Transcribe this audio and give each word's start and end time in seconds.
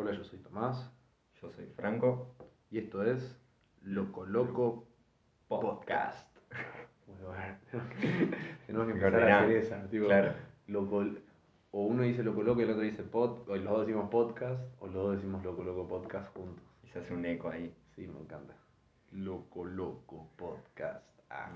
Hola, 0.00 0.12
yo 0.12 0.24
soy 0.24 0.38
Tomás 0.38 0.90
Yo 1.42 1.50
soy 1.50 1.66
Franco. 1.76 2.34
y 2.70 2.78
esto 2.78 3.04
es 3.04 3.38
Loco 3.82 4.24
Loco 4.24 4.88
Podcast. 5.46 6.34
Bueno. 7.06 7.58
Tenemos 8.66 8.86
que 8.86 8.92
empezar 8.94 9.14
a 9.16 9.40
hacer 9.40 9.56
esa. 9.58 9.90
Tipo, 9.90 10.06
claro. 10.06 10.32
loco, 10.68 11.04
o 11.72 11.82
uno 11.84 12.04
dice 12.04 12.22
Loco 12.22 12.42
Loco 12.42 12.60
y 12.60 12.64
el 12.64 12.70
otro 12.70 12.82
dice 12.82 13.02
pod, 13.02 13.46
o 13.46 13.56
los 13.56 13.64
dos 13.64 13.86
decimos 13.86 14.08
podcast, 14.08 14.62
o 14.80 14.86
los 14.86 14.94
dos 14.94 15.16
decimos 15.16 15.44
Loco 15.44 15.62
Loco 15.62 15.86
Podcast 15.86 16.34
juntos. 16.34 16.64
Y 16.82 16.88
se 16.88 17.00
hace 17.00 17.12
un 17.12 17.26
eco 17.26 17.50
ahí. 17.50 17.70
Sí, 17.94 18.06
me 18.06 18.20
encanta. 18.20 18.54
Loco 19.10 19.66
Loco 19.66 20.30
Podcast. 20.34 21.19
Ah. 21.30 21.48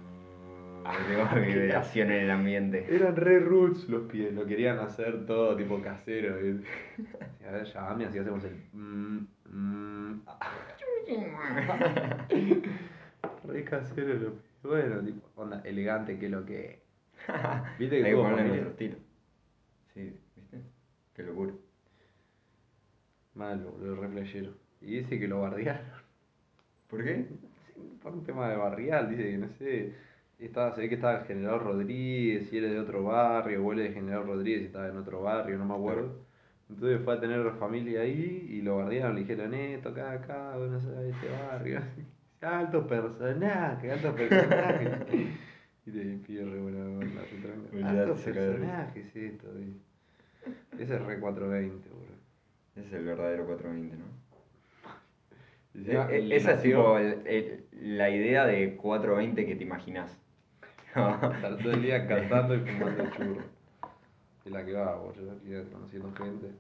Tengo 1.08 1.46
vibración 1.46 2.10
en 2.10 2.24
el 2.24 2.30
ambiente. 2.30 2.86
Eran 2.94 3.16
re 3.16 3.40
roots 3.40 3.88
los 3.88 4.02
pies, 4.10 4.34
lo 4.34 4.44
querían 4.46 4.78
hacer 4.78 5.24
todo 5.26 5.56
tipo 5.56 5.80
casero. 5.80 6.34
a 7.46 7.50
ver, 7.50 7.64
llamame, 7.64 8.06
así 8.06 8.18
hacemos 8.18 8.44
el. 8.44 8.54
mm, 8.72 9.26
mm, 9.50 10.22
ah. 10.26 10.52
Re 13.46 13.64
casero 13.64 14.14
los 14.14 14.32
pies. 14.32 14.44
Bueno, 14.62 15.02
tipo, 15.02 15.28
onda 15.36 15.60
elegante 15.64 16.18
que 16.18 16.28
lo 16.28 16.44
que. 16.44 16.82
¿Viste 17.78 18.02
que 18.02 18.12
tuvo 18.12 18.28
nuestro 18.30 18.70
estilo. 18.70 18.96
Sí, 19.92 20.18
¿viste? 20.36 20.60
Qué 21.14 21.22
locura. 21.22 21.52
Malo, 23.34 23.72
boludo, 23.72 23.96
re 23.96 24.08
flashero. 24.08 24.54
Y 24.80 24.98
dice 24.98 25.18
que 25.18 25.28
lo 25.28 25.40
bardearon. 25.40 25.84
¿Por 26.88 27.04
qué? 27.04 27.26
Por 28.02 28.12
un 28.12 28.24
tema 28.24 28.48
de 28.48 28.56
barrial, 28.56 29.08
dice 29.08 29.22
que 29.22 29.38
no 29.38 29.48
sé. 29.48 29.92
Estaba, 30.38 30.74
se 30.74 30.80
ve 30.82 30.88
que 30.88 30.96
estaba 30.96 31.20
el 31.20 31.26
General 31.26 31.60
Rodríguez 31.60 32.52
y 32.52 32.58
él 32.58 32.64
es 32.64 32.72
de 32.72 32.80
otro 32.80 33.04
barrio, 33.04 33.64
o 33.64 33.72
él 33.72 33.80
es 33.80 33.88
de 33.88 33.94
General 33.94 34.26
Rodríguez 34.26 34.62
y 34.62 34.66
estaba 34.66 34.88
en 34.88 34.96
otro 34.96 35.22
barrio, 35.22 35.58
no 35.58 35.64
me 35.64 35.74
acuerdo. 35.74 36.24
Entonces 36.68 37.00
fue 37.04 37.14
a 37.14 37.20
tener 37.20 37.50
familia 37.52 38.00
ahí 38.00 38.48
y 38.50 38.62
lo 38.62 38.78
bardearon, 38.78 39.14
le 39.14 39.20
dijeron, 39.20 39.54
eh, 39.54 39.78
toca 39.82 40.10
acá, 40.10 40.56
vos 40.56 40.70
no 40.70 40.80
sabés 40.80 41.14
este 41.14 41.28
barrio. 41.30 41.80
Alto 42.40 42.86
personaje, 42.86 43.90
alto 43.90 44.14
personaje. 44.14 44.98
y 45.86 45.90
te 45.90 46.18
pido 46.26 46.44
re 46.50 46.60
buena 46.60 46.84
onda, 46.84 47.22
se 47.24 47.82
Alto 47.82 48.14
personaje 48.16 49.00
es 49.00 49.16
esto. 49.16 49.48
Ese 50.78 50.94
es 50.94 51.02
re 51.02 51.20
420, 51.20 51.88
boludo. 51.88 52.04
Ese 52.76 52.86
es 52.86 52.92
el 52.92 53.04
verdadero 53.06 53.46
420, 53.46 53.96
¿no? 53.96 54.04
Eh, 55.74 56.06
eh, 56.10 56.28
esa 56.32 56.52
es 56.52 56.62
tipo 56.62 56.98
el- 56.98 57.26
el- 57.26 57.64
la 57.98 58.10
idea 58.10 58.46
de 58.46 58.76
420 58.76 59.46
que 59.46 59.56
te 59.56 59.64
imaginas. 59.64 60.20
Estar 60.94 61.58
todo 61.58 61.72
el 61.72 61.82
día 61.82 62.06
cantando 62.06 62.54
y 62.54 62.60
fumando 62.60 63.10
churro. 63.10 63.42
Es 64.44 64.52
la 64.52 64.64
que 64.64 64.72
va, 64.72 64.94
boludo, 64.96 65.36
conociendo 65.72 66.12
gente, 66.12 66.50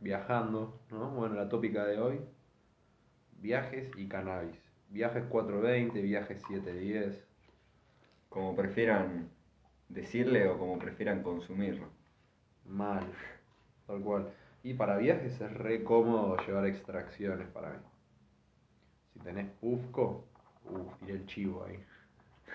viajando, 0.00 0.80
¿no? 0.90 1.10
Bueno, 1.10 1.34
la 1.34 1.48
tópica 1.48 1.84
de 1.84 1.98
hoy, 2.00 2.20
viajes 3.40 3.90
y 3.96 4.06
cannabis. 4.08 4.56
Viajes 4.88 5.24
420, 5.24 6.00
viajes 6.00 6.40
710. 6.48 7.26
Como 8.28 8.54
prefieran 8.56 9.28
decirle 9.88 10.48
o 10.48 10.58
como 10.58 10.78
prefieran 10.78 11.22
consumirlo. 11.22 11.88
Mal, 12.66 13.04
tal 13.86 14.00
cual. 14.00 14.28
Y 14.62 14.74
para 14.74 14.96
viajes 14.96 15.40
es 15.40 15.52
re 15.52 15.84
cómodo 15.84 16.36
llevar 16.46 16.66
extracciones 16.66 17.48
para 17.48 17.70
mí. 17.70 17.76
Si 19.14 19.20
tenés 19.20 19.46
Pufco, 19.60 20.24
uff, 20.64 20.98
tiré 21.00 21.14
el 21.14 21.26
chivo 21.26 21.64
ahí. 21.64 21.78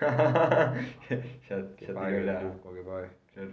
ya 0.00 1.76
Que 1.76 1.86
ya 1.86 1.94
pague 1.94 2.18
tiró 2.18 2.18
el 2.20 2.26
la. 2.26 2.40
Pufco, 2.40 2.74
que 2.74 2.82
pague. 2.82 3.10
Claro. 3.34 3.50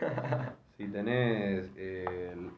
Si 0.78 0.86
tenés 0.86 1.68
eh, 1.76 2.30
el- 2.32 2.50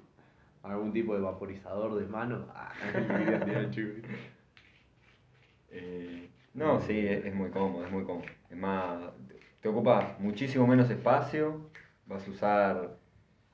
algún 0.62 0.92
tipo 0.92 1.14
de 1.14 1.22
vaporizador 1.22 1.94
de 1.98 2.06
mano, 2.06 2.46
ah, 2.54 2.70
el 2.94 3.70
chivo. 3.70 3.94
Eh, 5.70 6.28
no, 6.52 6.80
sí, 6.82 6.98
es, 7.06 7.24
es 7.24 7.34
muy 7.34 7.50
cómodo, 7.50 7.86
es 7.86 7.90
muy 7.92 8.04
cómodo. 8.04 8.26
Es 8.50 8.56
más, 8.58 9.00
te, 9.28 9.40
te 9.62 9.68
ocupa 9.70 10.16
muchísimo 10.18 10.66
menos 10.66 10.90
espacio, 10.90 11.70
vas 12.06 12.26
a 12.26 12.30
usar, 12.30 12.96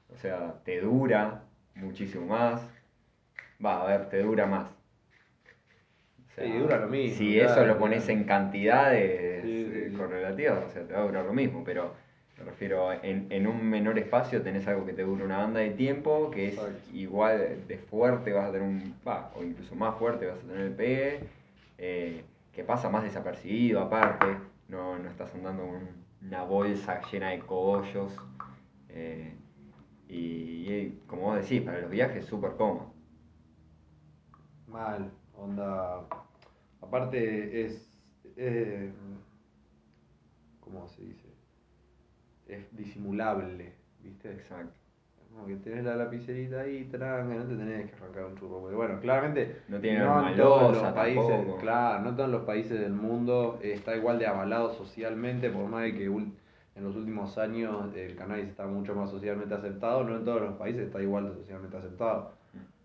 o 0.08 0.16
sea, 0.16 0.60
te 0.64 0.80
dura 0.80 1.44
muchísimo 1.76 2.26
más. 2.26 2.60
Va, 3.64 3.82
a 3.82 3.86
ver, 3.86 4.08
te 4.08 4.22
dura 4.22 4.46
más. 4.46 4.75
Sí, 6.36 6.58
dura 6.58 6.78
lo 6.78 6.88
mismo, 6.88 7.16
Si 7.16 7.34
claro, 7.34 7.52
eso 7.52 7.66
lo 7.66 7.78
pones 7.78 8.08
en 8.08 8.24
cantidades 8.24 9.42
Sí, 9.42 9.64
sí, 9.64 9.70
eh, 9.74 9.86
sí. 9.90 9.96
correlativas, 9.96 10.64
o 10.64 10.70
sea, 10.70 10.86
te 10.86 10.92
va 10.92 11.00
a 11.00 11.06
durar 11.06 11.24
lo 11.24 11.32
mismo, 11.32 11.62
pero 11.64 11.94
me 12.38 12.44
refiero, 12.44 12.92
en, 12.92 13.26
en 13.30 13.46
un 13.46 13.64
menor 13.64 13.98
espacio 13.98 14.42
tenés 14.42 14.68
algo 14.68 14.84
que 14.84 14.92
te 14.92 15.02
dura 15.02 15.24
una 15.24 15.38
banda 15.38 15.60
de 15.60 15.70
tiempo, 15.70 16.30
que 16.30 16.48
es 16.48 16.54
Exacto. 16.58 16.94
igual 16.94 17.66
de 17.66 17.78
fuerte, 17.78 18.32
vas 18.34 18.50
a 18.50 18.52
tener 18.52 18.68
un, 18.68 18.94
va, 19.06 19.30
o 19.34 19.42
incluso 19.42 19.74
más 19.74 19.96
fuerte 19.96 20.26
vas 20.26 20.36
a 20.38 20.42
tener 20.42 20.60
el 20.60 20.72
pegue, 20.72 21.20
eh, 21.78 22.22
que 22.52 22.64
pasa 22.64 22.90
más 22.90 23.02
desapercibido 23.04 23.80
aparte, 23.80 24.26
no, 24.68 24.98
no 24.98 25.08
estás 25.08 25.34
andando 25.34 25.62
con 25.62 25.88
una 26.26 26.42
bolsa 26.44 27.00
llena 27.10 27.30
de 27.30 27.38
cogollos, 27.38 28.12
eh, 28.90 29.32
y, 30.08 30.14
y 30.70 31.00
como 31.06 31.22
vos 31.22 31.36
decís, 31.36 31.62
para 31.62 31.80
los 31.80 31.90
viajes 31.90 32.26
súper 32.26 32.52
cómodo. 32.52 32.92
Mal, 34.68 35.10
onda. 35.34 36.04
Aparte 36.80 37.64
es. 37.64 37.98
eh, 38.36 38.92
¿Cómo 40.60 40.88
se 40.88 41.02
dice? 41.02 41.28
Es 42.48 42.76
disimulable, 42.76 43.72
¿viste? 44.02 44.32
Exacto. 44.32 44.78
Como 45.32 45.46
que 45.46 45.56
tenés 45.56 45.84
la 45.84 45.96
lapicerita 45.96 46.60
ahí, 46.60 46.84
tranca, 46.84 47.34
no 47.34 47.44
te 47.44 47.56
tenés 47.56 47.90
que 47.90 47.96
arrancar 47.96 48.24
un 48.24 48.36
churro. 48.36 48.60
Porque 48.60 48.76
bueno, 48.76 49.00
claramente. 49.00 49.56
No 49.68 49.78
tiene 49.80 49.98
en 49.98 50.36
todos 50.36 50.72
los 50.72 50.92
países, 50.92 51.26
tampoco. 51.26 51.58
claro, 51.58 52.04
no 52.04 52.16
todos 52.16 52.30
los 52.30 52.44
países 52.44 52.80
del 52.80 52.92
mundo 52.92 53.58
está 53.62 53.96
igual 53.96 54.18
de 54.18 54.26
avalado 54.26 54.72
socialmente, 54.72 55.50
por 55.50 55.68
más 55.68 55.82
de 55.82 55.94
que 55.94 56.04
en 56.06 56.84
los 56.84 56.96
últimos 56.96 57.36
años 57.38 57.94
el 57.94 58.16
cannabis 58.16 58.46
está 58.46 58.66
mucho 58.66 58.94
más 58.94 59.10
socialmente 59.10 59.54
aceptado, 59.54 60.04
no 60.04 60.16
en 60.16 60.24
todos 60.24 60.40
los 60.40 60.54
países 60.54 60.82
está 60.86 61.02
igual 61.02 61.28
de 61.28 61.34
socialmente 61.34 61.76
aceptado. 61.76 62.32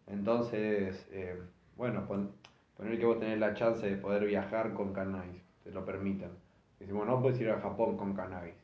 Entonces, 0.07 1.07
eh, 1.11 1.39
bueno, 1.77 2.05
pon- 2.07 2.31
poner 2.81 2.97
que 2.97 3.05
vos 3.05 3.19
tenés 3.19 3.37
la 3.39 3.53
chance 3.53 3.87
de 3.87 3.95
poder 3.95 4.25
viajar 4.25 4.73
con 4.73 4.91
cannabis, 4.91 5.43
te 5.63 5.69
lo 5.69 5.85
permitan. 5.85 6.31
Decimos, 6.79 7.05
no 7.05 7.21
puedes 7.21 7.39
ir 7.39 7.51
a 7.51 7.59
Japón 7.59 7.95
con 7.95 8.15
cannabis. 8.15 8.55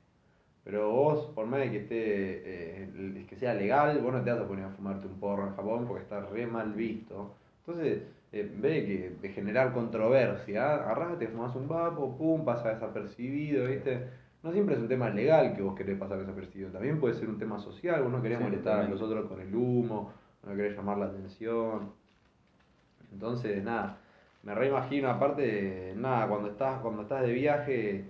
Pero 0.64 0.90
vos, 0.92 1.28
por 1.36 1.46
más 1.46 1.60
de 1.60 1.70
que 1.70 1.78
esté, 1.78 1.98
eh, 2.00 3.26
que 3.30 3.36
sea 3.36 3.54
legal, 3.54 4.02
vos 4.02 4.12
no 4.12 4.24
te 4.24 4.32
vas 4.32 4.42
a 4.42 4.48
poner 4.48 4.66
a 4.66 4.70
fumarte 4.72 5.06
un 5.06 5.20
porro 5.20 5.48
en 5.48 5.56
Japón 5.56 5.86
porque 5.88 6.02
está 6.02 6.22
re 6.22 6.48
mal 6.48 6.74
visto. 6.74 7.36
Entonces, 7.60 8.02
eh, 8.32 8.52
en 8.54 8.60
vez 8.60 8.74
de, 8.74 8.86
que, 8.88 9.10
de 9.22 9.30
generar 9.30 9.72
controversia, 9.72 10.74
agarrás, 10.74 11.20
te 11.20 11.28
fumás 11.28 11.56
un 11.56 11.68
vapo, 11.68 12.18
pum, 12.18 12.44
pasa 12.44 12.70
desapercibido, 12.70 13.68
¿viste? 13.68 14.08
No 14.42 14.52
siempre 14.52 14.74
es 14.76 14.82
un 14.82 14.88
tema 14.88 15.10
legal 15.12 15.56
que 15.56 15.62
vos 15.62 15.76
querés 15.76 15.98
pasar 16.00 16.18
desapercibido, 16.18 16.72
también 16.72 17.00
puede 17.00 17.14
ser 17.14 17.30
un 17.30 17.38
tema 17.38 17.60
social, 17.60 18.02
vos 18.02 18.12
no 18.12 18.22
querés 18.22 18.40
Sí, 18.40 18.44
molestar 18.44 18.80
a 18.80 18.90
los 18.90 19.02
otros 19.02 19.28
con 19.28 19.40
el 19.40 19.56
humo, 19.56 20.12
no 20.44 20.56
querés 20.56 20.76
llamar 20.76 20.98
la 20.98 21.06
atención. 21.06 21.92
Entonces, 23.14 23.64
nada, 23.64 24.00
me 24.48 24.56
reimagino, 24.56 25.10
aparte, 25.10 25.94
nada, 25.98 26.26
cuando 26.30 26.50
estás, 26.52 26.80
cuando 26.80 27.02
estás 27.02 27.22
de 27.24 27.34
viaje, 27.34 28.06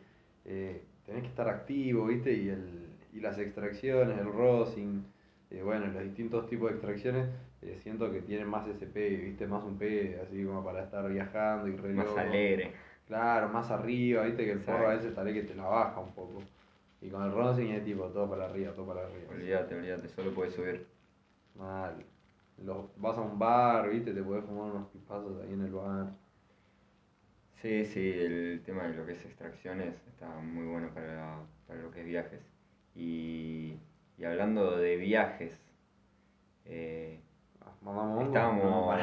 eh, 0.46 0.84
tenés 1.04 1.24
que 1.24 1.30
estar 1.30 1.50
activo, 1.50 2.06
¿viste? 2.06 2.32
Y, 2.32 2.50
el, 2.50 2.90
y 3.12 3.22
las 3.22 3.40
extracciones, 3.40 4.20
el 4.20 4.32
rosin, 4.32 5.04
eh, 5.50 5.64
bueno, 5.64 5.88
los 5.88 6.04
distintos 6.04 6.48
tipos 6.48 6.70
de 6.70 6.76
extracciones, 6.76 7.28
eh, 7.64 7.80
siento 7.82 8.12
que 8.12 8.22
tienen 8.22 8.48
más 8.48 8.68
ese 8.68 8.86
P, 8.86 9.10
¿viste? 9.18 9.48
Más 9.48 9.64
un 9.64 9.80
P, 9.80 10.20
así 10.24 10.46
como 10.46 10.64
para 10.64 10.84
estar 10.84 11.10
viajando 11.12 11.70
y 11.70 11.76
re 11.76 11.92
Más 11.94 12.06
loco. 12.06 12.20
alegre. 12.20 12.72
Claro, 13.08 13.50
más 13.50 13.72
arriba, 13.72 14.22
¿viste? 14.22 14.46
Que 14.46 14.52
el 14.52 14.60
porro 14.60 14.90
a 14.90 14.94
veces 14.94 15.16
tal 15.16 15.26
vez 15.26 15.34
que 15.34 15.42
te 15.42 15.56
la 15.56 15.64
baja 15.64 16.00
un 16.00 16.12
poco. 16.12 16.44
Y 17.02 17.10
con 17.10 17.24
el 17.24 17.32
rosin 17.32 17.72
es 17.72 17.84
tipo 17.84 18.04
todo 18.10 18.30
para 18.30 18.46
arriba, 18.46 18.74
todo 18.74 18.86
para 18.86 19.08
arriba. 19.08 19.32
Olvídate, 19.32 19.74
olvídate, 19.76 20.08
solo 20.10 20.30
puedes 20.36 20.54
subir. 20.54 20.86
Mal. 21.56 21.96
Los- 22.64 22.86
vas 22.98 23.18
a 23.18 23.22
un 23.22 23.40
bar, 23.40 23.90
¿viste? 23.90 24.14
Te 24.14 24.22
podés 24.22 24.46
fumar 24.46 24.72
unos 24.72 24.88
pipazos 24.90 25.42
ahí 25.42 25.54
en 25.54 25.62
el 25.62 25.72
bar. 25.72 26.27
Sí, 27.62 27.86
sí, 27.86 28.12
el 28.14 28.62
tema 28.66 28.84
de 28.84 28.94
lo 28.96 29.06
que 29.06 29.14
es 29.14 29.26
extracciones 29.26 29.96
está 30.08 30.28
muy 30.40 30.66
bueno 30.66 30.90
para, 30.94 31.40
para 31.68 31.82
lo 31.82 31.92
que 31.92 32.02
es 32.02 32.06
viajes. 32.06 32.42
Y, 32.96 33.78
y 34.18 34.24
hablando 34.24 34.78
de 34.78 34.96
viajes, 34.98 35.60
eh, 36.66 37.20
Mamá 37.82 38.04
hongo. 38.04 38.22
estábamos, 38.24 38.96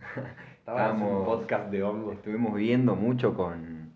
No, 0.66 1.20
un 1.20 1.24
podcast 1.24 1.70
de 1.70 1.82
hongos. 1.82 2.14
estuvimos 2.14 2.54
viendo 2.54 2.94
mucho 2.96 3.34
con, 3.34 3.92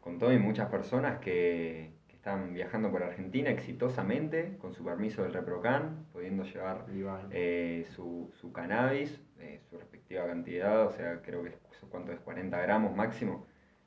con 0.00 0.18
Tommy 0.18 0.38
muchas 0.38 0.68
personas 0.68 1.18
que, 1.20 1.92
que 2.08 2.16
están 2.16 2.52
viajando 2.54 2.90
por 2.90 3.02
Argentina 3.02 3.50
exitosamente, 3.50 4.56
con 4.58 4.74
su 4.74 4.84
permiso 4.84 5.22
del 5.22 5.32
ReproCan, 5.32 6.06
pudiendo 6.12 6.44
llevar 6.44 6.86
eh, 7.30 7.86
su, 7.94 8.30
su 8.40 8.52
cannabis, 8.52 9.20
eh, 9.38 9.60
su 9.70 9.78
respectiva 9.78 10.26
cantidad, 10.26 10.86
o 10.86 10.90
sea, 10.92 11.20
creo 11.22 11.42
que 11.42 11.50
es, 11.50 11.58
¿cuánto 11.90 12.12
es? 12.12 12.20
40 12.20 12.58
gramos 12.60 12.94
máximo. 12.96 13.46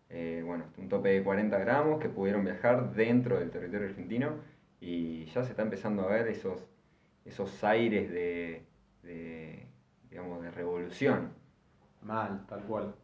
Eh, 0.09 0.41
bueno, 0.45 0.65
un 0.77 0.87
tope 0.87 1.09
de 1.09 1.23
40 1.23 1.57
gramos 1.59 1.99
que 1.99 2.09
pudieron 2.09 2.43
viajar 2.45 2.93
dentro 2.93 3.39
del 3.39 3.51
territorio 3.51 3.87
argentino 3.87 4.35
y 4.79 5.25
ya 5.25 5.43
se 5.43 5.51
está 5.51 5.63
empezando 5.63 6.03
a 6.03 6.07
ver 6.07 6.27
esos, 6.27 6.65
esos 7.25 7.63
aires 7.63 8.09
de, 8.09 8.63
de, 9.03 9.67
digamos, 10.09 10.41
de 10.41 10.51
revolución. 10.51 11.29
Mal, 12.03 12.45
tal 12.47 12.61
cual. 12.63 12.95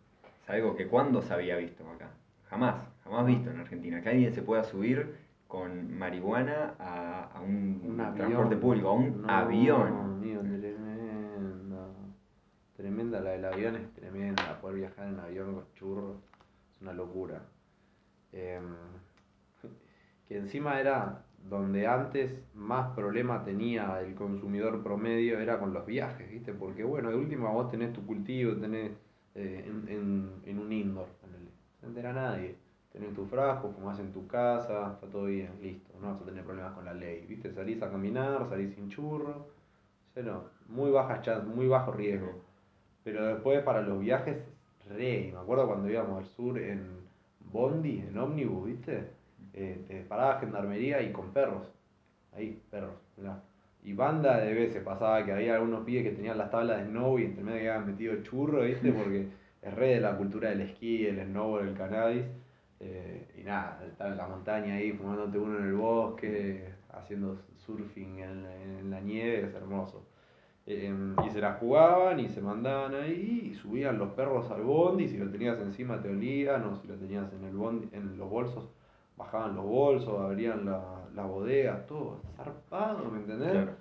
Es 0.44 0.50
algo 0.50 0.76
que 0.76 0.88
cuando 0.88 1.22
se 1.22 1.34
había 1.34 1.58
visto 1.58 1.84
acá. 1.90 2.10
Jamás, 2.50 2.76
jamás 3.04 3.26
visto 3.26 3.50
en 3.50 3.60
Argentina. 3.60 4.02
Que 4.02 4.10
alguien 4.10 4.34
se 4.34 4.42
pueda 4.42 4.64
subir 4.64 5.16
con 5.48 5.98
marihuana 5.98 6.76
a, 6.80 7.26
a 7.34 7.42
un, 7.42 7.82
Un 7.86 8.16
transporte 8.16 8.56
público, 8.56 8.90
a 8.90 8.94
un 8.94 9.22
No, 9.24 9.30
avión. 9.30 9.88
Amigo, 9.88 10.42
tremenda. 10.42 11.88
Tremenda 12.78 13.20
la 13.20 13.32
del 13.32 13.46
avión, 13.46 13.76
es 13.76 13.94
tremenda. 13.94 14.60
Poder 14.62 14.78
viajar 14.78 15.08
en 15.08 15.20
avión 15.20 15.56
con 15.56 15.66
churros 15.74 16.18
una 16.84 16.94
locura. 16.94 17.42
Em, 18.34 18.76
que 20.28 20.38
encima 20.38 20.80
era 20.80 21.24
donde 21.50 21.88
antes 21.88 22.32
más 22.54 22.96
problema 22.96 23.44
tenía 23.44 24.00
el 24.02 24.16
consumidor 24.16 24.82
promedio 24.84 25.40
era 25.40 25.60
con 25.60 25.74
los 25.74 25.86
viajes, 25.86 26.30
¿viste? 26.32 26.54
Porque 26.54 26.84
bueno, 26.84 27.10
de 27.10 27.18
última 27.18 27.50
vos 27.50 27.70
tenés 27.70 27.92
tu 27.94 28.06
cultivo, 28.06 28.56
tenés 28.56 28.92
eh, 29.36 29.64
en, 29.68 30.40
en, 30.46 30.60
un 30.60 30.72
indoor, 30.72 31.08
no 31.24 31.38
se 31.80 31.86
entera 31.86 32.14
nadie. 32.14 32.56
Tenés 32.92 33.14
tu 33.16 33.26
frasco, 33.26 33.72
fumás 33.72 34.00
en 34.00 34.12
tu 34.14 34.28
casa, 34.28 34.94
está 34.94 35.08
todo 35.08 35.26
bien, 35.26 35.52
listo, 35.62 35.92
no 36.00 36.14
vas 36.14 36.22
a 36.22 36.26
tener 36.26 36.44
problemas 36.46 36.74
con 36.74 36.86
la 36.86 36.94
ley, 36.94 37.26
¿viste? 37.28 37.52
Salís 37.52 37.82
a 37.82 37.90
caminar, 37.92 38.48
salís 38.50 38.74
sin 38.76 38.90
churro, 38.90 39.48
cero, 40.14 40.50
muy 40.68 40.92
bajas 40.92 41.22
chan- 41.24 41.48
muy 41.56 41.68
bajo 41.68 41.92
riesgo. 41.92 42.42
Pero 43.04 43.26
después 43.28 43.64
para 43.64 43.82
los 43.82 44.00
viajes, 44.00 44.38
re, 44.90 45.30
me 45.34 45.40
acuerdo 45.40 45.68
cuando 45.68 45.90
íbamos 45.90 46.20
al 46.20 46.26
sur 46.26 46.58
en 46.58 47.04
Bondi, 47.52 48.00
en 48.08 48.18
ómnibus, 48.18 48.68
¿viste? 48.68 49.10
Eh, 49.54 49.84
te 49.88 50.02
paraba 50.02 50.40
gendarmería 50.40 51.02
y 51.02 51.12
con 51.12 51.32
perros, 51.32 51.68
ahí, 52.36 52.62
perros, 52.72 52.96
mirá. 53.18 53.42
Y 53.84 53.94
banda 53.94 54.38
de 54.40 54.54
veces 54.54 54.84
pasaba 54.84 55.26
que 55.26 55.34
había 55.34 55.56
algunos 55.56 55.84
pibes 55.86 56.04
que 56.04 56.12
tenían 56.12 56.38
las 56.38 56.50
tablas 56.50 56.80
de 56.80 56.86
snow 56.86 57.20
y 57.20 57.26
entre 57.26 57.44
medio 57.44 57.60
que 57.60 57.70
habían 57.70 57.88
metido 57.88 58.24
churro, 58.24 58.62
¿viste? 58.64 58.92
Porque 58.94 59.28
es 59.62 59.74
re 59.74 59.96
de 59.96 60.02
la 60.02 60.18
cultura 60.18 60.50
del 60.50 60.62
esquí, 60.62 61.06
el 61.06 61.22
snowboard, 61.26 61.68
el 61.68 61.76
cannabis. 61.76 62.24
Eh, 62.80 63.28
y 63.40 63.44
nada, 63.44 63.82
estar 63.88 64.12
en 64.12 64.18
la 64.18 64.28
montaña 64.28 64.76
ahí 64.76 64.92
fumándote 64.94 65.38
uno 65.38 65.60
en 65.60 65.66
el 65.66 65.74
bosque, 65.74 66.70
haciendo 66.92 67.38
surfing 67.58 68.20
en 68.20 68.90
la 68.90 69.00
nieve, 69.00 69.48
es 69.48 69.54
hermoso. 69.54 70.06
Eh, 70.66 70.94
y 71.26 71.30
se 71.30 71.42
la 71.42 71.54
jugaban 71.56 72.22
y 72.22 72.30
se 72.30 72.42
mandaban 72.42 72.96
ahí 72.96 73.50
y 73.52 73.56
subían 73.56 73.98
los 73.98 74.12
perros 74.12 74.50
al 74.50 74.62
bondi, 74.62 75.10
si 75.10 75.18
lo 75.18 75.30
tenías 75.30 75.60
encima 75.60 76.02
te 76.02 76.10
olían 76.10 76.64
o 76.64 76.78
si 76.78 76.88
lo 76.88 76.96
tenías 76.96 77.34
en 77.34 77.44
el 77.44 77.54
bondi, 77.54 77.90
en 77.92 78.18
los 78.18 78.30
bolsos, 78.30 78.70
bajaban 79.18 79.56
los 79.56 79.66
bolsos, 79.66 80.22
abrían 80.22 80.64
la, 80.64 80.82
la 81.14 81.26
bodega, 81.26 81.86
todo 81.86 82.22
zarpado, 82.38 83.10
¿me 83.12 83.20
entendés? 83.20 83.52
Claro. 83.52 83.72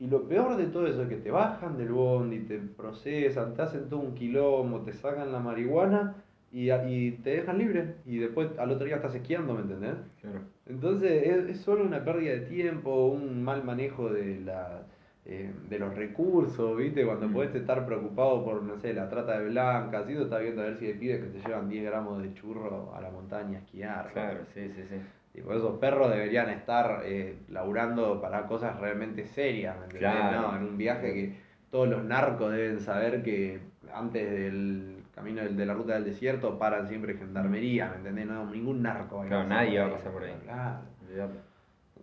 Y 0.00 0.06
lo 0.06 0.28
peor 0.28 0.56
de 0.56 0.66
todo 0.68 0.86
eso 0.86 1.02
es 1.02 1.08
que 1.08 1.16
te 1.16 1.32
bajan 1.32 1.76
del 1.76 1.90
bondi, 1.90 2.38
te 2.40 2.58
procesan, 2.58 3.54
te 3.54 3.62
hacen 3.62 3.88
todo 3.88 3.98
un 3.98 4.14
quilombo, 4.14 4.82
te 4.82 4.92
sacan 4.92 5.32
la 5.32 5.40
marihuana 5.40 6.14
y, 6.52 6.70
y 6.70 7.10
te 7.24 7.30
dejan 7.30 7.58
libre. 7.58 7.96
Y 8.06 8.18
después 8.18 8.56
al 8.58 8.70
otro 8.70 8.86
día 8.86 8.96
estás 8.96 9.16
esquiando, 9.16 9.54
¿me 9.54 9.62
entendés? 9.62 9.96
Claro. 10.20 10.42
Entonces 10.66 11.26
es, 11.26 11.48
es 11.48 11.60
solo 11.62 11.82
una 11.82 12.04
pérdida 12.04 12.34
de 12.34 12.42
tiempo, 12.42 13.08
un 13.08 13.42
mal 13.42 13.64
manejo 13.64 14.08
de, 14.08 14.38
la, 14.38 14.82
eh, 15.30 15.52
de 15.68 15.78
los 15.78 15.94
recursos, 15.94 16.74
¿viste? 16.76 17.04
Cuando 17.04 17.28
Mm. 17.28 17.32
podés 17.34 17.54
estar 17.54 17.84
preocupado 17.84 18.42
por, 18.44 18.62
no 18.62 18.76
sé, 18.78 18.94
la 18.94 19.08
trata 19.10 19.38
de 19.38 19.48
blancas, 19.50 20.08
y 20.08 20.14
tú 20.14 20.22
estás 20.22 20.40
viendo 20.40 20.62
a 20.62 20.64
ver 20.64 20.76
si 20.76 20.86
hay 20.86 20.94
pibes 20.94 21.20
que 21.20 21.26
te 21.28 21.46
llevan 21.46 21.68
10 21.68 21.84
gramos 21.84 22.22
de 22.22 22.32
churro 22.34 22.94
a 22.96 23.00
la 23.02 23.10
montaña 23.10 23.58
a 23.58 23.60
esquiar. 23.60 24.10
Claro, 24.12 24.40
sí, 24.54 24.70
sí, 24.74 24.82
sí. 24.88 24.96
Y 25.34 25.42
por 25.42 25.54
eso 25.56 25.78
perros 25.78 26.10
deberían 26.10 26.48
estar 26.48 27.02
eh, 27.04 27.36
laburando 27.50 28.20
para 28.22 28.46
cosas 28.46 28.80
realmente 28.80 29.26
serias, 29.26 29.76
¿me 29.78 29.84
entendés? 29.84 30.10
Claro. 30.10 30.40
No, 30.50 30.56
en 30.56 30.62
un 30.64 30.78
viaje 30.78 31.12
que 31.12 31.36
todos 31.70 31.88
los 31.88 32.02
narcos 32.02 32.50
deben 32.50 32.80
saber 32.80 33.22
que 33.22 33.60
antes 33.92 34.30
del 34.30 34.96
camino 35.14 35.42
del- 35.42 35.56
de 35.56 35.66
la 35.66 35.74
ruta 35.74 35.92
del 35.94 36.04
desierto 36.04 36.58
paran 36.58 36.88
siempre 36.88 37.14
gendarmería, 37.14 37.88
¿me 37.90 37.96
entendés? 37.96 38.26
No, 38.26 38.46
ningún 38.50 38.80
narco 38.82 39.16
va 39.18 39.24
a 39.24 39.26
Claro, 39.26 39.48
nadie 39.48 39.78
va 39.78 39.86
a 39.88 39.90
pasar 39.92 40.12
por 40.12 40.24
ahí. 40.24 40.32
Claro. 40.44 41.30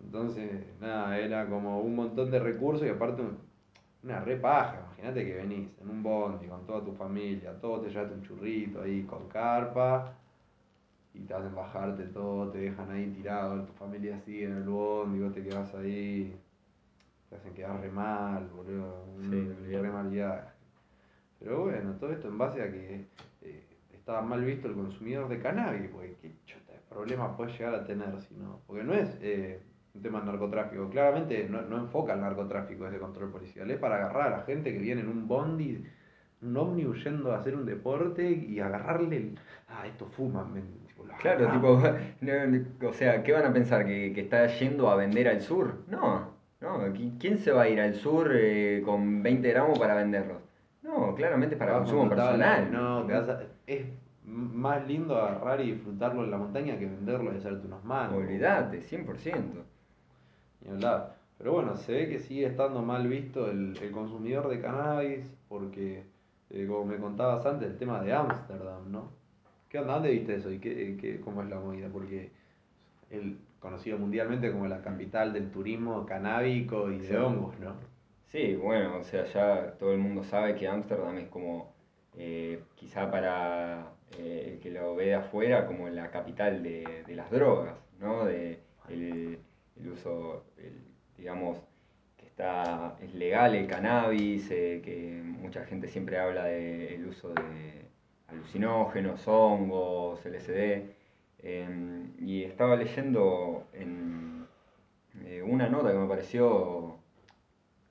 Entonces, 0.02 0.50
nada, 0.80 1.18
era 1.18 1.48
como 1.48 1.80
un 1.80 1.94
montón 1.96 2.30
de 2.30 2.38
recursos 2.38 2.86
y 2.86 2.90
aparte 2.90 3.22
un- 3.22 3.38
una 4.02 4.20
re 4.20 4.36
paja. 4.36 4.78
Imagínate 4.86 5.24
que 5.24 5.34
venís 5.34 5.68
en 5.80 5.90
un 5.90 6.02
bondi 6.02 6.46
con 6.46 6.64
toda 6.66 6.84
tu 6.84 6.92
familia, 6.92 7.58
todos 7.60 7.82
te 7.84 7.90
llevaste 7.90 8.14
un 8.14 8.22
churrito 8.22 8.82
ahí 8.82 9.02
con 9.02 9.28
carpa 9.28 10.14
y 11.14 11.20
te 11.20 11.34
hacen 11.34 11.54
bajarte 11.54 12.04
todo, 12.04 12.50
te 12.50 12.58
dejan 12.58 12.90
ahí 12.90 13.06
tirado, 13.10 13.64
tu 13.64 13.72
familia 13.72 14.18
sigue 14.20 14.44
en 14.44 14.56
el 14.58 14.64
bondi, 14.64 15.20
vos 15.20 15.32
te 15.32 15.42
quedás 15.42 15.74
ahí, 15.74 16.36
te 17.28 17.36
hacen 17.36 17.54
quedar 17.54 17.80
re 17.80 17.90
mal, 17.90 18.46
boludo. 18.54 19.04
Sí, 19.30 19.76
re 19.76 19.90
mal 19.90 20.08
viaje. 20.10 20.48
Pero 21.38 21.64
bueno, 21.64 21.94
todo 21.98 22.12
esto 22.12 22.28
en 22.28 22.38
base 22.38 22.62
a 22.62 22.70
que 22.70 23.06
eh, 23.42 23.66
estaba 23.92 24.22
mal 24.22 24.44
visto 24.44 24.68
el 24.68 24.74
consumidor 24.74 25.28
de 25.28 25.40
cannabis, 25.40 25.88
porque 25.90 26.16
qué 26.22 26.32
chota 26.44 26.72
de 26.72 26.78
problema 26.88 27.36
puede 27.36 27.52
llegar 27.52 27.74
a 27.74 27.84
tener 27.84 28.20
si 28.20 28.34
no. 28.34 28.60
Porque 28.66 28.84
no 28.84 28.94
es 28.94 29.18
eh, 29.20 29.60
un 29.96 30.02
tema 30.02 30.20
de 30.20 30.26
narcotráfico, 30.26 30.88
claramente 30.90 31.46
no, 31.48 31.62
no 31.62 31.78
enfoca 31.78 32.14
el 32.14 32.20
narcotráfico 32.20 32.86
ese 32.86 32.98
control 32.98 33.30
policial, 33.30 33.70
es 33.70 33.78
para 33.78 33.96
agarrar 33.96 34.32
a 34.32 34.36
la 34.38 34.42
gente 34.44 34.72
que 34.72 34.78
viene 34.78 35.00
en 35.00 35.08
un 35.08 35.26
bondi, 35.26 35.84
un 36.42 36.56
ómnibus 36.56 37.02
yendo 37.04 37.32
a 37.32 37.38
hacer 37.38 37.56
un 37.56 37.64
deporte 37.66 38.30
y 38.30 38.60
agarrarle 38.60 39.16
el. 39.16 39.38
Ah, 39.68 39.86
esto 39.86 40.06
fuman, 40.06 40.52
men", 40.52 40.64
tipo, 40.86 41.04
lo 41.04 41.14
Claro, 41.14 41.50
tipo, 41.50 41.80
no, 42.20 42.46
no, 42.46 42.88
o 42.88 42.92
sea, 42.92 43.22
¿qué 43.22 43.32
van 43.32 43.46
a 43.46 43.52
pensar? 43.52 43.86
¿Que, 43.86 44.12
que 44.12 44.20
está 44.20 44.46
yendo 44.46 44.90
a 44.90 44.96
vender 44.96 45.28
al 45.28 45.40
sur? 45.40 45.74
No, 45.88 46.30
no, 46.60 46.78
¿qui- 46.94 47.16
¿quién 47.18 47.38
se 47.38 47.52
va 47.52 47.62
a 47.62 47.68
ir 47.68 47.80
al 47.80 47.94
sur 47.94 48.30
eh, 48.34 48.82
con 48.84 49.22
20 49.22 49.48
gramos 49.50 49.78
para 49.78 49.94
venderlos? 49.94 50.38
No, 50.82 51.14
claramente 51.14 51.54
es 51.54 51.58
para 51.58 51.72
Vas 51.72 51.80
consumo 51.80 52.08
personal. 52.08 52.70
No, 52.72 53.06
te 53.06 53.14
¿entendés? 53.14 53.26
vas 53.26 53.36
a- 53.36 53.42
es 53.66 53.86
más 54.24 54.86
lindo 54.86 55.16
agarrar 55.16 55.60
y 55.60 55.72
disfrutarlo 55.72 56.24
en 56.24 56.30
la 56.30 56.36
montaña 56.38 56.78
que 56.78 56.86
venderlo 56.86 57.32
y 57.32 57.36
hacerte 57.36 57.66
unos 57.66 57.84
mangos. 57.84 58.18
Olvídate, 58.18 58.82
100%. 58.82 59.64
Ni 60.66 60.72
hablar. 60.72 61.16
Pero 61.38 61.52
bueno, 61.52 61.76
se 61.76 61.92
ve 61.92 62.08
que 62.08 62.18
sigue 62.18 62.46
estando 62.46 62.82
mal 62.82 63.06
visto 63.08 63.50
el, 63.50 63.76
el 63.80 63.90
consumidor 63.92 64.48
de 64.48 64.60
cannabis 64.60 65.26
porque, 65.48 66.04
eh, 66.50 66.66
como 66.66 66.84
me 66.86 66.96
contabas 66.98 67.44
antes, 67.46 67.68
el 67.70 67.76
tema 67.78 68.02
de 68.02 68.12
Ámsterdam, 68.12 68.90
¿no? 68.90 69.10
¿Qué 69.68 69.78
onda? 69.78 69.94
¿Dónde 69.94 70.10
viste 70.12 70.36
eso 70.36 70.50
y 70.50 70.58
qué, 70.58 70.96
qué- 71.00 71.20
cómo 71.20 71.42
es 71.42 71.48
la 71.50 71.60
movida? 71.60 71.88
Porque 71.92 72.30
el 73.10 73.38
conocido 73.60 73.98
mundialmente 73.98 74.52
como 74.52 74.66
la 74.68 74.82
capital 74.82 75.32
del 75.32 75.50
turismo 75.50 76.06
canábico 76.06 76.90
y 76.90 76.98
de 77.00 77.18
hongos, 77.18 77.58
¿no? 77.60 77.74
Sí, 78.26 78.56
bueno, 78.56 78.98
o 78.98 79.04
sea, 79.04 79.24
ya 79.26 79.72
todo 79.78 79.92
el 79.92 79.98
mundo 79.98 80.22
sabe 80.24 80.54
que 80.56 80.68
Ámsterdam 80.68 81.18
es 81.18 81.28
como, 81.28 81.74
eh, 82.16 82.64
quizá 82.76 83.10
para 83.10 83.92
eh, 84.18 84.52
el 84.54 84.60
que 84.60 84.70
lo 84.70 84.94
ve 84.96 85.06
de 85.06 85.14
afuera, 85.16 85.66
como 85.66 85.88
la 85.88 86.10
capital 86.10 86.62
de, 86.62 87.04
de 87.06 87.14
las 87.16 87.30
drogas, 87.30 87.76
¿no? 88.00 88.24
De 88.24 88.60
el, 88.88 89.38
el 89.80 89.92
uso, 89.92 90.44
digamos, 91.16 91.58
que 92.16 92.26
está, 92.26 92.96
es 93.02 93.14
legal 93.14 93.54
el 93.54 93.66
cannabis, 93.66 94.50
eh, 94.50 94.80
que 94.84 95.22
mucha 95.24 95.64
gente 95.66 95.88
siempre 95.88 96.18
habla 96.18 96.44
del 96.46 97.06
uso 97.08 97.30
de 97.34 97.86
alucinógenos, 98.28 99.26
hongos, 99.28 100.24
LSD. 100.26 100.94
em, 101.42 102.12
y 102.20 102.44
estaba 102.44 102.76
leyendo 102.76 103.66
en 103.72 104.46
eh, 105.24 105.42
una 105.42 105.68
nota 105.68 105.92
que 105.92 105.98
me 105.98 106.08
pareció 106.08 106.98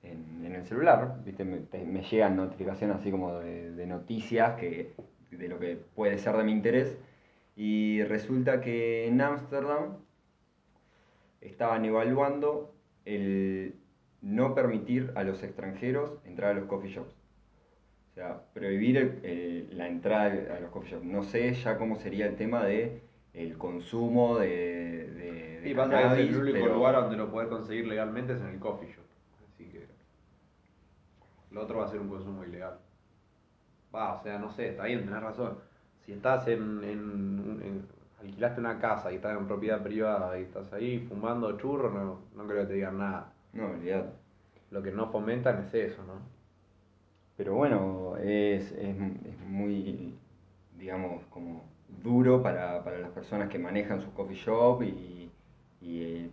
en, 0.04 0.46
el 0.56 0.64
celular, 0.66 1.22
¿viste? 1.26 1.44
Me, 1.46 1.58
te- 1.60 1.84
me 1.86 2.02
llegan 2.04 2.36
notificaciones 2.38 2.98
así 2.98 3.12
como 3.12 3.34
de, 3.40 3.72
de 3.72 3.88
noticias 3.88 4.56
que, 4.60 4.94
de 5.32 5.48
lo 5.50 5.60
que 5.60 5.76
puede 5.96 6.18
ser 6.18 6.38
de 6.38 6.44
mi 6.44 6.52
interés. 6.54 6.98
Y 7.56 8.04
resulta 8.04 8.62
que 8.62 9.08
en 9.08 9.22
Ámsterdam 9.22 9.98
estaban 11.48 11.86
evaluando 11.86 12.74
el 13.06 13.76
no 14.22 14.56
permitir 14.56 15.12
a 15.16 15.24
los 15.24 15.44
extranjeros 15.44 16.18
entrar 16.26 16.52
a 16.52 16.54
los 16.56 16.66
coffee 16.66 16.92
shops. 16.92 17.14
O 18.12 18.14
sea, 18.16 18.42
prohibir 18.54 18.98
el- 18.98 19.20
el- 19.26 19.78
la 19.78 19.88
entrada 19.88 20.56
a 20.56 20.60
los 20.60 20.72
coffee 20.72 20.92
shops. 20.92 21.06
No 21.06 21.24
sé 21.24 21.54
ya 21.54 21.78
cómo 21.78 21.98
sería 21.98 22.26
el 22.28 22.36
tema 22.36 22.64
de 22.64 23.02
el 23.34 23.58
consumo 23.58 24.38
de, 24.40 24.48
de, 24.48 25.60
de 25.62 25.70
Y 25.70 25.74
pasa 25.74 25.92
cannabis, 25.92 26.30
el 26.30 26.36
único 26.38 26.58
pero- 26.62 26.74
lugar 26.76 26.96
donde 26.96 27.18
lo 27.18 27.30
podés 27.30 27.50
conseguir 27.50 27.86
legalmente 27.88 28.34
es 28.34 28.40
en 28.42 28.48
el 28.48 28.60
coffee 28.60 28.88
shop. 28.88 29.04
Así 29.54 29.66
que 29.66 29.86
lo 31.52 31.62
otro 31.64 31.80
va 31.80 31.86
a 31.86 31.90
ser 31.90 32.00
un 32.00 32.08
consumo 32.10 32.44
ilegal. 32.46 32.78
Va, 33.94 34.14
o 34.14 34.24
sea, 34.24 34.40
no 34.40 34.50
sé, 34.52 34.70
está 34.70 34.86
bien, 34.86 35.04
tenés 35.06 35.22
razón. 35.22 35.58
Si 36.06 36.14
estás 36.14 36.48
en, 36.48 36.62
en, 36.84 37.00
un- 37.00 37.62
en- 37.64 37.88
alquilaste 38.22 38.60
una 38.60 38.80
casa 38.80 39.12
y 39.12 39.16
estás 39.16 39.38
en 39.38 39.48
propiedad 39.48 39.82
privada 39.84 40.40
y 40.40 40.44
estás 40.44 40.72
ahí 40.74 41.00
fumando 41.00 41.58
churro, 41.58 41.90
no, 41.92 42.20
no 42.36 42.48
creo 42.48 42.62
que 42.62 42.68
te 42.68 42.74
digan 42.74 42.98
nada. 42.98 43.34
No, 43.54 43.68
olvidate. 43.72 44.10
Lo 44.72 44.82
que 44.82 44.92
no 44.92 45.08
fomentan 45.12 45.60
es 45.64 45.74
eso, 45.74 46.04
¿no? 46.04 46.14
Pero 47.38 47.54
bueno, 47.56 48.16
es, 48.18 48.72
es, 48.72 48.96
es 48.98 49.40
muy, 49.46 50.16
digamos, 50.78 51.24
como 51.30 51.64
duro 52.04 52.42
para, 52.42 52.84
para 52.84 53.00
las 53.00 53.10
personas 53.12 53.50
que 53.50 53.60
manejan 53.60 54.02
su 54.02 54.14
coffee 54.14 54.36
shop 54.36 54.84
y, 54.84 55.30
y, 55.82 56.02
eh, 56.04 56.30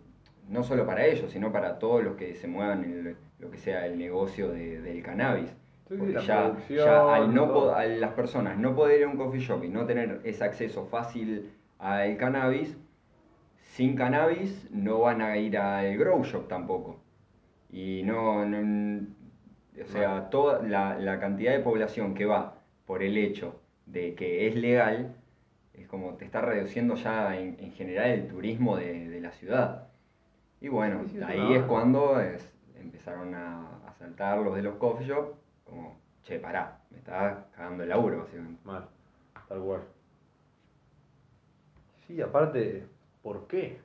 no 0.49 0.63
solo 0.63 0.85
para 0.85 1.05
ellos, 1.05 1.31
sino 1.31 1.51
para 1.51 1.77
todos 1.79 2.03
los 2.03 2.15
que 2.15 2.35
se 2.35 2.47
muevan 2.47 2.83
en 2.83 3.17
lo 3.39 3.51
que 3.51 3.57
sea 3.57 3.85
el 3.85 3.97
negocio 3.97 4.49
de- 4.49 4.81
del 4.81 5.03
cannabis. 5.03 5.53
Porque 5.97 6.13
ya, 6.25 6.43
ya 6.85 6.99
al 7.15 7.33
no 7.35 7.45
a 7.75 7.85
las 7.85 8.11
personas 8.13 8.57
no 8.57 8.75
poder 8.75 9.01
ir 9.01 9.05
a 9.05 9.09
un 9.09 9.17
coffee 9.17 9.41
shop 9.41 9.63
y 9.65 9.69
no 9.69 9.85
tener 9.85 10.21
ese 10.23 10.43
acceso 10.43 10.85
fácil 10.85 11.51
al 11.83 12.17
cannabis, 12.17 12.77
sin 13.75 13.95
cannabis 13.95 14.69
no 14.71 14.99
van 14.99 15.21
a 15.21 15.37
ir 15.37 15.57
al 15.57 15.97
grow 15.97 16.23
shop 16.23 16.47
tampoco. 16.47 16.99
Y 17.71 18.03
no, 18.03 18.45
no- 18.45 19.07
o 19.83 19.87
sea, 19.87 20.29
toda 20.29 20.61
la, 20.63 20.97
la 20.99 21.19
cantidad 21.19 21.51
de 21.53 21.59
población 21.59 22.13
que 22.13 22.25
va 22.25 22.55
por 22.85 23.01
el 23.03 23.17
hecho 23.17 23.59
de 23.87 24.13
que 24.15 24.47
es 24.47 24.55
legal, 24.55 25.15
es 25.73 25.87
como 25.87 26.13
te 26.15 26.25
está 26.25 26.41
reduciendo 26.41 26.95
ya 26.95 27.35
en, 27.37 27.57
en 27.59 27.71
general 27.73 28.11
el 28.11 28.27
turismo 28.27 28.77
de, 28.77 29.09
de 29.09 29.19
la 29.21 29.31
ciudad. 29.31 29.87
Y 30.61 30.67
bueno, 30.69 31.01
Sí, 31.05 31.09
sí, 31.11 31.17
es 31.17 31.23
ahí 31.23 31.53
es 31.53 31.63
cuando 31.63 32.19
es- 32.21 32.53
empezaron 32.79 33.33
a, 33.35 33.61
a 33.87 33.93
saltar 33.97 34.37
los 34.39 34.55
de 34.55 34.61
los 34.61 34.75
coffee 34.75 35.07
shop, 35.07 35.33
como, 35.65 35.97
che, 36.23 36.39
pará, 36.39 36.79
me 36.91 36.99
está 36.99 37.47
cagando 37.55 37.83
el 37.83 37.89
laburo, 37.89 38.19
básicamente. 38.19 38.61
Mal, 38.63 38.85
tal 39.49 39.59
cual. 39.61 39.81
Sí, 42.07 42.21
aparte, 42.21 42.85
¿por 43.21 43.47
qué? 43.47 43.79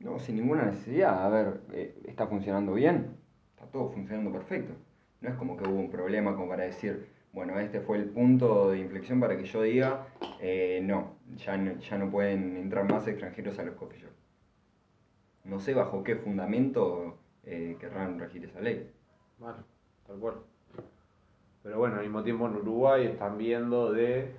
No, 0.00 0.18
sin 0.18 0.36
ninguna 0.36 0.64
necesidad. 0.64 1.24
A 1.24 1.28
ver, 1.28 1.60
eh, 1.72 1.98
está 2.04 2.26
funcionando 2.26 2.74
bien, 2.74 3.16
está 3.54 3.66
todo 3.66 3.90
funcionando 3.90 4.32
perfecto. 4.32 4.74
No 5.20 5.28
es 5.28 5.36
como 5.36 5.56
que 5.56 5.68
hubo 5.68 5.78
un 5.78 5.90
problema 5.90 6.34
como 6.34 6.48
para 6.48 6.64
decir, 6.64 7.08
bueno, 7.32 7.58
este 7.58 7.80
fue 7.80 7.98
el 7.98 8.10
punto 8.10 8.70
de 8.70 8.78
inflexión 8.78 9.20
para 9.20 9.36
que 9.36 9.44
yo 9.44 9.62
diga, 9.62 10.06
eh, 10.40 10.80
no, 10.82 11.16
ya 11.36 11.56
no, 11.56 11.78
ya 11.78 11.98
no 11.98 12.10
pueden 12.10 12.56
entrar 12.56 12.90
más 12.90 13.06
extranjeros 13.06 13.58
a 13.58 13.64
los 13.64 13.76
coffee 13.76 14.00
shops. 14.00 14.14
No 15.44 15.60
sé 15.60 15.74
bajo 15.74 16.02
qué 16.02 16.16
fundamento 16.16 17.18
eh, 17.44 17.76
querrán 17.80 18.18
regir 18.18 18.44
esa 18.44 18.60
ley. 18.60 18.90
Mal, 19.38 19.64
tal 20.06 20.18
cual. 20.18 20.34
Pero 21.62 21.78
bueno, 21.78 21.96
al 21.96 22.02
mismo 22.02 22.22
tiempo 22.22 22.46
en 22.46 22.56
Uruguay 22.56 23.06
están 23.06 23.38
viendo 23.38 23.92
de 23.92 24.34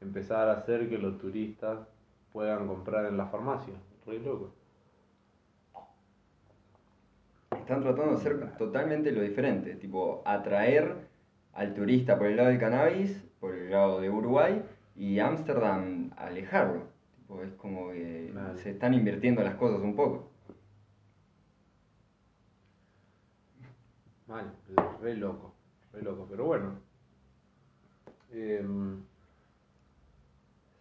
empezar 0.00 0.48
a 0.48 0.52
hacer 0.52 0.88
que 0.88 0.98
los 0.98 1.18
turistas 1.18 1.78
puedan 2.32 2.66
comprar 2.66 3.06
en 3.06 3.16
la 3.16 3.26
farmacia. 3.26 3.74
Re 4.06 4.18
loco. 4.20 4.50
Están 7.56 7.82
tratando 7.82 8.12
de 8.12 8.16
hacer 8.16 8.56
totalmente 8.56 9.12
lo 9.12 9.22
diferente, 9.22 9.74
tipo 9.76 10.22
atraer 10.24 11.08
al 11.52 11.74
turista 11.74 12.16
por 12.18 12.26
el 12.26 12.36
lado 12.36 12.48
del 12.48 12.58
cannabis, 12.58 13.24
por 13.38 13.54
el 13.54 13.70
lado 13.70 14.00
de 14.00 14.10
Uruguay, 14.10 14.62
y 14.96 15.18
Ámsterdam 15.18 16.10
alejarlo. 16.16 16.82
Tipo, 17.16 17.42
es 17.42 17.52
como 17.54 17.90
que 17.90 18.32
Vale. 18.34 18.58
se 18.58 18.70
están 18.70 18.94
invirtiendo 18.94 19.42
las 19.42 19.54
cosas 19.54 19.80
un 19.80 19.94
poco. 19.94 20.30
Mal, 24.26 24.52
re 25.00 25.14
loco, 25.16 25.54
re 25.92 26.02
loco. 26.02 26.26
Pero 26.30 26.44
bueno. 26.44 26.74
Em, 28.32 29.02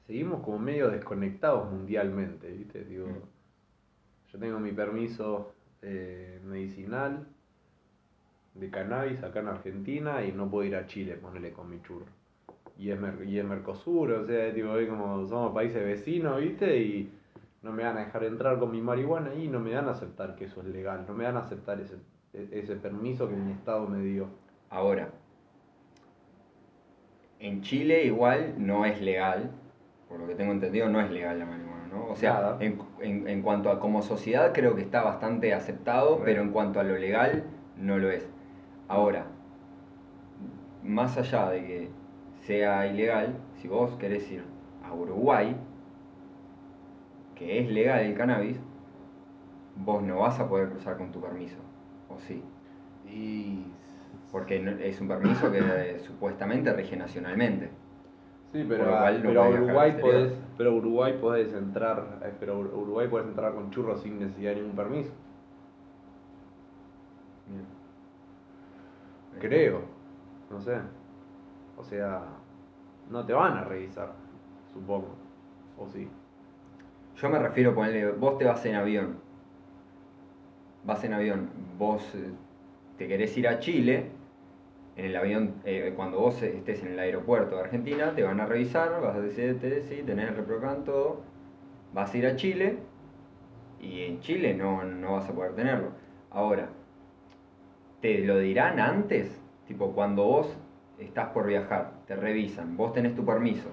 seguimos 0.09 0.41
como 0.41 0.57
medio 0.57 0.89
desconectados 0.89 1.71
mundialmente, 1.71 2.49
¿viste? 2.49 2.83
Digo, 2.83 3.05
yo 4.33 4.39
tengo 4.39 4.59
mi 4.59 4.71
permiso 4.71 5.53
eh, 5.83 6.41
medicinal 6.45 7.27
de 8.55 8.71
cannabis 8.71 9.21
acá 9.21 9.41
en 9.41 9.49
Argentina 9.49 10.25
y 10.25 10.31
no 10.31 10.49
puedo 10.49 10.65
ir 10.65 10.75
a 10.75 10.87
Chile, 10.87 11.13
ponerle 11.13 11.51
con 11.51 11.69
mi 11.69 11.79
churro. 11.83 12.07
Y 12.75 12.89
es, 12.89 12.99
Mer- 12.99 13.23
y 13.23 13.37
es 13.37 13.45
Mercosur, 13.45 14.11
o 14.13 14.25
sea, 14.25 14.51
tipo, 14.51 14.69
como 14.89 15.27
somos 15.27 15.53
países 15.53 15.83
vecinos, 15.85 16.41
¿viste? 16.41 16.75
Y 16.81 17.11
no 17.61 17.71
me 17.71 17.83
van 17.83 17.97
a 17.97 18.05
dejar 18.05 18.23
entrar 18.23 18.57
con 18.57 18.71
mi 18.71 18.81
marihuana 18.81 19.35
y 19.35 19.47
no 19.47 19.59
me 19.59 19.75
van 19.75 19.89
a 19.89 19.91
aceptar 19.91 20.35
que 20.35 20.45
eso 20.45 20.61
es 20.61 20.69
legal, 20.69 21.05
no 21.07 21.13
me 21.13 21.25
van 21.25 21.35
a 21.37 21.41
aceptar 21.41 21.79
ese, 21.81 21.97
e- 22.33 22.49
ese 22.51 22.75
permiso 22.77 23.29
que 23.29 23.35
mi 23.35 23.51
estado 23.51 23.85
me 23.87 24.01
dio. 24.01 24.25
Ahora, 24.71 25.11
en 27.37 27.61
Chile 27.61 28.05
igual 28.05 28.55
no 28.57 28.85
es 28.85 28.99
legal, 29.01 29.51
por 30.09 30.19
lo 30.19 30.27
que 30.27 30.35
tengo 30.35 30.51
entendido 30.51 30.89
no 30.89 30.99
es 30.99 31.09
legal 31.11 31.39
la 31.39 31.45
marihuana, 31.45 31.87
¿no? 31.93 32.07
O 32.07 32.15
sea, 32.15 32.57
en, 32.59 32.79
en- 32.99 33.27
en 33.27 33.41
cuanto 33.41 33.69
a 33.71 33.79
como 33.79 34.01
sociedad 34.01 34.51
creo 34.53 34.75
que 34.75 34.81
está 34.81 35.03
bastante 35.03 35.53
aceptado, 35.53 36.21
pero 36.25 36.41
en 36.41 36.49
cuanto 36.51 36.79
a 36.79 36.83
lo 36.83 36.97
legal 36.97 37.43
no 37.77 37.97
lo 37.97 38.09
es. 38.09 38.27
Ahora, 38.87 39.25
más 40.83 41.17
allá 41.17 41.49
de 41.51 41.65
que 41.65 41.89
sea 42.41 42.87
ilegal, 42.87 43.35
si 43.61 43.67
vos 43.67 43.95
querés 43.97 44.29
ir 44.31 44.43
a 44.83 44.93
Uruguay, 44.93 45.55
que 47.35 47.59
es 47.59 47.69
legal 47.69 47.99
el 48.01 48.15
cannabis, 48.15 48.57
vos 49.75 50.01
no 50.03 50.19
vas 50.19 50.39
a 50.39 50.49
poder 50.49 50.69
cruzar 50.69 50.97
con 50.97 51.11
tu 51.11 51.21
permiso, 51.21 51.57
¿o 52.09 52.19
sí? 52.19 52.43
Y. 53.07 53.65
Porque 54.31 54.63
es 54.81 55.01
un 55.01 55.07
permiso 55.07 55.51
que 55.51 55.99
supuestamente 56.05 56.71
rige 56.73 56.95
nacionalmente. 56.95 57.69
Sí, 58.51 58.65
pero, 58.67 58.95
a- 58.97 59.11
no 59.11 59.21
pero 59.21 59.49
Uruguay 59.49 59.89
exterior. 59.91 60.01
podés, 60.27 60.39
pero 60.57 60.73
Uruguay 60.75 61.17
podés 61.21 61.53
entrar, 61.53 62.19
eh, 62.23 62.33
pero 62.39 62.59
Uruguay 62.59 63.07
podés 63.07 63.27
entrar 63.27 63.53
con 63.53 63.69
churros 63.71 64.01
sin 64.01 64.19
necesidad 64.19 64.51
de 64.51 64.57
ningún 64.61 64.75
permiso. 64.75 65.11
Creo, 69.39 69.81
no 70.49 70.59
sé. 70.61 70.77
O 71.77 71.83
sea, 71.83 72.21
no 73.09 73.25
te 73.25 73.33
van 73.33 73.57
a 73.57 73.63
revisar, 73.63 74.11
supongo. 74.73 75.15
O 75.77 75.87
sí. 75.87 76.09
Yo 77.15 77.29
me 77.29 77.39
refiero 77.39 77.71
a 77.71 77.75
ponerle, 77.75 78.11
vos 78.11 78.37
te 78.37 78.45
vas 78.45 78.65
en 78.65 78.75
avión. 78.75 79.17
Vas 80.83 81.03
en 81.03 81.13
avión, 81.13 81.49
vos 81.77 82.03
eh, 82.15 82.31
te 82.97 83.07
querés 83.07 83.37
ir 83.37 83.47
a 83.47 83.59
Chile, 83.59 84.11
en 84.99 85.05
el 85.05 85.15
avión, 85.15 85.55
eh, 85.63 85.93
cuando 85.95 86.19
vos 86.19 86.41
estés 86.41 86.83
en 86.83 86.89
el 86.89 86.99
aeropuerto 86.99 87.55
de 87.55 87.61
Argentina, 87.61 88.13
te 88.15 88.23
van 88.23 88.41
a 88.41 88.45
revisar, 88.45 89.01
vas 89.01 89.15
a 89.15 89.21
decirte, 89.21 89.81
sí, 89.83 90.03
tenés 90.05 90.29
el 90.29 90.35
reprocan, 90.35 90.83
todo, 90.83 91.21
vas 91.93 92.13
a 92.13 92.17
ir 92.17 92.27
a 92.27 92.35
Chile, 92.35 92.77
y 93.79 94.03
en 94.03 94.19
Chile 94.19 94.53
no, 94.53 94.83
no 94.83 95.13
vas 95.13 95.29
a 95.29 95.33
poder 95.33 95.53
tenerlo. 95.55 95.91
Ahora, 96.31 96.69
¿te 98.01 98.19
lo 98.19 98.39
dirán 98.39 98.79
antes? 98.79 99.41
Tipo, 99.67 99.93
cuando 99.93 100.25
vos 100.25 100.57
estás 100.97 101.29
por 101.29 101.47
viajar, 101.47 101.93
te 102.05 102.15
revisan, 102.17 102.75
vos 102.75 102.91
tenés 102.91 103.15
tu 103.15 103.25
permiso. 103.25 103.69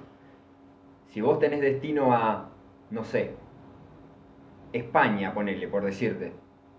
Si 1.09 1.21
vos 1.21 1.41
tenés 1.41 1.61
destino 1.61 2.13
a, 2.13 2.51
no 2.91 3.03
sé, 3.03 3.35
España, 4.73 5.35
ponele, 5.35 5.67
por 5.67 5.85
decirte, 5.85 6.33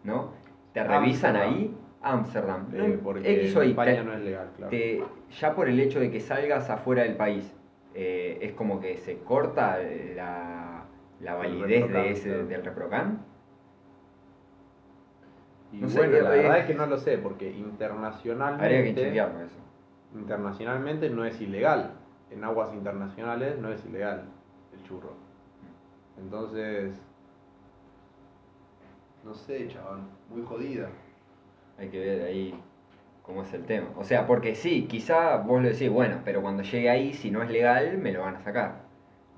¿no? 0.03 0.31
Te 0.73 0.83
revisan 0.83 1.35
Ámsterdam. 1.35 1.35
ahí, 1.35 1.77
Ámsterdam. 2.01 2.67
Eh, 2.73 2.99
porque 3.03 3.33
X 3.41 3.51
en 3.51 3.57
o 3.57 3.63
Y, 3.63 3.69
España 3.71 3.95
te- 3.95 4.03
no 4.03 4.13
es 4.13 4.21
legal, 4.21 4.49
claro. 4.55 4.69
te- 4.69 5.03
ya 5.39 5.55
por 5.55 5.67
el 5.67 5.79
hecho 5.79 5.99
de 5.99 6.11
que 6.11 6.19
salgas 6.19 6.69
afuera 6.69 7.03
del 7.03 7.15
país, 7.15 7.51
eh, 7.93 8.37
es 8.41 8.53
como 8.53 8.79
que 8.79 8.97
se 8.97 9.17
corta 9.19 9.79
la, 10.15 10.83
la 11.19 11.35
validez 11.35 11.91
de 11.91 12.11
ese, 12.11 12.29
claro. 12.29 12.45
del 12.47 12.63
reprocan. 12.63 13.25
Y 15.71 15.77
no 15.77 15.89
sé, 15.89 15.97
bueno, 15.97 16.13
la 16.21 16.35
eh, 16.35 16.41
verdad 16.43 16.59
es 16.59 16.65
que 16.65 16.73
no 16.75 16.85
lo 16.85 16.97
sé, 16.97 17.17
porque 17.17 17.47
Habría 17.49 17.63
que 17.63 17.69
internacionalmente, 17.69 19.01
chequearlo 19.03 19.41
eso. 19.41 19.57
internacionalmente 20.15 21.09
no 21.09 21.25
es 21.25 21.39
ilegal. 21.41 21.91
En 22.29 22.43
aguas 22.43 22.73
internacionales 22.73 23.57
no 23.59 23.71
es 23.71 23.83
ilegal 23.85 24.23
el 24.73 24.83
churro. 24.83 25.13
Entonces, 26.17 26.93
no 29.23 29.33
sé, 29.33 29.67
chaval, 29.67 29.99
muy 30.29 30.43
jodida. 30.43 30.89
Hay 31.77 31.89
que 31.89 31.99
ver 31.99 32.23
ahí 32.23 32.59
cómo 33.23 33.43
es 33.43 33.53
el 33.53 33.65
tema. 33.65 33.87
O 33.97 34.03
sea, 34.03 34.25
porque 34.25 34.55
sí, 34.55 34.87
quizá 34.87 35.37
vos 35.37 35.61
lo 35.61 35.69
decís, 35.69 35.89
bueno, 35.89 36.21
pero 36.25 36.41
cuando 36.41 36.63
llegue 36.63 36.89
ahí, 36.89 37.13
si 37.13 37.29
no 37.29 37.43
es 37.43 37.49
legal, 37.49 37.97
me 37.97 38.11
lo 38.11 38.21
van 38.21 38.35
a 38.37 38.41
sacar. 38.41 38.87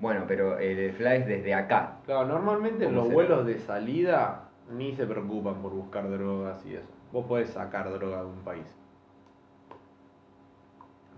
Bueno, 0.00 0.24
pero 0.26 0.58
el 0.58 0.92
fly 0.92 1.16
es 1.16 1.26
desde 1.26 1.54
acá. 1.54 1.98
Claro, 2.06 2.26
normalmente 2.26 2.84
en 2.84 2.90
¿Cómo 2.90 2.96
los 2.96 3.06
será? 3.08 3.14
vuelos 3.14 3.46
de 3.46 3.58
salida 3.58 4.48
ni 4.70 4.92
se 4.94 5.06
preocupan 5.06 5.56
por 5.56 5.72
buscar 5.72 6.08
drogas 6.08 6.64
y 6.64 6.76
eso. 6.76 6.88
Vos 7.12 7.26
podés 7.26 7.50
sacar 7.50 7.90
droga 7.90 8.20
de 8.20 8.26
un 8.26 8.38
país. 8.38 8.64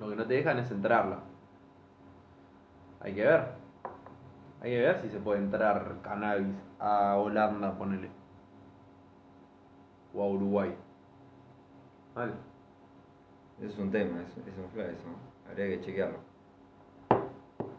Lo 0.01 0.09
que 0.09 0.17
no 0.17 0.27
te 0.27 0.35
dejan 0.35 0.59
es 0.59 0.71
entrarla. 0.71 1.21
Hay 3.01 3.15
que 3.15 3.23
ver. 3.23 3.45
Hay 4.63 4.71
que 4.71 4.81
ver 4.81 4.99
si 5.01 5.09
se 5.11 5.19
puede 5.19 5.39
entrar 5.41 5.97
cannabis 6.03 6.57
a 6.81 7.17
Holanda, 7.17 7.77
ponele. 7.77 8.09
O 10.15 10.23
a 10.23 10.29
Uruguay. 10.29 10.75
Vale. 12.15 12.33
Es 13.63 13.79
un 13.79 13.91
tema, 13.91 14.21
eso, 14.23 14.41
es 14.41 14.59
un 14.59 14.71
fly 14.71 14.83
eso. 14.83 15.09
Habría 15.49 15.67
que 15.69 15.81
chequearlo. 15.81 16.19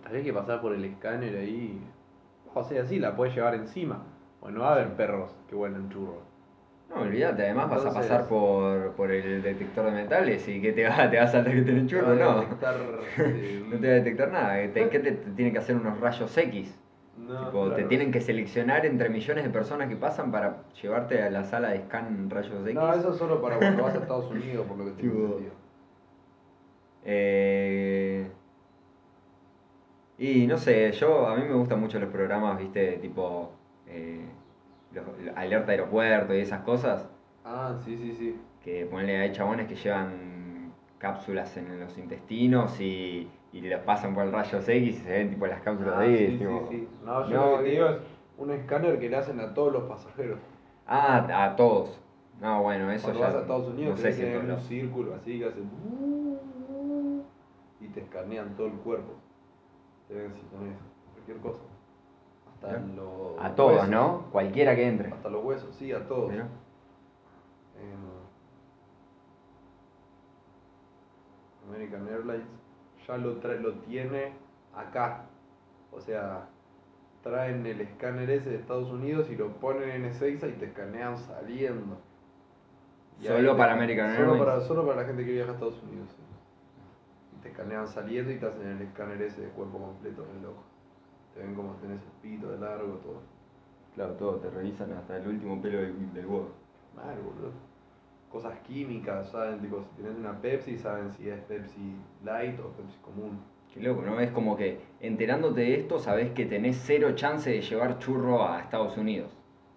Habría 0.06 0.24
que 0.24 0.34
pasar 0.34 0.62
por 0.62 0.74
el 0.74 0.86
escáner 0.86 1.36
ahí. 1.36 1.82
O 2.54 2.64
sea, 2.64 2.86
sí, 2.86 3.00
la 3.00 3.16
puedes 3.16 3.36
llevar 3.36 3.56
encima. 3.56 4.04
Bueno, 4.42 4.62
va 4.62 4.70
a 4.70 4.74
haber 4.74 4.94
perros 4.96 5.36
que 5.50 5.56
huelen 5.56 5.90
churros. 5.90 6.24
No, 6.90 7.02
olvídate, 7.02 7.44
además 7.44 7.70
vas 7.70 7.86
a 7.86 7.94
pasar 7.94 8.28
por, 8.28 8.92
por 8.92 9.10
el 9.10 9.42
detector 9.42 9.86
de 9.86 9.92
metales 9.92 10.48
y 10.48 10.62
que 10.62 10.74
te 10.74 10.88
va, 10.88 11.10
te 11.10 11.18
va 11.18 11.24
a 11.24 11.28
saltar 11.28 11.54
que 11.54 11.62
tenés 11.62 11.88
churro, 11.88 12.14
no. 12.14 12.42
detectar, 12.42 12.76
sí, 13.16 13.66
No 13.72 13.80
te 13.80 13.88
va 13.88 13.94
a 13.94 13.96
detectar 13.96 14.32
nada. 14.32 14.74
¿Qué 14.74 15.00
te, 15.00 15.12
tienen 15.12 15.54
que 15.54 15.60
hacer 15.60 15.76
unos 15.76 16.00
rayos 16.00 16.38
X? 16.38 16.78
No, 17.18 17.46
Tipo, 17.46 17.72
te 17.72 17.84
tienen 17.84 18.12
que 18.12 18.22
seleccionar 18.22 18.86
entre 18.86 19.10
millones 19.10 19.44
de 19.44 19.50
personas 19.52 19.88
que 19.88 19.96
pasan 19.96 20.32
para 20.32 20.64
llevarte 20.82 21.22
a 21.22 21.30
la 21.30 21.44
sala 21.44 21.70
de 21.70 21.84
scan 21.84 22.30
rayos 22.30 22.66
X. 22.66 22.74
No, 22.74 22.92
eso 22.94 23.12
es 23.12 23.18
solo 23.18 23.42
para 23.42 23.58
cuando 23.58 23.84
vas 23.84 23.96
a 23.96 24.00
Estados 24.00 24.26
Unidos, 24.32 24.66
por 24.66 24.78
lo 24.78 24.86
que 24.86 24.92
tengo 25.02 25.38
Tipo-. 25.38 25.64
Eh, 27.06 28.32
y 30.18 30.48
no 30.48 30.58
sé, 30.58 30.92
yo 30.94 31.28
a 31.28 31.36
mí 31.36 31.44
me 31.44 31.54
gustan 31.54 31.80
mucho 31.80 32.00
los 32.00 32.10
programas, 32.10 32.58
viste, 32.58 32.94
tipo 32.98 33.52
eh, 33.88 34.26
los, 34.94 35.04
alerta 35.36 35.72
aeropuerto 35.72 36.34
y 36.34 36.40
esas 36.40 36.62
cosas. 36.62 37.08
Ah, 37.44 37.76
sí, 37.84 37.98
sí, 37.98 38.14
sí. 38.14 38.40
Que 38.64 38.86
ponle, 38.86 39.18
hay 39.18 39.32
chabones 39.34 39.68
que 39.68 39.76
llevan 39.76 40.72
cápsulas 40.98 41.58
en 41.58 41.80
los 41.80 41.98
intestinos 41.98 42.80
y, 42.80 43.30
y 43.54 43.62
los 43.62 43.80
pasan 43.82 44.14
por 44.16 44.24
el 44.26 44.32
rayo 44.32 44.58
X 44.60 44.68
y 44.70 44.92
se 44.94 45.10
ven 45.12 45.30
tipo 45.30 45.46
las 45.48 45.62
cápsulas 45.62 45.94
Ah, 45.96 46.00
ahí. 46.00 46.18
sí, 46.18 46.24
es 46.26 46.32
sí, 46.32 46.38
tipo- 46.40 46.68
sí. 46.70 46.88
No, 47.06 47.30
yo 47.30 47.36
No, 47.36 47.52
lo 47.52 47.58
que 47.60 47.64
te 47.64 47.70
digo- 47.70 47.86
digo 47.88 47.98
es 47.98 48.04
un 48.38 48.52
escáner 48.52 49.00
que 49.00 49.10
le 49.10 49.16
hacen 49.18 49.40
a 49.40 49.54
todos 49.54 49.72
los 49.72 49.84
pasajeros. 49.84 50.40
Ah, 50.88 51.46
a 51.46 51.56
todos. 51.56 52.00
No, 52.42 52.64
bueno, 52.64 52.92
eso 52.92 53.06
Cuando 53.06 53.20
ya. 53.22 53.28
vas 53.28 53.36
a 53.36 53.40
Estados 53.42 53.68
Unidos 53.68 53.92
no 53.92 53.98
sé 53.98 54.04
tenés 54.04 54.18
que 54.18 54.36
en 54.40 54.52
un 54.52 54.60
círculo 54.60 55.16
así 55.16 55.40
que 55.40 55.46
hacen 55.46 55.70
y 57.80 57.88
te 57.88 58.00
escanean 58.02 58.56
todo 58.56 58.68
el 58.68 58.74
cuerpo. 58.74 59.14
Te 60.08 60.16
ven 60.16 60.34
si 60.34 60.42
tenés 60.42 60.76
cualquier 61.14 61.38
cosa. 61.38 61.62
Hasta 62.56 62.80
Mirá. 62.80 62.96
los 62.96 63.40
A 63.40 63.56
todos, 63.56 63.72
huesos. 63.74 63.90
¿no? 63.90 64.26
Cualquiera 64.32 64.76
que 64.76 64.88
entre. 64.88 65.10
Hasta 65.14 65.30
los 65.30 65.44
huesos, 65.46 65.76
sí, 65.76 65.92
a 65.92 66.06
todos. 66.08 66.32
Mirá. 66.32 66.48
En 67.80 68.14
American 71.70 72.08
Airlines 72.08 72.46
ya 73.08 73.18
lo, 73.18 73.38
trae, 73.38 73.60
lo 73.60 73.74
tiene 73.80 74.34
acá. 74.76 75.26
O 75.92 76.00
sea, 76.02 76.48
traen 77.22 77.66
el 77.66 77.82
escáner 77.82 78.30
ese 78.30 78.50
de 78.50 78.56
Estados 78.58 78.90
Unidos 78.90 79.30
y 79.30 79.36
lo 79.36 79.50
ponen 79.60 79.90
en 79.90 80.06
Ezeiza 80.06 80.48
y 80.48 80.54
te 80.54 80.66
escanean 80.66 81.18
saliendo. 81.18 81.98
Y 83.22 83.28
Solo 83.28 83.52
te- 83.54 83.58
para 83.58 83.74
American 83.74 84.10
solo 84.16 84.34
Airlines. 84.34 84.46
Para, 84.46 84.62
solo 84.62 84.86
para 84.88 85.02
la 85.02 85.08
gente 85.08 85.26
que 85.26 85.32
viaja 85.32 85.52
a 85.52 85.54
Estados 85.54 85.82
Unidos. 85.84 86.10
sí. 86.10 86.24
Y 87.38 87.42
te 87.44 87.50
escanean 87.50 87.88
saliendo 87.88 88.32
y 88.32 88.38
te 88.38 88.46
hacen 88.48 88.68
el 88.68 88.82
escáner 88.82 89.22
ese 89.22 89.42
de 89.42 89.48
cuerpo 89.50 89.78
completo 89.78 90.26
en 90.32 90.40
el 90.40 90.46
ojo. 90.48 90.64
Te 91.34 91.42
ven 91.42 91.56
como 91.56 91.74
tenés 91.76 92.02
el 92.02 92.12
pito 92.22 92.50
de 92.50 92.58
largo, 92.60 92.94
todo. 92.98 93.22
Claro, 93.96 94.14
todo, 94.14 94.38
te 94.38 94.50
revisan 94.50 94.92
hasta 94.94 95.18
el 95.18 95.28
último 95.28 95.62
pelo 95.62 95.78
del, 95.80 96.14
del 96.14 96.26
huevo. 96.26 96.50
Mal, 96.96 97.16
boludo. 97.20 97.52
Cosas 98.34 98.58
químicas, 98.62 99.30
saben, 99.30 99.60
tipo, 99.60 99.84
si 99.84 100.02
tenés 100.02 100.18
una 100.18 100.42
Pepsi, 100.42 100.76
saben 100.76 101.12
si 101.12 101.30
es 101.30 101.40
Pepsi 101.42 101.96
Light 102.24 102.60
o 102.60 102.70
Pepsi 102.70 102.98
común. 103.04 103.40
Qué 103.72 103.80
loco, 103.80 104.02
¿no? 104.02 104.20
Es 104.20 104.32
como 104.32 104.58
que 104.58 104.80
enterándote 105.02 105.62
de 105.62 105.76
esto 105.76 106.00
sabes 106.00 106.32
que 106.32 106.48
tenés 106.48 106.82
cero 106.84 107.14
chance 107.14 107.48
de 107.48 107.62
llevar 107.62 108.00
churro 108.00 108.44
a 108.44 108.62
Estados 108.62 108.98
Unidos, 108.98 109.32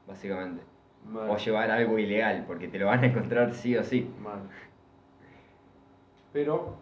básicamente. 0.08 0.62
Mal. 1.04 1.28
O 1.28 1.36
llevar 1.36 1.70
algo 1.70 1.98
ilegal, 1.98 2.44
porque 2.46 2.68
te 2.68 2.78
lo 2.78 2.86
van 2.86 3.04
a 3.04 3.06
encontrar 3.08 3.52
sí 3.52 3.76
o 3.76 3.84
sí. 3.84 4.10
Mal. 4.22 4.40
Pero 6.32 6.76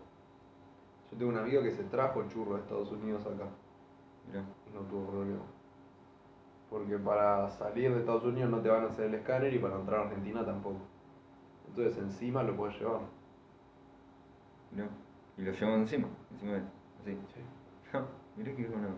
yo 1.10 1.18
tengo 1.18 1.32
un 1.32 1.38
amigo 1.38 1.60
que 1.60 1.72
se 1.72 1.82
trajo 1.82 2.22
churro 2.28 2.54
de 2.54 2.60
Estados 2.60 2.92
Unidos 2.92 3.26
acá 3.26 3.48
Mirá. 4.28 4.44
y 4.70 4.74
no 4.74 4.82
tuvo 4.82 5.10
problema. 5.10 5.42
Porque 6.70 6.98
para 6.98 7.50
salir 7.50 7.92
de 7.92 7.98
Estados 7.98 8.22
Unidos 8.22 8.48
no 8.48 8.60
te 8.60 8.68
van 8.68 8.84
a 8.84 8.86
hacer 8.86 9.06
el 9.06 9.14
escáner 9.14 9.52
y 9.52 9.58
para 9.58 9.74
entrar 9.74 10.02
a 10.02 10.02
Argentina 10.04 10.44
tampoco. 10.46 10.93
Entonces 11.68 11.98
encima 11.98 12.42
lo 12.42 12.56
puedes 12.56 12.78
llevar. 12.78 13.00
Mirá. 14.72 14.88
Y 15.36 15.42
lo 15.42 15.52
llevan 15.52 15.80
encima, 15.80 16.08
encima 16.32 16.52
de 16.52 16.58
él, 16.58 17.18
así. 17.24 17.40
Mirá 18.36 18.54
qué 18.56 18.66
bueno. 18.66 18.88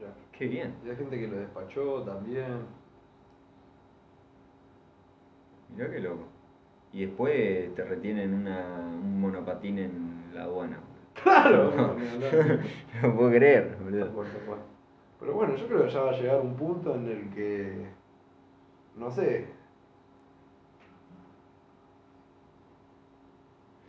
Ya. 0.00 0.08
Qué 0.32 0.46
bien. 0.46 0.74
Y 0.84 0.90
hay 0.90 0.96
gente 0.96 1.18
que 1.18 1.28
lo 1.28 1.36
despachó 1.38 2.02
también. 2.02 2.58
Mirá 5.74 5.90
qué 5.90 6.00
loco. 6.00 6.24
Y 6.92 7.04
después 7.06 7.74
te 7.74 7.84
retienen 7.84 8.32
una, 8.34 8.78
un 8.78 9.20
monopatín 9.20 9.78
en 9.78 10.30
la 10.34 10.44
aduana. 10.44 10.78
Claro, 11.22 11.70
No. 11.74 11.94
no. 11.94 13.08
No 13.08 13.14
puedo 13.16 13.30
creer, 13.30 13.76
boludo. 13.82 14.24
Pero 15.18 15.32
bueno, 15.34 15.56
yo 15.56 15.66
creo 15.66 15.84
que 15.84 15.90
ya 15.90 16.00
va 16.02 16.10
a 16.10 16.18
llegar 16.20 16.40
un 16.40 16.54
punto 16.56 16.94
en 16.94 17.08
el 17.08 17.30
que, 17.30 17.86
no 18.96 19.10
sé, 19.10 19.46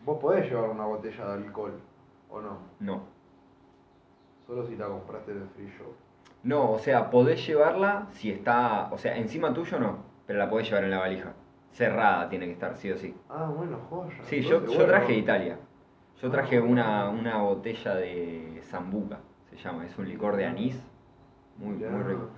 vos 0.08 0.20
podés 0.20 0.50
llevar 0.50 0.70
una 0.70 0.86
botella 0.86 1.26
de 1.28 1.34
alcohol, 1.46 1.74
¿o 2.30 2.42
no? 2.42 2.58
No. 2.80 3.02
Solo 4.48 4.66
si 4.66 4.78
la 4.78 4.88
compraste 4.88 5.32
en 5.34 5.42
el 5.42 5.48
free 5.50 5.68
shop. 5.78 5.92
No, 6.44 6.72
o 6.72 6.80
sea, 6.80 7.10
podés 7.10 7.46
llevarla 7.46 8.08
si 8.12 8.32
está. 8.32 8.88
O 8.94 8.98
sea, 8.98 9.18
encima 9.18 9.54
tuyo 9.54 9.78
no, 9.80 9.98
pero 10.26 10.40
la 10.40 10.50
podés 10.50 10.68
llevar 10.70 10.86
en 10.86 10.92
la 10.92 11.00
valija. 11.00 11.34
Cerrada 11.74 12.30
tiene 12.30 12.46
que 12.46 12.54
estar, 12.54 12.76
sí 12.78 12.90
o 12.90 12.98
sí. 12.98 13.14
Ah, 13.30 13.52
bueno, 13.54 13.78
joya. 13.90 14.16
Sí, 14.24 14.42
yo, 14.42 14.66
yo 14.66 14.86
traje 14.86 15.12
de 15.12 15.20
Italia. 15.20 15.60
Yo 16.22 16.30
Ah, 16.30 16.32
traje 16.32 16.60
una, 16.62 17.10
una 17.10 17.42
botella 17.42 17.94
de 17.96 18.62
Zambuca, 18.64 19.20
se 19.50 19.58
llama, 19.58 19.86
es 19.86 19.96
un 19.98 20.08
licor 20.08 20.38
de 20.38 20.46
anís. 20.46 20.82
Muy, 21.58 21.78
Ya. 21.80 21.90
muy 21.90 22.04
rico. 22.04 22.30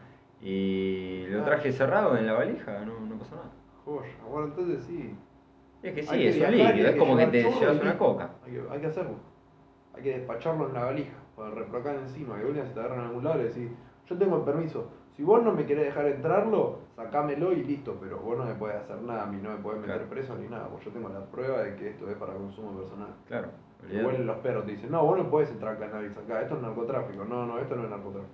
Y 0.42 1.28
lo 1.28 1.44
traje 1.44 1.72
cerrado 1.72 2.18
en 2.18 2.26
la 2.26 2.34
valija, 2.34 2.80
no, 2.86 3.00
no 3.02 3.16
pasó 3.18 3.36
nada. 3.36 3.50
Joya. 3.86 4.10
Bueno, 4.30 4.48
entonces 4.48 4.84
sí. 4.86 5.16
Es 5.82 5.94
que 5.94 6.04
sí, 6.04 6.10
Hay 6.12 6.20
que 6.20 6.28
es 6.30 6.36
un 6.36 6.40
viajar 6.40 6.54
y 6.54 6.58
líquido, 6.58 6.90
es 6.90 6.96
como 6.98 7.18
que 7.18 7.28
te 7.28 7.44
llevas 7.44 7.82
una 7.82 7.98
coca. 7.98 8.30
Hay 8.46 8.52
que, 8.52 8.62
hay 8.70 8.80
que 8.82 8.88
hacerlo. 8.88 9.16
Hay 9.96 10.04
que 10.04 10.18
despacharlo 10.18 10.68
en 10.68 10.74
la 10.74 10.86
valija, 10.86 11.18
para 11.36 11.52
reprocar 11.52 11.96
encima. 11.96 12.38
Que 12.38 12.46
una 12.46 12.66
si 12.66 12.74
te 12.74 12.80
agarran 12.80 13.00
en 13.00 13.06
algún 13.08 13.24
lado 13.24 13.40
y 13.40 13.44
decís, 13.44 13.70
yo 14.08 14.18
tengo 14.18 14.38
el 14.38 14.44
permiso. 14.44 14.90
Si 15.16 15.24
vos 15.24 15.44
no 15.44 15.52
me 15.52 15.66
querés 15.66 15.86
dejar 15.86 16.06
entrarlo, 16.08 16.80
sacámelo 16.96 17.52
y 17.54 17.64
listo. 17.64 17.98
Pero 18.02 18.20
vos 18.20 18.38
no 18.38 18.46
me 18.46 18.56
podés 18.56 18.78
hacer 18.78 19.02
nada, 19.02 19.24
a 19.24 19.26
mí 19.26 19.40
no 19.42 19.52
me 19.52 19.58
podés 19.58 19.82
meter 19.82 19.96
Claro. 19.96 20.10
preso 20.10 20.36
ni 20.36 20.48
nada. 20.48 20.68
Porque 20.68 20.86
yo 20.86 20.92
tengo 20.92 21.10
la 21.10 21.26
prueba 21.26 21.64
de 21.64 21.76
que 21.76 21.90
esto 21.90 22.10
es 22.10 22.16
para 22.18 22.34
consumo 22.34 22.72
personal. 22.78 23.10
Claro, 23.28 23.50
olvidate. 23.84 24.24
los 24.24 24.38
perros 24.38 24.66
te 24.66 24.72
dicen, 24.72 24.92
no, 24.92 25.06
vos 25.06 25.18
no 25.18 25.30
podés 25.30 25.50
entrar 25.52 25.78
cannabis 25.78 26.18
acá, 26.18 26.42
esto 26.42 26.56
es 26.56 26.62
narcotráfico. 26.62 27.26
No, 27.26 27.46
no, 27.46 27.60
esto 27.60 27.76
no 27.76 27.84
es 27.84 27.90
narcotráfico. 27.90 28.34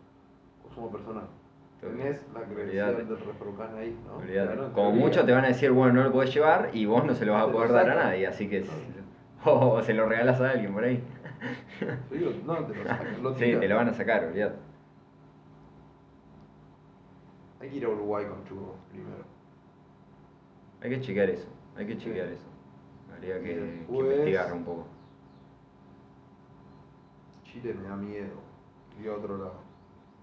Consumo 0.63 0.91
personal. 0.91 1.27
Tenés 1.82 2.26
la 2.34 2.42
credencial 2.42 2.96
Olvidate. 2.96 3.14
del 3.14 3.26
Reprocan 3.26 3.76
ahí, 3.78 3.98
¿no? 4.08 4.20
Claro, 4.26 4.74
Como 4.74 4.92
mucho 4.92 5.26
te 5.26 5.32
van 5.34 5.46
a 5.46 5.50
decir, 5.50 5.72
bueno, 5.72 5.94
no 5.94 6.04
lo 6.04 6.12
podés 6.12 6.34
llevar 6.34 6.70
y 6.74 6.86
vos 6.86 7.04
no 7.06 7.14
se 7.14 7.26
lo 7.26 7.34
vas 7.34 7.48
a 7.48 7.52
poder 7.52 7.72
dar 7.72 7.90
a 7.90 7.96
nadie, 7.96 8.26
así 8.28 8.48
que 8.50 8.66
o 9.46 9.82
se 9.84 9.94
lo 9.94 10.08
regalas 10.08 10.40
a 10.42 10.52
alguien 10.52 10.74
por 10.74 10.84
ahí. 10.84 11.04
Digo, 12.10 12.32
no, 12.46 12.56
te 12.66 12.76
lo 12.76 12.84
sacan, 12.88 13.22
lo 13.24 13.34
Sí, 13.36 13.56
te 13.56 13.68
lo 13.68 13.76
van 13.76 13.90
a 13.90 13.94
sacar, 13.94 14.24
olvidate. 14.26 14.56
Hay 17.62 17.70
que 17.70 17.76
ir 17.78 17.86
a 17.86 17.90
Uruguay 17.90 18.26
con 18.26 18.44
churros 18.46 18.76
primero. 18.90 19.24
Hay 20.82 20.90
que 20.90 21.02
chequear 21.02 21.30
eso, 21.30 21.48
hay 21.78 21.86
que 21.86 21.94
Sí. 21.94 22.00
chequear 22.00 22.28
eso. 22.30 22.46
Habría 23.14 23.40
que, 23.40 23.86
que 23.88 23.94
investigar 23.94 24.54
un 24.54 24.64
poco. 24.64 24.88
Chile 27.44 27.74
me 27.74 27.88
da 27.88 27.96
miedo. 27.96 28.42
Y 29.02 29.08
a 29.08 29.14
otro 29.14 29.38
lado. 29.38 29.64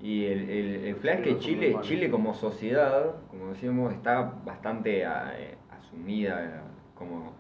Y 0.03 0.27
el, 0.27 0.51
el, 0.51 0.85
el 0.87 0.97
flash 0.97 1.23
que 1.23 1.39
Chile. 1.39 1.77
Chile 1.81 2.11
como 2.11 2.35
sociedad, 2.35 3.15
como 3.31 3.51
decíamos, 3.51 3.93
está 3.95 4.33
bastante 4.45 5.03
eh, 5.03 5.55
asumida 5.71 6.45
eh, 6.45 6.51
como 6.97 7.33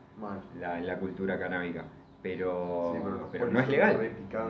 la, 0.60 0.80
la 0.80 0.98
cultura 0.98 1.38
canábica. 1.38 1.84
Pero, 2.22 2.92
Sí, 2.94 3.00
pero 3.32 3.48
no 3.48 3.58
es 3.60 3.68
legal. 3.68 3.98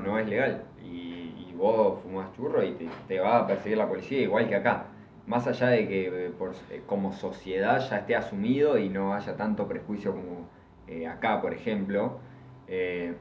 No 0.05 0.18
es 0.18 0.29
legal. 0.29 0.62
Y, 0.85 1.46
y 1.48 1.55
vos 1.57 2.01
fumás 2.03 2.31
churro 2.37 2.62
y 2.62 2.72
te, 2.72 2.87
te 3.09 3.18
va 3.18 3.38
a 3.38 3.46
perseguir 3.46 3.79
la 3.79 3.88
policía 3.88 4.20
igual 4.20 4.46
que 4.46 4.57
acá. 4.57 4.85
Más 5.27 5.46
allá 5.46 5.68
de 5.68 5.88
que 5.88 6.27
eh, 6.27 6.31
por, 6.38 6.53
como 6.87 7.12
sociedad 7.14 7.81
ya 7.88 7.98
esté 7.98 8.14
asumido 8.14 8.77
y 8.77 8.90
no 8.90 9.14
haya 9.14 9.37
tanto 9.37 9.66
prejuicio 9.66 10.12
como 10.12 10.48
eh, 10.87 11.07
acá, 11.07 11.40
por 11.40 11.55
ejemplo, 11.55 12.18
eh, 12.66 13.14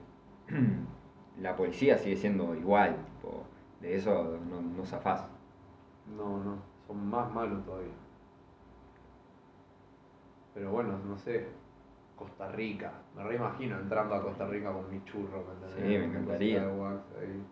la 1.42 1.56
policía 1.56 1.98
sigue 1.98 2.18
siendo 2.18 2.56
igual. 2.56 2.96
tipo, 3.22 3.46
de 3.82 3.96
eso 3.96 4.40
no, 4.50 4.62
no 4.62 4.86
zafás. 4.86 5.26
No, 6.16 6.38
no. 6.44 6.58
Son 6.88 7.10
más 7.10 7.32
malos 7.32 7.64
todavía. 7.66 7.92
Pero 10.54 10.72
bueno, 10.72 10.98
no 11.06 11.18
sé. 11.18 11.48
Costa 12.16 12.52
Rica. 12.52 12.92
Me 13.16 13.24
reimagino 13.24 13.80
entrando 13.80 14.14
a 14.14 14.22
Costa 14.22 14.46
Rica 14.46 14.72
con 14.72 14.90
mi 14.92 15.04
churro, 15.06 15.44
¿me 15.44 15.54
entendés? 15.54 15.76
Sí, 15.76 15.98
me 15.98 16.06
encantaría. 16.06 16.68
wax 16.68 17.02
ahí. 17.20 17.44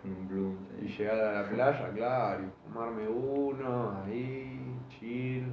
Con 0.00 0.12
un 0.12 0.28
blunt. 0.28 0.82
Y 0.82 0.86
llegar 0.86 1.18
a 1.18 1.42
la 1.42 1.48
playa, 1.48 1.90
claro, 1.92 2.44
y 2.44 2.50
fumarme 2.64 3.08
uno, 3.08 4.02
ahí, 4.02 4.78
chill, 4.88 5.52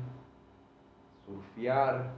surfear. 1.26 2.12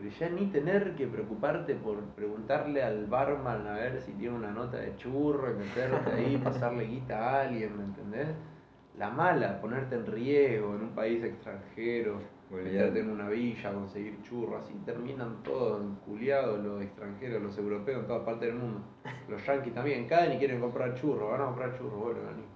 Pero 0.00 0.12
ya 0.18 0.30
ni 0.30 0.46
tener 0.46 0.96
que 0.96 1.06
preocuparte 1.06 1.74
por 1.74 2.02
preguntarle 2.14 2.82
al 2.82 3.04
barman 3.04 3.66
a 3.66 3.74
ver 3.74 4.00
si 4.00 4.12
tiene 4.12 4.34
una 4.34 4.50
nota 4.50 4.78
de 4.78 4.96
churro 4.96 5.50
y 5.50 5.56
meterte 5.56 6.10
ahí, 6.10 6.38
pasarle 6.42 6.86
guita 6.86 7.18
a 7.18 7.42
alguien, 7.42 7.76
¿me 7.76 7.84
entendés? 7.84 8.28
La 8.96 9.10
mala, 9.10 9.60
ponerte 9.60 9.96
en 9.96 10.06
riesgo 10.06 10.74
en 10.74 10.84
un 10.84 10.94
país 10.94 11.22
extranjero, 11.22 12.18
meterte 12.50 13.00
en 13.00 13.10
una 13.10 13.28
villa, 13.28 13.74
conseguir 13.74 14.22
churro, 14.22 14.56
así 14.56 14.72
terminan 14.86 15.42
todos 15.42 15.82
culiados 16.06 16.64
los 16.64 16.80
extranjeros, 16.80 17.42
los 17.42 17.58
europeos 17.58 18.00
en 18.00 18.06
toda 18.06 18.24
parte 18.24 18.46
del 18.46 18.54
mundo. 18.54 18.80
Los 19.28 19.44
yanquis 19.44 19.74
también 19.74 20.08
caen 20.08 20.32
y 20.32 20.38
quieren 20.38 20.62
comprar 20.62 20.94
churro, 20.94 21.28
van 21.28 21.42
a 21.42 21.44
comprar 21.44 21.76
churro, 21.76 21.98
bueno, 21.98 22.20
vení. 22.20 22.46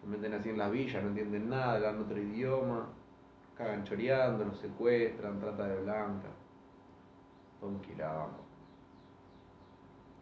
Se 0.00 0.06
meten 0.08 0.34
así 0.34 0.48
en 0.48 0.58
las 0.58 0.72
villas, 0.72 1.00
no 1.00 1.10
entienden 1.10 1.48
nada, 1.48 1.74
hablan 1.74 2.00
otro 2.00 2.20
idioma, 2.20 2.88
cagan 3.56 3.84
choreando, 3.84 4.46
los 4.46 4.58
secuestran, 4.58 5.38
trata 5.38 5.68
de 5.68 5.82
blanca. 5.82 6.26
Todo 7.66 7.74
un 7.74 7.80
quilombo. 7.80 8.46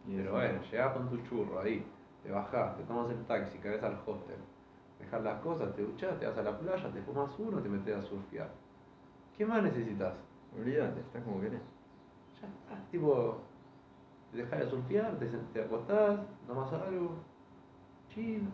Y 0.07 0.15
Pero 0.17 0.31
bueno, 0.33 0.61
llegás 0.71 0.93
con 0.93 1.09
tu 1.09 1.17
churro 1.17 1.59
ahí, 1.59 1.85
te 2.23 2.31
bajás, 2.31 2.75
te 2.75 2.83
tomas 2.83 3.11
el 3.11 3.23
taxi, 3.25 3.59
caes 3.59 3.83
al 3.83 3.99
hostel, 4.05 4.37
dejas 4.99 5.23
las 5.23 5.39
cosas, 5.41 5.75
te 5.75 5.83
duchás, 5.83 6.19
te 6.19 6.25
vas 6.25 6.37
a 6.37 6.41
la 6.41 6.57
playa, 6.57 6.91
te 6.91 7.01
fumas 7.03 7.29
uno, 7.37 7.59
te 7.61 7.69
metes 7.69 7.95
a 7.95 8.01
surfear. 8.01 8.49
¿Qué 9.37 9.45
más 9.45 9.61
necesitas? 9.61 10.13
Olvídate, 10.57 11.01
estás 11.01 11.23
como 11.23 11.39
querés. 11.41 11.61
Ya 12.41 12.47
está, 12.47 12.89
tipo, 12.89 13.37
te 14.31 14.37
dejas 14.37 14.59
de 14.61 14.69
surfear, 14.69 15.19
te, 15.19 15.25
te 15.27 15.61
acostás, 15.63 16.19
tomas 16.47 16.73
algo, 16.73 17.11
chill. 18.09 18.47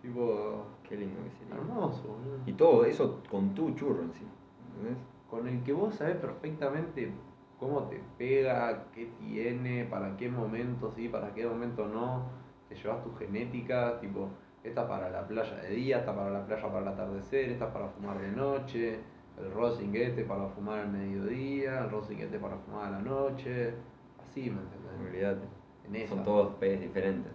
Tipo, 0.00 0.64
Qué 0.88 0.96
lindo 0.96 1.22
que 1.22 1.30
sería. 1.30 1.54
hermoso, 1.54 2.02
boludo. 2.02 2.38
Y 2.46 2.52
todo 2.54 2.84
eso 2.84 3.20
con 3.30 3.54
tu 3.54 3.70
churro 3.76 4.02
encima. 4.02 4.30
¿Entendés? 4.76 5.11
Con 5.32 5.48
el 5.48 5.62
que 5.64 5.72
vos 5.72 5.94
sabés 5.94 6.16
perfectamente 6.16 7.10
cómo 7.58 7.84
te 7.84 7.98
pega, 8.18 8.84
qué 8.92 9.10
tiene, 9.18 9.86
para 9.86 10.14
qué 10.18 10.28
momento 10.28 10.92
sí, 10.94 11.08
para 11.08 11.32
qué 11.32 11.46
momento 11.46 11.88
no. 11.88 12.26
Te 12.68 12.74
llevas 12.74 13.02
tu 13.02 13.14
genética, 13.14 13.98
tipo, 13.98 14.28
esta 14.62 14.86
para 14.86 15.08
la 15.08 15.26
playa 15.26 15.56
de 15.56 15.70
día, 15.70 16.00
esta 16.00 16.14
para 16.14 16.28
la 16.28 16.44
playa 16.44 16.62
para 16.62 16.80
el 16.80 16.88
atardecer, 16.88 17.48
esta 17.48 17.72
para 17.72 17.88
fumar 17.88 18.20
de 18.20 18.30
noche, 18.32 18.98
el 19.38 19.50
rosing 19.54 19.94
este 19.94 20.24
para 20.24 20.48
fumar 20.48 20.80
al 20.80 20.90
mediodía, 20.92 21.78
el 21.78 21.90
rosing 21.90 22.18
este 22.18 22.38
para 22.38 22.58
fumar 22.58 22.88
a 22.88 22.90
la 22.90 23.00
noche. 23.00 23.72
Así, 24.20 24.50
¿me 24.50 24.60
entendés? 24.60 25.38
En 25.86 25.96
esa. 25.96 26.14
Son 26.14 26.24
todos 26.24 26.54
P's 26.56 26.78
diferentes. 26.78 27.32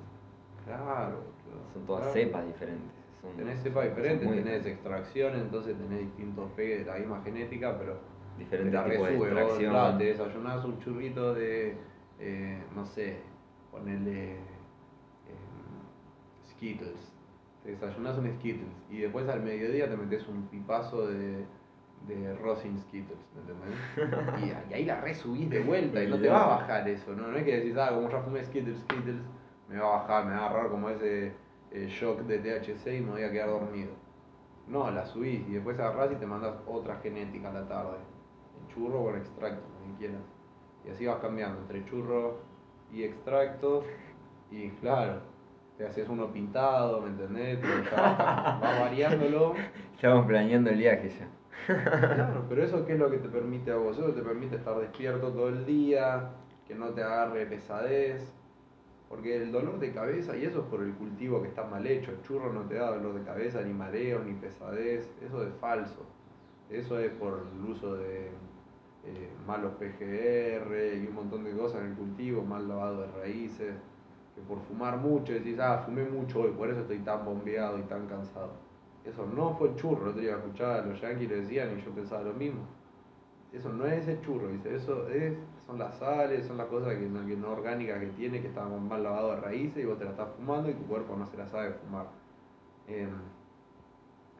Claro, 0.65 1.15
boludo, 1.15 1.67
Son 1.73 1.83
todas 1.87 2.03
claro. 2.03 2.13
cepas 2.13 2.45
diferentes. 2.45 2.96
Tenés 3.35 3.61
cepas 3.61 3.85
diferentes, 3.85 4.27
muy 4.27 4.37
tenés 4.37 4.65
extracciones, 4.65 5.41
entonces 5.41 5.75
tenés 5.77 5.99
distintos 5.99 6.49
pegues 6.51 6.85
de 6.85 6.91
la 6.91 6.97
misma 6.97 7.21
genética, 7.23 7.77
pero 7.77 7.97
diferentes 8.37 8.71
te 8.71 8.77
la 8.77 8.91
tipos 8.91 9.07
de 9.07 9.13
resube. 9.13 9.29
Vos, 9.29 9.39
extracción. 9.39 9.71
claro, 9.71 9.97
te 9.97 10.03
desayunás 10.05 10.65
un 10.65 10.79
churrito 10.79 11.33
de, 11.33 11.75
eh, 12.19 12.63
no 12.75 12.85
sé, 12.85 13.17
ponele 13.71 14.33
eh, 14.33 14.37
Skittles. 16.51 17.13
Te 17.63 17.71
desayunás 17.71 18.17
un 18.17 18.31
Skittles 18.33 18.73
y 18.89 18.99
después 18.99 19.27
al 19.27 19.41
mediodía 19.41 19.89
te 19.89 19.97
metes 19.97 20.27
un 20.27 20.47
pipazo 20.47 21.07
de, 21.07 21.43
de 22.07 22.35
Rosin 22.35 22.79
Skittles, 22.79 23.19
¿me 23.35 23.41
entendés? 23.41 24.47
Y, 24.69 24.71
y 24.71 24.73
ahí 24.73 24.85
la 24.85 25.01
resubís 25.01 25.49
de 25.49 25.59
vuelta 25.59 26.01
y 26.01 26.07
no 26.07 26.17
te 26.17 26.29
va 26.29 26.43
a 26.43 26.47
bajar 26.59 26.87
eso, 26.87 27.13
¿no? 27.13 27.27
No 27.27 27.37
es 27.37 27.43
que 27.43 27.57
decís, 27.57 27.75
ah, 27.77 27.89
como 27.93 28.09
ya 28.09 28.21
fumé 28.21 28.43
Skittles, 28.45 28.77
Skittles, 28.81 29.21
me 29.67 29.77
va 29.79 29.87
a 29.87 29.97
bajar, 29.99 30.25
me 30.25 30.31
va 30.31 30.37
a 30.37 30.49
agarrar 30.49 30.69
como 30.69 30.89
ese 30.89 31.33
eh, 31.71 31.87
shock 31.87 32.21
de 32.21 32.39
THC 32.39 32.97
y 32.97 33.01
me 33.01 33.11
voy 33.11 33.23
a 33.23 33.31
quedar 33.31 33.49
dormido. 33.49 33.91
No, 34.67 34.91
la 34.91 35.05
subís 35.05 35.47
y 35.47 35.53
después 35.53 35.79
agarrás 35.79 36.11
y 36.11 36.15
te 36.15 36.25
mandas 36.25 36.55
otra 36.67 36.97
genética 36.97 37.49
a 37.49 37.53
la 37.53 37.67
tarde. 37.67 37.97
En 38.59 38.67
churro 38.73 39.01
o 39.01 39.09
en 39.11 39.17
extracto, 39.17 39.61
que 39.61 39.97
quieras. 39.99 40.21
Y 40.85 40.89
así 40.89 41.05
vas 41.05 41.19
cambiando 41.19 41.61
entre 41.61 41.85
churro 41.85 42.39
y 42.91 43.03
extracto. 43.03 43.83
Y 44.51 44.69
claro, 44.71 45.21
te 45.77 45.85
haces 45.85 46.07
uno 46.09 46.31
pintado, 46.31 47.01
¿me 47.01 47.09
entendés? 47.09 47.61
Vas, 47.95 48.17
vas 48.17 48.79
variándolo. 48.79 49.53
Estamos 49.95 50.25
planeando 50.25 50.69
el 50.69 50.77
viaje 50.77 51.09
ya. 51.09 51.27
Claro, 51.67 52.45
pero 52.47 52.63
eso 52.63 52.85
qué 52.85 52.93
es 52.93 52.99
lo 52.99 53.09
que 53.09 53.17
te 53.17 53.27
permite 53.27 53.71
a 53.71 53.75
vos? 53.75 53.97
Eso 53.97 54.13
te 54.13 54.21
permite 54.21 54.55
estar 54.55 54.77
despierto 54.79 55.31
todo 55.31 55.49
el 55.49 55.65
día, 55.65 56.29
que 56.65 56.75
no 56.75 56.89
te 56.89 57.03
agarre 57.03 57.45
pesadez. 57.45 58.36
Porque 59.09 59.37
el 59.37 59.51
dolor 59.51 59.79
de 59.79 59.93
cabeza, 59.93 60.35
y 60.35 60.43
eso 60.43 60.59
es 60.59 60.65
por 60.65 60.83
el 60.83 60.93
cultivo 60.93 61.41
que 61.41 61.47
está 61.47 61.63
mal 61.63 61.85
hecho, 61.87 62.11
el 62.11 62.21
churro 62.23 62.51
no 62.51 62.61
te 62.61 62.75
da 62.75 62.91
dolor 62.91 63.13
de 63.13 63.23
cabeza, 63.23 63.61
ni 63.61 63.73
mareo, 63.73 64.23
ni 64.23 64.33
pesadez, 64.33 65.09
eso 65.21 65.43
es 65.43 65.53
falso. 65.61 66.05
Eso 66.69 66.99
es 66.99 67.11
por 67.13 67.45
el 67.55 67.69
uso 67.69 67.95
de 67.95 68.27
eh, 69.05 69.29
malos 69.45 69.71
PGR 69.75 70.97
y 70.97 71.07
un 71.07 71.15
montón 71.15 71.45
de 71.45 71.51
cosas 71.51 71.81
en 71.81 71.91
el 71.91 71.95
cultivo, 71.95 72.41
mal 72.43 72.67
lavado 72.67 73.01
de 73.01 73.07
raíces, 73.07 73.73
que 74.35 74.41
por 74.41 74.59
fumar 74.63 74.97
mucho 74.97 75.31
decís, 75.31 75.57
ah, 75.59 75.81
fumé 75.85 76.03
mucho 76.03 76.41
hoy, 76.41 76.51
por 76.51 76.69
eso 76.69 76.81
estoy 76.81 76.99
tan 76.99 77.23
bombeado 77.23 77.79
y 77.79 77.83
tan 77.83 78.05
cansado. 78.07 78.51
Eso 79.05 79.25
no 79.25 79.55
fue 79.55 79.73
churro, 79.75 80.09
otro 80.09 80.21
día 80.21 80.35
escuchaba 80.35 80.75
a 80.75 80.81
los 80.81 80.99
yankees 80.99 81.29
lo 81.29 81.37
decían 81.37 81.77
y 81.77 81.81
yo 81.81 81.91
pensaba 81.91 82.23
lo 82.23 82.33
mismo. 82.33 82.67
Eso 83.53 83.71
no 83.71 83.85
es 83.85 84.05
el 84.09 84.19
churro, 84.19 84.49
dice, 84.49 84.75
eso 84.75 85.07
es, 85.07 85.33
son 85.67 85.77
las 85.77 85.97
sales, 85.97 86.47
son 86.47 86.57
las 86.57 86.67
cosas 86.67 86.95
que 86.95 87.05
no, 87.07 87.25
que 87.27 87.35
no 87.35 87.51
orgánicas 87.51 87.99
que 87.99 88.07
tiene, 88.07 88.41
que 88.41 88.47
están 88.47 88.87
mal 88.87 89.03
lavado 89.03 89.31
de 89.31 89.41
raíces 89.41 89.83
y 89.83 89.85
vos 89.85 89.99
te 89.99 90.05
la 90.05 90.11
estás 90.11 90.29
fumando 90.37 90.69
y 90.69 90.73
tu 90.73 90.85
cuerpo 90.85 91.15
no 91.17 91.27
se 91.27 91.37
la 91.37 91.45
sabe 91.45 91.73
fumar. 91.73 92.07
Em, 92.87 93.09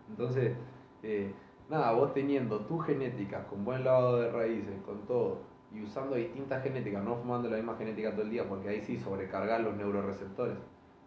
entonces, 0.10 0.56
eh, 1.04 1.34
nada, 1.70 1.92
vos 1.92 2.13
teniendo 2.13 2.62
tu 2.62 2.80
genética 2.80 3.46
con 3.48 3.66
buen 3.66 3.84
lavado 3.84 4.22
de 4.22 4.32
raíces, 4.32 4.82
con 4.86 5.06
todo, 5.06 5.42
y 5.74 5.84
usando 5.84 6.16
distintas 6.16 6.63
genéticas, 6.63 7.04
no 7.04 7.18
fumando 7.18 7.50
la 7.50 7.58
misma 7.58 7.76
genética 7.76 8.12
todo 8.12 8.22
el 8.22 8.30
día, 8.30 8.48
porque 8.48 8.70
ahí 8.70 8.82
sí 8.82 8.98
sobrecargar 8.98 9.60
los 9.60 9.76
neuroreceptores. 9.76 10.58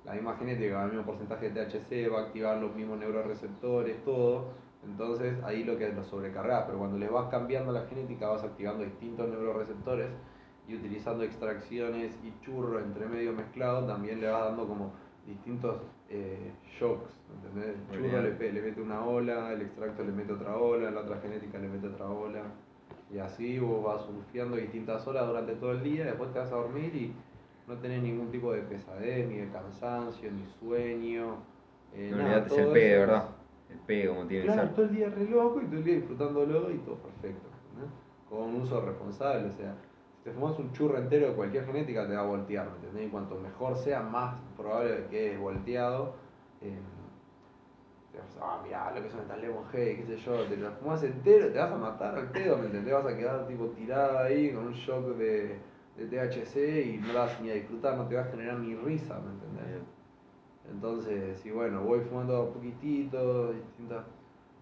La 0.05 0.13
misma 0.13 0.37
genética 0.37 0.83
el 0.85 0.91
mismo 0.91 1.07
porcentaje 1.07 1.51
de 1.51 1.65
THC 1.65 2.13
va 2.13 2.21
a 2.21 2.23
activar 2.27 2.59
los 2.59 2.75
mismos 2.75 2.99
neuroreceptores, 2.99 4.05
todo. 4.05 4.49
Entonces 4.85 5.43
ahí 5.45 5.65
lo 5.65 5.77
que 5.77 5.93
lo 5.93 6.03
sobrecargas, 6.05 6.65
pero 6.67 6.79
cuando 6.79 6.99
le 6.99 7.09
vas 7.09 7.29
cambiando 7.31 7.73
la 7.73 7.87
genética 7.87 8.29
vas 8.29 8.43
activando 8.45 8.85
distintos 8.85 9.29
neuroreceptores 9.29 10.09
y 10.69 10.75
utilizando 10.75 11.25
extracciones 11.25 12.19
y 12.25 12.33
churro 12.45 12.79
entre 12.81 13.07
medio 13.07 13.33
mezclado 13.33 13.87
también 13.87 14.21
le 14.21 14.29
vas 14.29 14.45
dando 14.47 14.67
como 14.67 14.93
distintos 15.27 15.83
eh, 16.09 16.53
shocks, 16.79 17.11
¿entendés? 17.35 17.77
El 17.77 17.97
churro 17.97 18.23
le, 18.23 18.53
le 18.53 18.63
mete 18.63 18.81
una 18.81 19.05
ola, 19.05 19.53
el 19.53 19.63
extracto 19.63 20.03
le 20.03 20.13
mete 20.13 20.33
otra 20.33 20.57
ola, 20.57 20.91
la 20.91 21.01
otra 21.01 21.19
genética 21.21 21.59
le 21.59 21.69
mete 21.69 21.89
otra 21.89 22.07
ola. 22.09 22.43
Y 23.13 23.19
así 23.19 23.59
vos 23.59 23.83
vas 23.85 24.03
surfeando 24.07 24.57
distintas 24.57 25.07
horas 25.07 25.27
durante 25.27 25.55
todo 25.57 25.73
el 25.73 25.83
día, 25.83 26.05
después 26.07 26.33
te 26.33 26.39
vas 26.39 26.53
a 26.53 26.57
dormir 26.57 26.95
y 26.95 27.13
no 27.67 27.77
tenés 27.79 28.03
ningún 28.03 28.31
tipo 28.31 28.53
de 28.53 28.63
pesadez, 28.63 29.29
ni 29.29 29.37
de 29.39 29.49
cansancio, 29.51 30.31
ni 30.33 30.47
sueño. 30.61 31.37
eh, 31.93 32.13
No 32.13 32.19
nada, 32.19 32.35
olvidate, 32.35 32.61
el 32.63 32.67
todo 32.67 32.73
P, 32.73 32.79
eso 32.79 32.87
de 32.87 32.91
es- 32.95 32.99
verdad. 32.99 33.25
El 33.71 33.79
P 33.87 34.09
como 34.09 34.27
tiene 34.27 34.45
que 34.47 34.53
Claro, 34.53 34.69
ser. 34.69 34.77
todo 34.77 34.85
el 34.87 34.95
día 34.97 35.09
re 35.09 35.25
loco 35.27 35.61
y 35.63 35.67
todo 35.67 35.77
el 35.77 35.85
día 35.85 35.95
disfrutándolo 35.97 36.71
y 36.71 36.79
todo 36.79 36.97
perfecto. 36.97 37.49
¿entendés? 37.71 37.91
Con 38.29 38.39
un 38.43 38.55
uso 38.63 38.81
responsable, 38.85 39.49
o 39.49 39.53
sea, 39.53 39.75
si 40.19 40.25
te 40.25 40.33
fumas 40.33 40.59
un 40.59 40.73
churro 40.73 40.99
entero 40.99 41.29
de 41.29 41.35
cualquier 41.35 41.65
genética 41.67 42.07
te 42.07 42.15
va 42.15 42.21
a 42.23 42.27
voltear, 42.27 42.69
¿me 42.71 42.77
entendés? 42.77 43.07
Y 43.07 43.11
cuanto 43.11 43.37
mejor 43.37 43.77
sea, 43.77 44.01
más 44.03 44.37
probable 44.57 44.97
que 44.97 45.07
quede 45.09 45.39
volteado. 45.39 46.15
eh, 46.61 46.79
te 48.13 48.19
vas 48.19 48.37
a, 48.39 48.55
ah, 48.55 48.61
mirá 48.65 48.91
lo 48.93 49.03
que 49.03 49.09
son 49.11 49.21
estas 49.21 49.41
lemon 49.41 49.65
G, 49.73 49.97
qué 49.97 50.05
sé 50.05 50.17
yo, 50.17 50.43
te 50.45 50.57
lo 50.57 50.71
fumas 50.73 51.03
entero, 51.05 51.53
te 51.53 51.59
vas 51.59 51.71
a 51.73 51.77
matar 51.77 52.17
al 52.17 52.31
pedo, 52.33 52.59
¿me 52.59 52.67
entendés? 52.67 52.93
Vas 52.93 53.07
a 53.07 53.17
quedar 53.17 53.47
tipo 53.47 53.67
tirado 53.69 54.19
ahí 54.19 54.53
con 54.53 54.67
un 54.67 54.73
shock 54.73 55.17
de, 55.17 55.59
de 55.97 56.07
THC 56.07 56.87
y 56.87 56.99
no 56.99 57.13
la 57.13 57.21
vas 57.21 57.41
ni 57.41 57.51
a 57.51 57.55
disfrutar, 57.55 57.97
no 57.97 58.07
te 58.09 58.17
va 58.17 58.23
a 58.23 58.25
generar 58.25 58.59
ni 58.59 58.75
risa, 58.75 59.19
¿me 59.21 59.31
entendés? 59.33 59.80
Entonces, 60.71 61.45
y 61.45 61.51
bueno, 61.51 61.83
voy 61.83 62.01
fumando 62.01 62.37
a 62.37 62.53
poquitito, 62.53 63.53
distintas, 63.53 64.05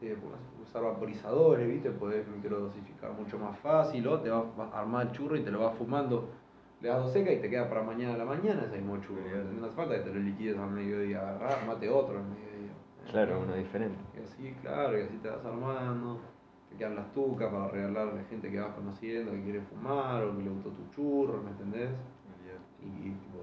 eh, 0.01 0.16
usar 0.62 0.83
vaporizadores, 0.83 1.68
¿viste? 1.68 1.90
Podés 1.90 2.27
microdosificar 2.29 3.12
mucho 3.12 3.38
más 3.38 3.59
fácil, 3.59 4.07
o 4.09 4.21
te 4.21 4.31
vas 4.31 4.44
a 4.73 4.81
armar 4.81 5.07
el 5.07 5.12
churro 5.12 5.37
y 5.37 5.42
te 5.42 5.51
lo 5.51 5.61
vas 5.61 5.77
fumando. 5.77 6.29
Le 6.81 6.88
das 6.88 7.03
dos 7.03 7.12
seca 7.12 7.33
y 7.33 7.40
te 7.40 7.51
queda 7.51 7.68
para 7.68 7.83
mañana 7.83 8.14
a 8.14 8.18
la 8.18 8.25
mañana 8.25 8.62
ese 8.64 8.79
mismo 8.79 8.99
churro. 8.99 9.23
Bien. 9.23 9.61
No 9.61 9.66
hace 9.66 9.75
falta 9.75 9.97
que 9.97 10.03
te 10.03 10.14
lo 10.14 10.21
liquides 10.21 10.57
al 10.57 10.71
mediodía, 10.71 11.21
agarrás, 11.21 11.66
mate 11.66 11.90
otro 11.90 12.18
al 12.18 12.25
mediodía. 12.25 12.73
Claro, 13.11 13.40
uno 13.40 13.55
diferente. 13.55 13.99
Y 14.16 14.23
así, 14.23 14.55
claro, 14.62 14.99
y 14.99 15.03
así 15.03 15.16
te 15.18 15.29
vas 15.29 15.44
armando. 15.44 16.21
Te 16.71 16.77
quedan 16.77 16.94
las 16.94 17.12
tucas 17.14 17.51
para 17.51 17.68
regalarle 17.68 18.21
a 18.21 18.25
gente 18.25 18.51
que 18.51 18.61
vas 18.61 18.75
conociendo, 18.75 19.33
que 19.33 19.42
quiere 19.42 19.61
fumar, 19.62 20.23
o 20.23 20.37
que 20.37 20.42
le 20.42 20.51
gustó 20.51 20.71
tu 20.71 20.87
churro, 20.94 21.42
¿me 21.42 21.51
entendés? 21.51 21.90
Y, 22.81 23.11
tipo, 23.11 23.40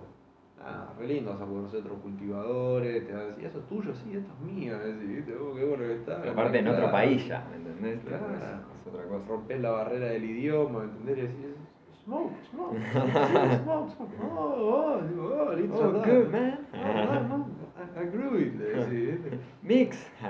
nada, 0.58 0.94
re 0.98 1.08
lindo, 1.08 1.32
vas 1.32 1.42
a 1.42 1.46
conocer 1.46 1.80
otros 1.82 2.00
cultivadores, 2.00 3.06
te 3.06 3.14
vas 3.14 3.22
a 3.22 3.26
decir, 3.28 3.46
eso 3.46 3.60
es 3.60 3.66
tuyo, 3.68 3.94
sí, 3.96 4.18
esto 4.18 4.32
es 4.34 4.54
mío, 4.54 4.78
decís, 4.80 5.08
¿viste? 5.08 5.36
Oh, 5.36 5.54
qué 5.54 5.66
bueno 5.66 5.84
que 5.84 5.96
está. 5.96 6.22
Pero 6.22 6.32
aparte 6.34 6.60
en 6.60 6.68
otro 6.68 6.92
país 6.92 7.28
ya, 7.28 7.46
¿me 7.50 7.58
entendés? 7.58 8.00
Claro. 8.06 8.26
Es, 8.36 8.88
otra 8.88 9.04
cosa. 9.08 9.28
Rompes 9.28 9.62
la 9.62 9.72
barrera 9.72 10.08
del 10.08 10.26
idioma, 10.26 10.80
¿me 10.80 10.86
entendés? 10.86 11.18
Y 11.18 11.22
decís, 11.22 11.56
smoke, 12.04 12.34
smoke, 12.50 12.78
smoke, 12.92 13.64
smoke, 13.64 13.92
smoke. 13.92 14.12
Oh, 14.22 14.98
oh, 14.98 15.02
digo, 15.02 15.48
oh, 15.50 15.56
listo, 15.56 15.80
Oh, 15.80 15.92
good, 15.92 16.32
man. 16.32 16.60
No, 16.74 16.80
no, 16.94 17.38
no, 17.38 17.46
I, 17.78 18.04
I 18.04 18.06
grew 18.06 18.38
it, 18.38 18.54
decís. 18.54 19.20
Mix. 19.62 19.98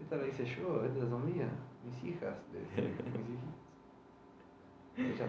Esta 0.00 0.16
la 0.18 0.28
hice 0.28 0.44
yo, 0.44 0.84
estas 0.84 1.08
son 1.08 1.26
mías, 1.26 1.50
mis 1.84 2.04
hijas, 2.04 2.36
decís, 2.52 2.92
mis 4.96 5.08
hijitas. 5.08 5.28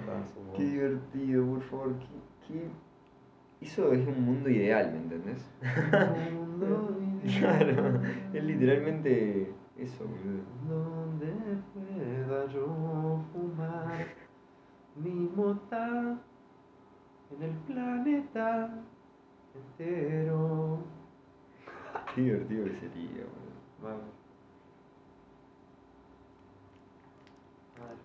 Qué 0.55 0.63
divertido, 0.63 1.45
por 1.45 1.61
favor. 1.63 1.95
Qué- 2.47 2.69
Eso 3.65 3.91
es 3.93 4.07
un 4.07 4.23
mundo 4.23 4.49
ideal, 4.49 4.91
¿me 4.91 4.97
entendés? 4.99 5.43
Mundo 6.33 6.97
ideal. 7.23 7.37
claro, 7.39 8.01
es 8.33 8.43
literalmente 8.43 9.51
eso, 9.77 10.05
boludo. 10.05 10.43
Donde 10.67 11.27
pueda 11.73 12.45
yo 12.51 13.19
fumar 13.33 14.05
mi 14.95 15.11
mota 15.35 16.17
en 17.31 17.43
el 17.43 17.51
planeta 17.67 18.69
entero. 19.55 20.79
Qué 22.15 22.21
divertido 22.21 22.65
que 22.65 22.71
sería, 22.79 23.23
boludo. 23.25 23.57
Mal. 23.81 24.01
Mal. 27.79 27.97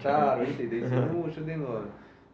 Claro, 0.00 0.42
¿viste? 0.42 0.64
Y 0.64 0.68
te 0.68 0.74
dicen, 0.76 1.12
no, 1.12 1.28
yo 1.28 1.44
tengo, 1.44 1.82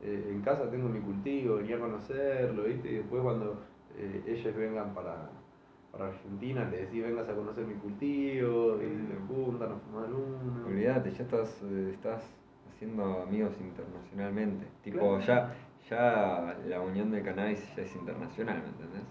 eh, 0.02 0.28
en 0.30 0.40
casa 0.42 0.70
tengo 0.70 0.88
mi 0.88 1.00
cultivo, 1.00 1.56
venía 1.56 1.76
a 1.76 1.80
conocerlo, 1.80 2.64
¿viste? 2.64 2.90
Y 2.90 2.94
después 2.96 3.22
cuando 3.22 3.60
eh, 3.96 4.22
ellos 4.26 4.54
vengan 4.56 4.94
para, 4.94 5.30
para 5.92 6.08
Argentina, 6.08 6.64
le 6.70 6.78
decís, 6.86 7.02
vengas 7.02 7.28
a 7.28 7.34
conocer 7.34 7.66
mi 7.66 7.74
cultivo, 7.74 8.78
y 8.82 9.06
se 9.06 9.16
juntan 9.28 9.72
a 9.72 9.76
fumar 9.76 10.08
uno. 10.12 10.66
Olvídate, 10.66 11.10
ya 11.10 11.24
estás, 11.24 11.62
eh, 11.64 11.90
estás 11.92 12.22
haciendo 12.74 13.22
amigos 13.22 13.52
internacionalmente. 13.60 14.66
Tipo, 14.82 15.18
Claro. 15.18 15.20
ya, 15.20 15.54
ya 15.88 16.56
la 16.66 16.80
unión 16.80 17.10
del 17.10 17.22
cannabis 17.24 17.60
ya 17.76 17.82
es 17.82 17.94
internacional, 17.96 18.62
¿me 18.62 18.68
entendés? 18.68 19.02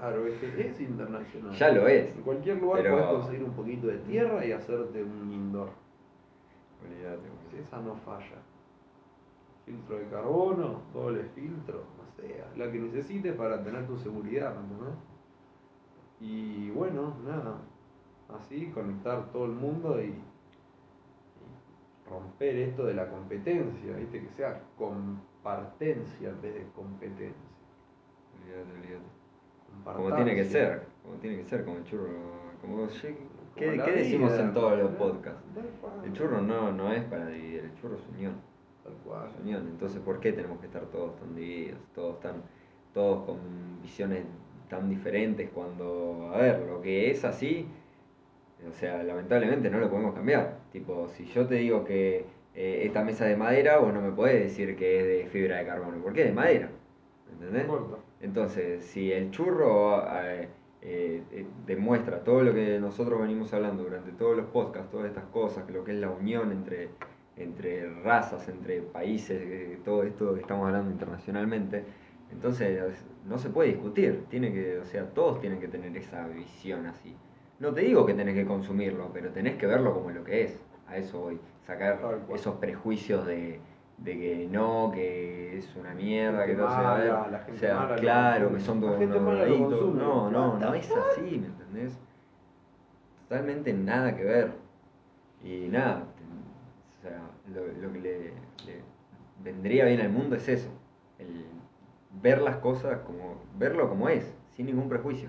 Claro, 0.00 0.26
es 0.26 0.34
que 0.40 0.68
es 0.68 0.80
internacional. 0.80 1.54
Ya 1.54 1.70
lo 1.72 1.88
es. 1.88 2.14
En 2.14 2.22
cualquier 2.22 2.60
lugar 2.60 2.82
Pero- 2.82 2.96
puedes 2.96 3.10
conseguir 3.12 3.44
un 3.44 3.52
poquito 3.54 3.86
de 3.86 3.98
tierra 3.98 4.44
y 4.44 4.52
hacerte 4.52 5.02
un 5.02 5.32
indoor. 5.32 5.70
Olvídate, 6.84 7.28
esa 7.60 7.80
no 7.80 7.94
falla. 7.96 8.36
Filtro 9.66 9.98
de 9.98 10.06
carbono, 10.06 10.80
doble 10.94 11.24
filtro, 11.34 11.82
no 11.98 12.10
sé, 12.16 12.42
la 12.56 12.70
que 12.70 12.78
necesites 12.78 13.34
para 13.34 13.62
tener 13.64 13.86
tu 13.86 13.98
seguridad, 13.98 14.54
¿me 14.54 14.60
entendés? 14.60 14.94
Y 16.20 16.70
bueno, 16.70 17.16
nada, 17.26 17.58
así 18.28 18.70
conectar 18.70 19.30
todo 19.32 19.44
el 19.46 19.52
mundo 19.52 20.00
y, 20.00 20.06
y 20.06 20.14
romper 22.08 22.56
esto 22.56 22.84
de 22.86 22.94
la 22.94 23.10
competencia, 23.10 23.96
¿viste? 23.96 24.20
Que 24.20 24.28
sea 24.30 24.62
compartencia 24.78 26.28
en 26.30 26.40
vez 26.40 26.54
de 26.54 26.66
competencia. 26.74 27.34
Olvídate, 28.40 28.72
olvídate. 28.72 29.16
Como 29.84 30.14
tiene 30.14 30.34
que 30.36 30.44
ser, 30.44 30.86
como 31.02 31.16
tiene 31.16 31.36
que 31.38 31.44
ser, 31.44 31.64
como 31.64 31.78
el 31.78 31.84
churro. 31.84 32.08
Como, 32.60 32.86
¿qué, 33.54 33.82
qué 33.84 33.92
decimos 33.92 34.32
en 34.38 34.52
todos 34.54 34.78
los 34.78 34.92
¿no? 34.92 34.96
podcasts? 34.96 35.42
El 36.04 36.12
churro 36.12 36.40
no, 36.40 36.72
no 36.72 36.92
es 36.92 37.04
para 37.04 37.26
dividir, 37.26 37.64
el 37.64 37.74
churro 37.74 37.96
es 37.96 38.06
unión. 38.14 38.34
Tal 38.86 38.94
cual. 39.04 39.28
unión. 39.42 39.66
Entonces, 39.68 40.00
¿por 40.00 40.20
qué 40.20 40.32
tenemos 40.32 40.60
que 40.60 40.66
estar 40.66 40.82
todos 40.86 41.16
tan 41.16 41.34
divididos? 41.34 41.80
Todos, 41.94 42.20
tan, 42.20 42.42
todos 42.94 43.24
con 43.24 43.38
visiones 43.82 44.24
tan 44.68 44.88
diferentes 44.88 45.50
cuando, 45.50 46.30
a 46.32 46.38
ver, 46.38 46.60
lo 46.60 46.80
que 46.80 47.10
es 47.10 47.24
así, 47.24 47.66
o 48.68 48.72
sea, 48.72 49.02
lamentablemente 49.02 49.70
no 49.70 49.78
lo 49.78 49.90
podemos 49.90 50.14
cambiar. 50.14 50.58
Tipo, 50.72 51.08
si 51.08 51.26
yo 51.26 51.46
te 51.46 51.56
digo 51.56 51.84
que 51.84 52.24
eh, 52.54 52.82
esta 52.84 53.02
mesa 53.04 53.24
es 53.24 53.30
de 53.30 53.36
madera, 53.36 53.78
vos 53.78 53.92
no 53.92 54.00
me 54.00 54.12
podés 54.12 54.40
decir 54.40 54.76
que 54.76 55.00
es 55.00 55.06
de 55.06 55.30
fibra 55.30 55.58
de 55.58 55.66
carbono, 55.66 55.98
porque 56.02 56.22
es 56.22 56.28
de 56.28 56.32
madera. 56.32 56.70
¿Entendés? 57.32 57.66
No. 57.66 57.98
Entonces, 58.20 58.84
si 58.84 59.12
el 59.12 59.30
churro 59.30 60.02
eh, 60.08 60.48
eh, 60.88 61.22
eh, 61.32 61.46
demuestra 61.66 62.22
todo 62.22 62.42
lo 62.44 62.54
que 62.54 62.78
nosotros 62.78 63.20
venimos 63.20 63.52
hablando 63.52 63.82
durante 63.82 64.12
todos 64.12 64.36
los 64.36 64.46
podcasts, 64.46 64.88
todas 64.90 65.08
estas 65.08 65.24
cosas, 65.24 65.64
que 65.64 65.72
lo 65.72 65.82
que 65.82 65.90
es 65.90 65.98
la 65.98 66.10
unión 66.10 66.52
entre, 66.52 66.90
entre 67.36 67.88
razas, 68.02 68.48
entre 68.48 68.80
países, 68.80 69.40
eh, 69.42 69.78
todo 69.84 70.02
esto 70.02 70.34
que 70.34 70.40
estamos 70.40 70.66
hablando 70.66 70.90
internacionalmente, 70.90 71.84
entonces 72.32 73.04
no 73.26 73.38
se 73.38 73.50
puede 73.50 73.70
discutir, 73.70 74.24
tiene 74.28 74.52
que, 74.52 74.78
o 74.78 74.84
sea, 74.84 75.04
todos 75.10 75.40
tienen 75.40 75.60
que 75.60 75.68
tener 75.68 75.96
esa 75.96 76.26
visión 76.28 76.86
así. 76.86 77.14
No 77.58 77.72
te 77.72 77.82
digo 77.82 78.04
que 78.04 78.14
tenés 78.14 78.34
que 78.34 78.46
consumirlo, 78.46 79.10
pero 79.12 79.30
tenés 79.30 79.56
que 79.56 79.66
verlo 79.66 79.94
como 79.94 80.10
lo 80.10 80.24
que 80.24 80.44
es. 80.44 80.60
A 80.88 80.96
eso 80.96 81.20
voy, 81.20 81.40
sacar 81.66 81.98
esos 82.34 82.56
prejuicios 82.56 83.26
de, 83.26 83.60
de 83.98 84.18
que 84.18 84.48
no, 84.50 84.90
que 84.92 85.58
es 85.58 85.74
una 85.76 85.94
mierda, 85.94 86.46
que 86.46 86.54
todo 86.54 86.68
se 86.68 86.74
va 86.74 86.96
a 86.96 86.98
ver. 86.98 87.12
mala, 87.12 87.28
la 87.28 87.38
gente 87.40 87.56
o 87.56 87.58
sea, 87.58 87.76
mala 87.76 87.96
claro, 87.96 88.52
que 88.52 88.60
son 88.60 88.80
todos 88.80 89.00
unos. 89.00 89.94
No, 89.94 90.30
no, 90.30 90.58
no 90.58 90.74
es 90.74 90.90
así, 90.90 91.38
¿me 91.38 91.46
entendés? 91.46 91.98
Totalmente 93.28 93.72
nada 93.72 94.14
que 94.14 94.24
ver. 94.24 94.52
Y 95.42 95.68
nada, 95.68 96.04
sea, 97.08 97.20
lo, 97.52 97.66
lo 97.66 97.92
que 97.92 98.00
le, 98.00 98.18
le 98.66 98.82
vendría 99.42 99.84
bien 99.84 100.00
al 100.00 100.10
mundo 100.10 100.36
es 100.36 100.48
eso, 100.48 100.68
el 101.18 101.46
ver 102.22 102.40
las 102.40 102.56
cosas 102.56 103.00
como, 103.00 103.36
verlo 103.58 103.88
como 103.88 104.08
es, 104.08 104.34
sin 104.54 104.66
ningún 104.66 104.88
prejuicio. 104.88 105.28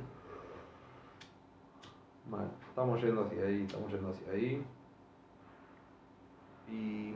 Mal, 2.29 2.51
estamos 2.67 3.01
yendo 3.01 3.25
hacia 3.25 3.43
ahí, 3.43 3.63
estamos 3.63 3.91
yendo 3.91 4.09
hacia 4.09 4.31
ahí. 4.31 4.65
Y 6.69 7.13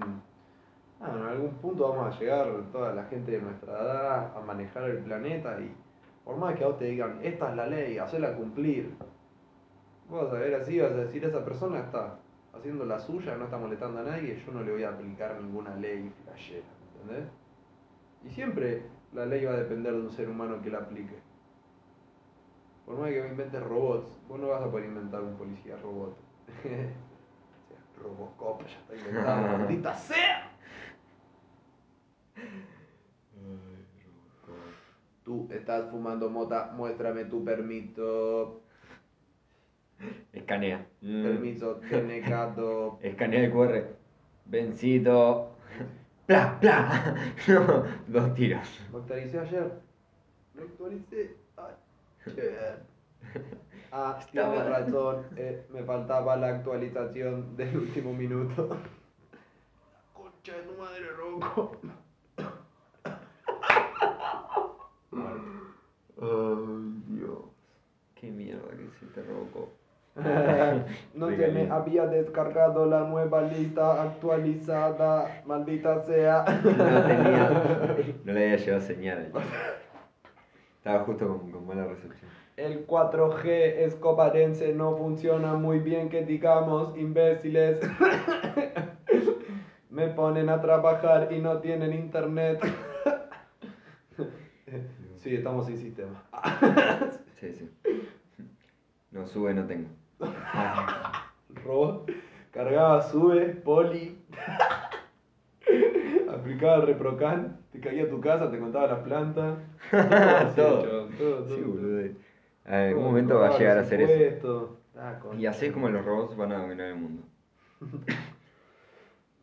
en 1.02 1.24
algún 1.28 1.56
punto 1.56 1.90
vamos 1.90 2.16
a 2.16 2.20
llegar 2.20 2.48
toda 2.72 2.94
la 2.94 3.04
gente 3.06 3.32
de 3.32 3.42
nuestra 3.42 3.74
edad 3.74 4.38
a 4.38 4.42
manejar 4.42 4.84
el 4.86 5.00
planeta 5.00 5.60
y 5.60 5.76
por 6.24 6.38
más 6.38 6.56
que 6.56 6.64
a 6.64 6.68
vos 6.68 6.78
te 6.78 6.86
digan, 6.86 7.20
esta 7.24 7.50
es 7.50 7.56
la 7.56 7.68
ley, 7.68 7.98
hacela 7.98 8.36
cumplir. 8.36 8.94
Vos 10.10 10.32
a 10.32 10.36
ver 10.36 10.56
así, 10.56 10.80
vas 10.80 10.92
a 10.92 10.96
decir, 10.96 11.26
esa 11.26 11.44
persona 11.44 11.80
está 11.80 12.20
haciendo 12.54 12.86
la 12.86 13.00
suya, 13.00 13.36
no 13.38 13.46
está 13.46 13.58
molestando 13.58 14.00
a 14.00 14.04
nadie, 14.04 14.42
yo 14.46 14.52
no 14.52 14.64
le 14.64 14.72
voy 14.72 14.84
a 14.84 14.90
aplicar 14.90 15.40
ninguna 15.42 15.76
ley 15.76 16.12
flashera, 16.24 16.66
¿entendés? 17.02 17.30
Y 18.24 18.30
siempre 18.30 18.84
la 19.14 19.26
ley 19.26 19.46
va 19.46 19.54
a 19.54 19.58
depender 19.58 19.94
de 19.94 20.02
un 20.02 20.12
ser 20.12 20.30
humano 20.30 20.62
que 20.62 20.70
la 20.70 20.80
aplique. 20.80 21.16
Por 22.86 22.98
más 22.98 23.10
que 23.10 23.28
inventes 23.28 23.64
robots, 23.64 24.08
vos 24.28 24.40
no 24.40 24.50
vas 24.50 24.62
a 24.62 24.70
poder 24.70 24.86
inventar 24.86 25.22
un 25.22 25.36
policía 25.38 25.78
robot. 25.78 26.18
O 27.62 27.68
sea, 27.68 28.04
Robocop 28.04 28.66
ya 28.66 28.80
está 28.80 28.96
inventado, 28.96 29.58
maldita 29.58 29.94
sea. 29.94 30.52
Tú 35.24 35.48
estás 35.52 35.90
fumando 35.92 36.30
mota, 36.30 36.72
muéstrame 36.76 37.26
tu 37.26 37.44
permiso. 37.46 38.61
Escanea. 40.34 40.86
Mm. 41.02 41.24
Permiso, 41.24 41.76
denegado. 41.90 43.00
Escanea 43.02 43.46
el 43.46 43.52
QR. 43.52 43.84
Vencido. 44.46 45.52
¡Pla! 46.28 46.58
¡Pla! 46.60 47.16
No, 47.48 47.84
dos 48.08 48.34
tiros. 48.36 48.68
Lo 48.92 49.00
actualicé 49.00 49.40
ayer. 49.40 49.72
Lo 50.56 50.64
actualicé 50.64 51.36
ayer. 52.26 52.80
Ah, 53.92 54.18
Estaba- 54.20 54.54
tienes 54.54 54.70
razón. 54.70 55.26
eh, 55.36 55.66
me 55.72 55.84
faltaba 55.84 56.36
la 56.38 56.48
actualización 56.56 57.56
del 57.58 57.76
último 57.78 58.14
minuto. 58.14 58.78
Concha 60.14 60.56
de 60.56 60.62
tu 60.64 60.78
madre, 60.80 61.06
Rocco. 61.18 61.78
Ay, 66.22 67.02
Dios. 67.08 67.40
Qué 68.16 68.32
mierda 68.32 68.70
que 68.70 68.90
se 69.00 69.06
te 69.08 69.24
robó. 69.24 69.70
No 71.14 71.30
se 71.30 71.48
me 71.48 71.72
había 71.72 72.06
descargado 72.06 72.86
la 72.86 73.02
nueva 73.02 73.44
lista 73.44 74.04
actualizada, 74.04 75.42
maldita 75.46 76.04
sea. 76.06 76.44
No 76.64 77.04
tenía. 77.04 77.96
No 78.26 78.34
le 78.34 78.44
había 78.44 78.58
llevado 78.58 78.82
señal. 78.82 79.32
Estaba 80.78 81.04
justo 81.06 81.28
con, 81.28 81.52
con 81.52 81.66
mala 81.66 81.86
recepción. 81.86 82.30
El 82.58 82.86
4G 82.86 83.46
escobarense 83.46 84.74
no 84.74 84.98
funciona 84.98 85.54
muy 85.54 85.80
bien, 85.80 86.10
que 86.10 86.26
digamos, 86.26 86.96
imbéciles. 86.98 87.80
Me 89.90 90.08
ponen 90.08 90.50
a 90.50 90.62
trabajar 90.62 91.30
y 91.32 91.40
no 91.40 91.60
tienen 91.60 91.94
internet. 91.94 92.60
Sí, 95.18 95.36
estamos 95.36 95.68
sin 95.68 95.78
sistema. 95.78 96.24
Sí, 97.40 97.54
sí. 97.54 97.70
No 99.12 99.28
sube, 99.28 99.54
no 99.54 99.66
tengo. 99.66 99.90
Robot, 101.66 102.12
cargaba, 102.52 103.02
sube, 103.02 103.46
poli. 103.64 104.18
Aplicaba 106.30 106.86
reprocan, 106.86 107.58
te 107.72 107.80
caía 107.80 108.04
a 108.04 108.10
tu 108.10 108.20
casa, 108.22 108.50
te 108.50 108.60
contaba 108.60 108.88
las 108.88 109.00
plantas. 109.00 109.58
Todo. 110.56 110.84
todo, 110.84 111.06
todo, 111.18 111.48
Sí, 111.48 111.62
todo. 111.62 111.68
boludo. 111.74 112.00
En 112.66 112.74
algún 112.74 112.96
Todo, 113.02 113.10
momento 113.12 113.40
va 113.40 113.48
a 113.50 113.58
llegar 113.58 113.78
a 113.78 113.82
hacer 113.82 114.02
eso. 114.02 114.78
Y 115.38 115.46
así 115.46 115.68
es 115.68 115.72
como 115.74 115.90
los 115.90 116.06
robots 116.06 116.36
van 116.38 116.52
a 116.52 116.60
dominar 116.60 116.88
el 116.88 116.96
mundo. 116.96 117.24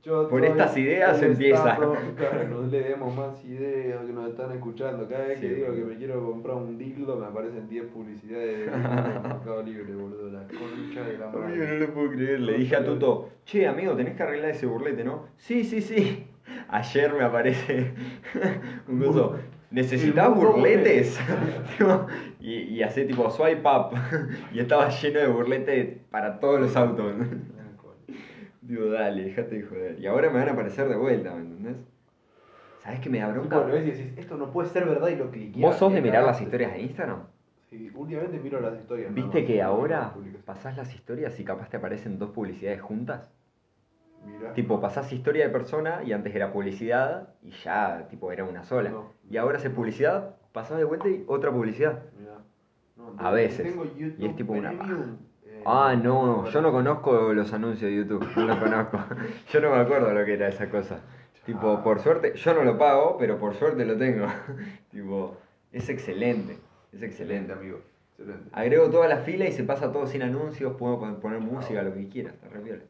Yo 0.04 0.28
Por 0.28 0.44
estas 0.44 0.76
ideas 0.76 1.20
empieza. 1.22 1.76
Claro, 2.16 2.48
no 2.48 2.66
le 2.66 2.80
demos 2.82 3.14
más 3.16 3.44
ideas 3.44 4.04
que 4.06 4.12
nos 4.12 4.30
están 4.30 4.52
escuchando. 4.52 5.08
Cada 5.08 5.26
vez 5.26 5.40
Sí, 5.40 5.48
que 5.48 5.54
digo 5.54 5.74
que 5.74 5.84
me 5.84 5.96
quiero 5.96 6.24
comprar 6.24 6.56
un 6.56 6.78
dildo, 6.78 7.16
me 7.16 7.26
aparecen 7.26 7.68
10 7.68 7.86
publicidades 7.86 8.58
de 8.66 8.70
Mercado 8.70 9.62
Libre, 9.64 9.94
boludo. 9.94 10.30
La 10.30 10.44
concha 10.46 11.02
de 11.04 11.18
la 11.18 11.26
Amigo, 11.30 11.40
madre. 11.40 11.66
no 11.66 11.74
lo 11.86 11.94
puedo 11.94 12.10
creer. 12.12 12.40
Le 12.40 12.58
dije 12.58 12.76
a 12.76 12.84
Tuto, 12.84 13.28
che, 13.44 13.66
amigo, 13.66 13.94
tenés 13.96 14.14
que 14.16 14.22
arreglar 14.22 14.50
ese 14.50 14.66
burlete, 14.66 15.02
¿no? 15.04 15.26
Sí, 15.36 15.64
sí, 15.64 15.80
sí. 15.82 16.26
Ayer 16.68 17.12
me 17.12 17.24
aparece 17.24 17.92
un 18.88 19.00
coso. 19.02 19.36
¿Necesitas 19.70 20.34
burletes? 20.34 21.20
Y, 22.40 22.54
y 22.54 22.82
hace 22.82 23.04
tipo 23.04 23.28
swipe 23.30 23.62
up. 23.68 23.94
y 24.54 24.60
estaba 24.60 24.88
lleno 24.88 25.20
de 25.20 25.26
burletes 25.26 25.98
para 26.10 26.38
todos 26.40 26.60
los 26.60 26.76
autos. 26.76 27.12
Digo, 28.68 28.90
dale, 28.90 29.24
dejate 29.24 29.56
de 29.56 29.62
joder. 29.62 29.98
Y 29.98 30.06
ahora 30.06 30.28
me 30.28 30.40
van 30.40 30.48
a 30.50 30.52
aparecer 30.52 30.86
de 30.90 30.96
vuelta, 30.96 31.34
¿me 31.34 31.40
entendés? 31.40 31.76
¿Sabés 32.82 33.00
que 33.00 33.08
me 33.08 33.18
da 33.18 33.28
bronca? 33.28 33.60
Bueno, 33.60 33.72
ves 33.72 33.86
y 33.86 33.90
decís, 33.92 34.18
esto 34.18 34.36
no 34.36 34.52
puede 34.52 34.68
ser 34.68 34.84
verdad 34.84 35.08
y 35.08 35.16
lo 35.16 35.30
cliqueás. 35.30 35.62
¿Vos 35.62 35.76
sos 35.76 35.90
de 35.94 36.02
mirar 36.02 36.24
las 36.24 36.38
historias 36.42 36.74
de 36.74 36.82
Instagram? 36.82 37.22
Sí, 37.70 37.90
últimamente 37.94 38.38
miro 38.38 38.60
las 38.60 38.78
historias. 38.78 39.14
¿Viste 39.14 39.46
que 39.46 39.56
no 39.56 39.64
ahora 39.64 40.14
pasás 40.44 40.76
las 40.76 40.94
historias 40.94 41.40
y 41.40 41.44
capaz 41.44 41.70
te 41.70 41.78
aparecen 41.78 42.18
dos 42.18 42.28
publicidades 42.28 42.82
juntas? 42.82 43.30
Mirá. 44.26 44.52
Tipo, 44.52 44.82
pasás 44.82 45.10
historia 45.14 45.46
de 45.46 45.50
persona 45.50 46.02
y 46.04 46.12
antes 46.12 46.34
era 46.34 46.52
publicidad 46.52 47.30
y 47.42 47.52
ya, 47.52 48.06
tipo, 48.10 48.32
era 48.32 48.44
una 48.44 48.64
sola. 48.64 48.92
Y 49.30 49.38
ahora 49.38 49.56
haces 49.56 49.70
publicidad, 49.70 50.36
pasás 50.52 50.76
de 50.76 50.84
vuelta 50.84 51.08
y 51.08 51.24
otra 51.26 51.50
publicidad. 51.50 52.02
Mirá. 52.18 52.36
A 53.16 53.30
veces. 53.30 53.74
Y 54.18 54.26
es 54.26 54.36
tipo 54.36 54.52
una 54.52 54.74
Ah, 55.66 55.94
no, 56.00 56.46
yo 56.50 56.60
no 56.62 56.72
conozco 56.72 57.32
los 57.34 57.52
anuncios 57.52 57.90
de 57.90 57.96
YouTube, 57.96 58.26
no 58.36 58.44
los 58.46 58.58
conozco. 58.58 58.98
Yo 59.52 59.60
no 59.60 59.70
me 59.70 59.76
acuerdo 59.76 60.12
lo 60.12 60.24
que 60.24 60.34
era 60.34 60.48
esa 60.48 60.68
cosa. 60.70 61.00
Tipo, 61.44 61.82
por 61.82 62.00
suerte, 62.00 62.34
yo 62.36 62.52
no 62.54 62.62
lo 62.62 62.76
pago, 62.76 63.16
pero 63.18 63.38
por 63.38 63.54
suerte 63.54 63.84
lo 63.86 63.96
tengo. 63.96 64.26
tipo, 64.90 65.36
es 65.72 65.88
excelente, 65.88 66.58
es 66.92 67.02
Excelente, 67.02 67.52
amigo. 67.52 67.80
Excelente. 68.18 68.50
Agrego 68.52 68.90
toda 68.90 69.08
la 69.08 69.18
fila 69.18 69.46
y 69.46 69.52
se 69.52 69.64
pasa 69.64 69.90
todo 69.90 70.06
sin 70.06 70.22
anuncios, 70.22 70.74
puedo 70.76 70.98
pon- 70.98 71.20
poner 71.20 71.40
música, 71.40 71.82
lo 71.82 71.94
que 71.94 72.06
quiera, 72.08 72.30
está 72.30 72.48
re. 72.48 72.82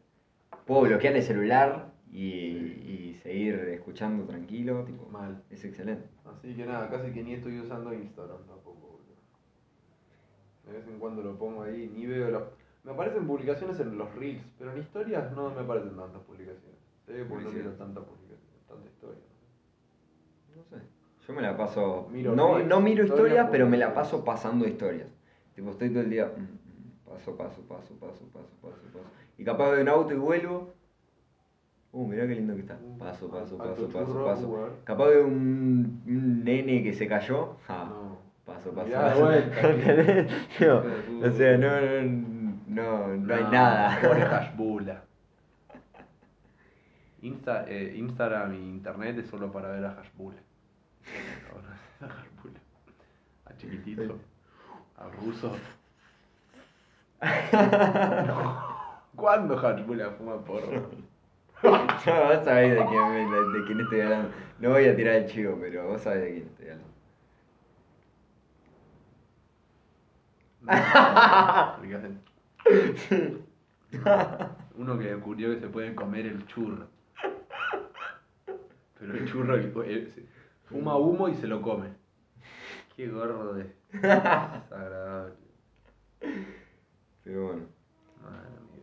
Puedo 0.66 0.82
bloquear 0.82 1.14
el 1.14 1.22
celular 1.22 1.92
y, 2.10 2.18
y 2.26 3.20
seguir 3.22 3.54
escuchando 3.72 4.24
tranquilo, 4.24 4.82
tipo, 4.84 5.08
Mal. 5.08 5.40
es 5.50 5.64
excelente. 5.64 6.08
Así 6.24 6.54
que 6.54 6.66
nada, 6.66 6.88
casi 6.90 7.12
que 7.12 7.22
ni 7.22 7.34
estoy 7.34 7.60
usando 7.60 7.92
Instagram 7.94 8.38
tampoco, 8.46 8.80
boludo. 8.80 9.14
De 10.66 10.72
vez 10.72 10.86
en 10.88 10.98
cuando 10.98 11.22
lo 11.22 11.38
pongo 11.38 11.62
ahí, 11.62 11.90
ni 11.94 12.06
veo 12.06 12.28
los... 12.30 12.42
Me 12.84 12.92
aparecen 12.92 13.26
publicaciones 13.26 13.78
en 13.80 13.98
los 13.98 14.14
reels, 14.14 14.42
pero 14.58 14.72
en 14.72 14.78
historias 14.78 15.30
no 15.32 15.50
me 15.50 15.60
aparecen 15.60 15.96
tantas 15.96 16.22
publicaciones. 16.22 16.78
Se 17.04 17.12
ve 17.12 17.24
porque 17.24 17.44
no 17.44 17.50
miro 17.52 17.70
tantas 17.72 18.04
publicaciones, 18.04 18.66
tanta 18.66 18.88
historia. 18.88 19.22
No 20.56 20.62
sé. 20.64 20.76
Yo 21.26 21.32
me 21.34 21.42
la 21.42 21.56
paso. 21.56 22.08
Miro 22.10 22.34
no, 22.34 22.54
reels, 22.54 22.68
no 22.68 22.80
miro 22.80 23.04
historias, 23.04 23.26
historias, 23.26 23.48
pero 23.50 23.68
me 23.68 23.76
la 23.76 23.92
paso 23.94 24.24
pasando 24.24 24.66
historias. 24.66 25.08
Tipo, 25.54 25.70
estoy 25.70 25.90
todo 25.90 26.00
el 26.02 26.10
día. 26.10 26.32
mm, 26.34 26.40
mm, 26.40 27.10
Paso, 27.14 27.36
paso, 27.36 27.62
paso, 27.62 27.94
paso, 27.98 28.24
paso, 28.32 28.56
paso, 28.62 28.82
paso. 28.92 29.04
Y 29.36 29.44
capaz 29.44 29.72
de 29.72 29.82
un 29.82 29.88
auto 29.88 30.14
y 30.14 30.16
vuelvo. 30.16 30.72
Uh, 31.90 32.06
mirá 32.06 32.26
qué 32.26 32.34
lindo 32.34 32.54
que 32.54 32.60
está. 32.60 32.78
Paso, 32.98 33.30
paso, 33.30 33.56
paso, 33.58 33.88
paso, 33.88 34.24
paso. 34.24 34.70
Capaz 34.84 35.08
de 35.08 35.22
un, 35.22 36.02
un 36.06 36.44
nene 36.44 36.82
que 36.82 36.92
se 36.92 37.06
cayó. 37.08 37.56
Ja, 37.66 37.84
No. 37.84 38.18
Paso, 38.44 38.70
paso, 38.72 38.90
paso. 38.90 39.24
o 41.22 41.30
sea, 41.32 41.58
no, 41.58 41.80
no, 41.80 42.47
no, 42.82 43.08
no 43.08 43.34
hay 43.34 43.40
Pobre 43.42 43.56
nada. 43.56 43.90
Hashbula. 44.30 45.02
Insta, 47.22 47.64
eh, 47.68 47.94
Instagram 47.96 48.54
y 48.54 48.58
internet 48.58 49.18
es 49.18 49.26
solo 49.28 49.50
para 49.50 49.70
ver 49.70 49.84
a 49.84 49.94
Hashbula. 49.94 50.38
A 52.00 52.06
Hashbula. 52.06 52.60
A 53.46 53.56
chiquitito. 53.56 54.18
Al 54.96 55.12
ruso. 55.12 55.56
¿Cuándo 59.16 59.56
Hashbula 59.56 60.10
fuma 60.12 60.44
porro? 60.44 60.90
No, 61.60 61.70
vos 61.72 62.44
sabés 62.44 62.74
de 62.76 62.86
quién, 62.86 63.30
me- 63.30 63.58
de 63.58 63.64
quién 63.66 63.80
estoy 63.80 64.00
hablando. 64.02 64.30
No 64.60 64.70
voy 64.70 64.84
a 64.86 64.94
tirar 64.94 65.14
el 65.16 65.26
chivo, 65.26 65.58
pero 65.60 65.88
vos 65.88 66.00
sabés 66.02 66.22
de 66.22 66.30
quién 66.30 66.46
estoy 66.46 66.66
hablando. 66.66 66.88
Porque 71.78 71.94
hacen- 71.96 72.20
Uno 74.76 74.98
que 74.98 75.04
descubrió 75.06 75.50
que 75.50 75.60
se 75.60 75.68
puede 75.68 75.94
comer 75.94 76.26
el 76.26 76.46
churro. 76.46 76.86
Pero 78.98 79.14
el 79.14 79.24
churro 79.26 79.54
fuma 80.64 80.96
humo 80.96 81.28
y 81.28 81.34
se 81.34 81.46
lo 81.46 81.62
come. 81.62 81.88
Qué 82.96 83.08
gordo 83.08 83.54
de. 83.54 83.72
Desagradable. 83.92 85.34
Pero 87.24 87.44
bueno. 87.44 87.62
Madre 88.22 88.50
mía. 88.72 88.82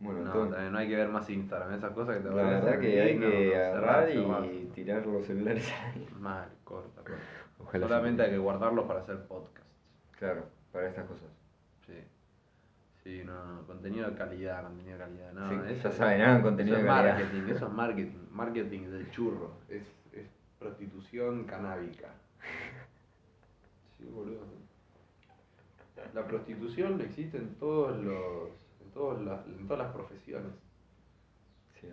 Bueno, 0.00 0.20
No, 0.24 0.48
también 0.48 0.72
no 0.72 0.78
hay 0.78 0.88
que 0.88 0.96
ver 0.96 1.08
más 1.08 1.28
Instagram, 1.28 1.74
esas 1.74 1.92
cosas 1.92 2.16
que 2.16 2.22
te 2.22 2.30
la 2.30 2.42
aparecen 2.42 2.64
verdad 2.64 2.80
que 2.80 3.02
hay 3.02 3.14
no, 3.16 3.30
que 3.30 3.50
no, 3.50 3.56
agarrar 3.56 4.44
y 4.46 4.70
tirar 4.74 5.06
los 5.06 5.26
celulares 5.26 5.70
ahí. 5.84 6.08
Mal, 6.18 6.48
corta, 6.64 7.02
corta. 7.02 7.22
Ojalá 7.58 7.88
Solamente 7.88 8.22
hay 8.22 8.30
que 8.30 8.38
guardarlos 8.38 8.86
para 8.86 9.00
hacer 9.00 9.26
podcasts. 9.26 9.70
Claro, 10.12 10.44
para 10.72 10.88
estas 10.88 11.04
cosas. 11.06 11.37
Sí. 13.04 13.22
No, 13.24 13.44
no, 13.54 13.66
contenido 13.66 14.10
de 14.10 14.16
calidad, 14.16 14.62
contenido 14.64 14.98
de 14.98 15.04
calidad. 15.04 15.32
No, 15.32 15.48
Sí, 15.50 15.72
eso 15.72 15.90
ya 15.90 15.92
saben, 15.96 16.42
contenido 16.42 16.76
eso 16.76 16.82
de 16.84 16.88
calidad. 16.88 17.18
marketing, 17.18 17.54
eso 17.54 17.66
es 17.66 17.72
marketing, 17.72 18.18
marketing 18.30 18.80
del 18.90 19.10
churro. 19.10 19.52
Es, 19.68 19.82
es 20.12 20.26
prostitución 20.58 21.44
canábica. 21.44 22.08
Sí, 23.98 24.04
boludo. 24.04 24.40
La 26.14 26.26
prostitución 26.26 27.00
existe 27.00 27.38
en 27.38 27.54
todos 27.56 27.96
los. 28.04 28.50
en, 28.84 28.90
todos 28.92 29.20
las, 29.24 29.44
en 29.46 29.66
todas 29.66 29.86
las 29.86 29.92
profesiones. 29.94 30.52
Sí, 31.80 31.88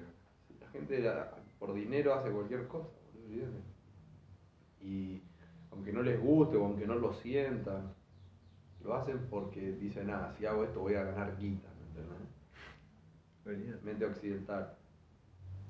La 0.60 0.68
gente 0.70 1.00
la- 1.00 1.32
por 1.60 1.74
dinero 1.74 2.14
hace 2.14 2.30
cualquier 2.32 2.68
cosa, 2.68 2.90
boludo, 3.14 3.26
olvídate. 3.28 3.64
Y 4.82 5.22
aunque 5.72 5.92
no 5.94 6.02
les 6.04 6.20
guste 6.20 6.58
o 6.58 6.66
aunque 6.66 6.86
no 6.86 6.96
lo 6.96 7.14
sientan, 7.14 7.94
lo 8.86 8.96
hacen 8.96 9.20
porque 9.30 9.74
dicen, 9.74 10.10
ah, 10.12 10.32
si 10.38 10.46
hago 10.46 10.64
esto 10.64 10.80
voy 10.80 10.94
a 10.94 11.04
ganar 11.04 11.36
guita, 11.38 11.68
¿me 11.80 13.48
entendés? 13.50 13.84
Mente 13.84 14.06
occidental. 14.06 14.76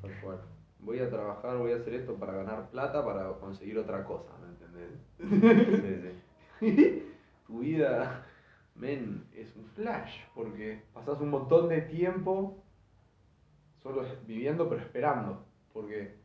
Tal 0.01 0.12
cual. 0.21 0.41
Voy 0.80 0.99
a 0.99 1.10
trabajar, 1.10 1.58
voy 1.58 1.71
a 1.71 1.78
hacer 1.78 1.93
esto 1.95 2.15
para 2.15 2.34
ganar 2.34 2.69
plata, 2.69 3.04
para 3.04 3.32
conseguir 3.39 3.80
otra 3.80 4.04
cosa, 4.04 4.32
¿me 4.39 4.49
entendés? 4.49 4.91
Sí, 5.82 6.12
sí. 6.60 7.04
tu 7.47 7.60
vida, 7.60 8.25
men, 8.75 9.25
es 9.34 9.56
un 9.56 9.65
flash, 9.69 10.19
porque 10.36 10.84
pasas 10.93 11.19
un 11.21 11.30
montón 11.30 11.69
de 11.69 11.82
tiempo 11.82 12.62
solo 13.82 14.04
viviendo 14.28 14.67
pero 14.67 14.82
esperando, 14.82 15.45
porque 15.73 16.15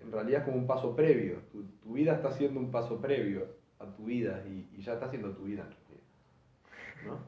en 0.00 0.10
realidad 0.10 0.40
es 0.40 0.46
como 0.46 0.58
un 0.58 0.66
paso 0.66 0.96
previo, 0.96 1.38
tu, 1.52 1.64
tu 1.82 1.92
vida 1.92 2.14
está 2.14 2.30
siendo 2.32 2.60
un 2.60 2.70
paso 2.70 3.00
previo 3.00 3.46
a 3.78 3.86
tu 3.86 4.06
vida 4.06 4.42
y, 4.46 4.68
y 4.72 4.80
ya 4.80 4.94
está 4.94 5.08
siendo 5.08 5.32
tu 5.32 5.44
vida 5.44 5.62
en 5.62 5.70
realidad, 5.70 5.83
¿no? 7.06 7.18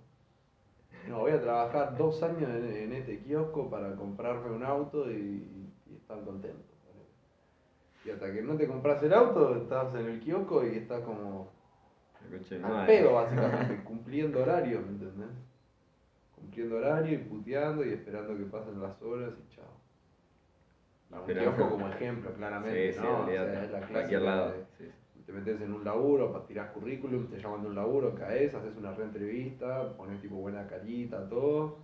No, 1.08 1.20
voy 1.20 1.32
a 1.32 1.40
trabajar 1.40 1.96
dos 1.96 2.22
años 2.22 2.50
en, 2.50 2.76
en 2.76 2.92
este 2.92 3.20
kiosco 3.20 3.70
para 3.70 3.94
comprarme 3.94 4.50
un 4.50 4.64
auto 4.64 5.10
y, 5.10 5.70
y 5.86 5.94
estar 5.94 6.22
contento. 6.24 6.64
Y 8.04 8.10
hasta 8.10 8.32
que 8.32 8.42
no 8.42 8.56
te 8.56 8.66
compras 8.68 9.02
el 9.02 9.12
auto, 9.12 9.56
estás 9.56 9.94
en 9.96 10.06
el 10.06 10.20
kiosco 10.20 10.64
y 10.64 10.76
estás 10.78 11.00
como 11.02 11.50
al 12.64 12.86
pedo, 12.86 13.14
básicamente, 13.14 13.82
cumpliendo 13.84 14.42
horario, 14.42 14.80
¿me 14.80 14.88
entendés? 14.88 15.28
Cumpliendo 16.34 16.76
horario 16.76 17.14
y 17.14 17.18
puteando 17.22 17.84
y 17.84 17.92
esperando 17.92 18.36
que 18.36 18.44
pasen 18.44 18.80
las 18.80 19.00
horas 19.02 19.32
y 19.38 19.54
chao. 19.54 19.64
Un 21.20 21.34
kiosco 21.34 21.70
como 21.70 21.88
ejemplo, 21.88 22.32
claramente, 22.34 22.92
Sí, 22.92 22.98
sí, 22.98 23.04
¿no? 23.06 23.22
O 23.22 23.26
sea, 23.26 23.64
es 23.64 23.70
la 23.70 23.80
Cualquier 23.86 24.22
lado. 24.22 24.52
de- 24.52 24.64
Sí, 24.78 24.84
sí. 24.84 24.90
Te 25.26 25.32
metes 25.32 25.60
en 25.60 25.72
un 25.72 25.84
laburo, 25.84 26.32
pa- 26.32 26.46
tirás 26.46 26.70
currículum, 26.70 27.26
te 27.28 27.38
llaman 27.38 27.62
de 27.62 27.68
un 27.68 27.74
laburo, 27.74 28.14
caes, 28.14 28.54
haces 28.54 28.76
una 28.76 28.92
reentrevista, 28.94 29.96
pones 29.96 30.20
tipo 30.20 30.36
buena 30.36 30.66
carita, 30.68 31.28
todo, 31.28 31.78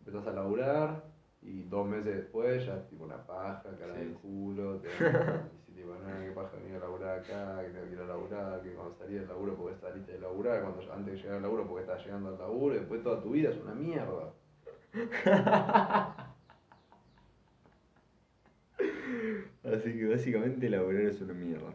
empezás 0.00 0.26
a 0.28 0.32
laburar 0.32 1.02
y 1.42 1.62
dos 1.64 1.86
meses 1.86 2.14
después 2.16 2.64
ya 2.66 2.86
tipo 2.88 3.04
una 3.04 3.26
paja, 3.26 3.62
cara 3.78 3.94
Sí. 3.94 4.00
de 4.04 4.12
culo, 4.14 4.76
te 4.80 4.88
y 5.68 5.72
tipo, 5.76 5.94
no, 5.94 6.20
qué 6.24 6.30
paja 6.34 6.56
venir 6.58 6.76
a 6.76 6.80
laburar 6.80 7.18
acá, 7.20 7.62
que 7.62 7.92
ir 7.92 8.00
a 8.00 8.06
laburar, 8.06 8.62
que 8.62 8.70
cuando 8.72 8.94
salí 8.94 9.14
del 9.14 9.28
laburo 9.28 9.56
porque 9.56 9.76
saliste 9.80 10.12
de 10.12 10.20
laburar, 10.20 10.62
cuando 10.62 10.92
antes 10.92 11.14
de 11.14 11.18
llegar 11.20 11.36
al 11.36 11.42
laburo 11.42 11.66
porque 11.66 11.82
estás 11.82 12.04
llegando 12.04 12.28
al 12.28 12.38
laburo, 12.38 12.74
y 12.74 12.78
después 12.78 13.02
toda 13.02 13.22
tu 13.22 13.30
vida 13.30 13.50
es 13.50 13.56
una 13.56 13.74
mierda. 13.74 14.32
Así 19.64 19.92
que 19.92 20.06
básicamente 20.06 20.68
laburar 20.68 21.02
es 21.02 21.20
una 21.20 21.32
mierda. 21.34 21.72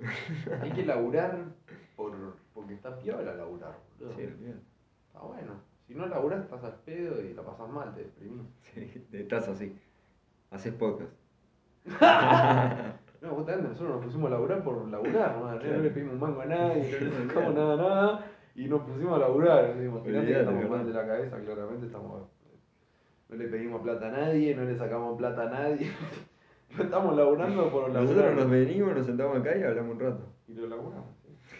Hay 0.62 0.72
que 0.72 0.84
laburar 0.84 1.44
por, 1.96 2.12
porque 2.54 2.74
está 2.74 2.98
piola 2.98 3.34
laburar, 3.34 3.78
boludo. 3.98 4.16
Sí, 4.16 4.24
olvídate. 4.24 4.60
Está 5.06 5.20
bueno. 5.20 5.52
Si 5.86 5.94
no 5.94 6.06
laburás 6.06 6.44
estás 6.44 6.62
al 6.64 6.74
pedo 6.80 7.20
y 7.20 7.34
la 7.34 7.42
pasás 7.42 7.68
mal, 7.68 7.92
te 7.94 8.00
deprimís. 8.00 8.46
Sí, 8.74 9.06
estás 9.12 9.48
así. 9.48 9.76
Haces 10.50 10.74
podcast. 10.74 11.12
No, 13.20 13.34
justamente 13.34 13.68
nosotros 13.68 13.96
nos 13.96 14.04
pusimos 14.06 14.28
a 14.28 14.30
laburar 14.30 14.64
por 14.64 14.88
laburar, 14.88 15.36
¿no? 15.36 15.58
Claro. 15.58 15.76
no 15.76 15.82
le 15.82 15.90
pedimos 15.90 16.14
un 16.14 16.20
mango 16.20 16.40
a 16.40 16.46
nadie, 16.46 16.98
no 17.00 17.06
le 17.06 17.28
sacamos 17.28 17.54
nada 17.54 17.76
nada 17.76 18.26
y 18.54 18.66
nos 18.66 18.80
pusimos 18.80 19.16
a 19.16 19.18
laburar. 19.18 19.76
Imagínate 19.76 20.26
que 20.26 20.40
estamos 20.40 20.70
mal 20.70 20.86
de 20.86 20.92
la 20.94 21.06
cabeza, 21.06 21.38
claramente 21.38 21.84
estamos. 21.86 22.22
No 23.28 23.36
le 23.36 23.48
pedimos 23.48 23.82
plata 23.82 24.08
a 24.08 24.10
nadie, 24.10 24.54
no 24.54 24.64
le 24.64 24.74
sacamos 24.74 25.18
plata 25.18 25.42
a 25.42 25.50
nadie. 25.50 25.90
No 26.76 26.84
estamos 26.84 27.16
laburando 27.16 27.70
por 27.70 27.82
laburar. 27.90 28.02
Nosotros 28.04 28.36
nos 28.36 28.50
venimos, 28.50 28.96
nos 28.96 29.06
sentamos 29.06 29.38
acá 29.38 29.56
y 29.56 29.62
hablamos 29.62 29.94
un 29.94 30.00
rato. 30.00 30.22
Y 30.48 30.54
lo 30.54 30.66
laburamos. 30.68 31.06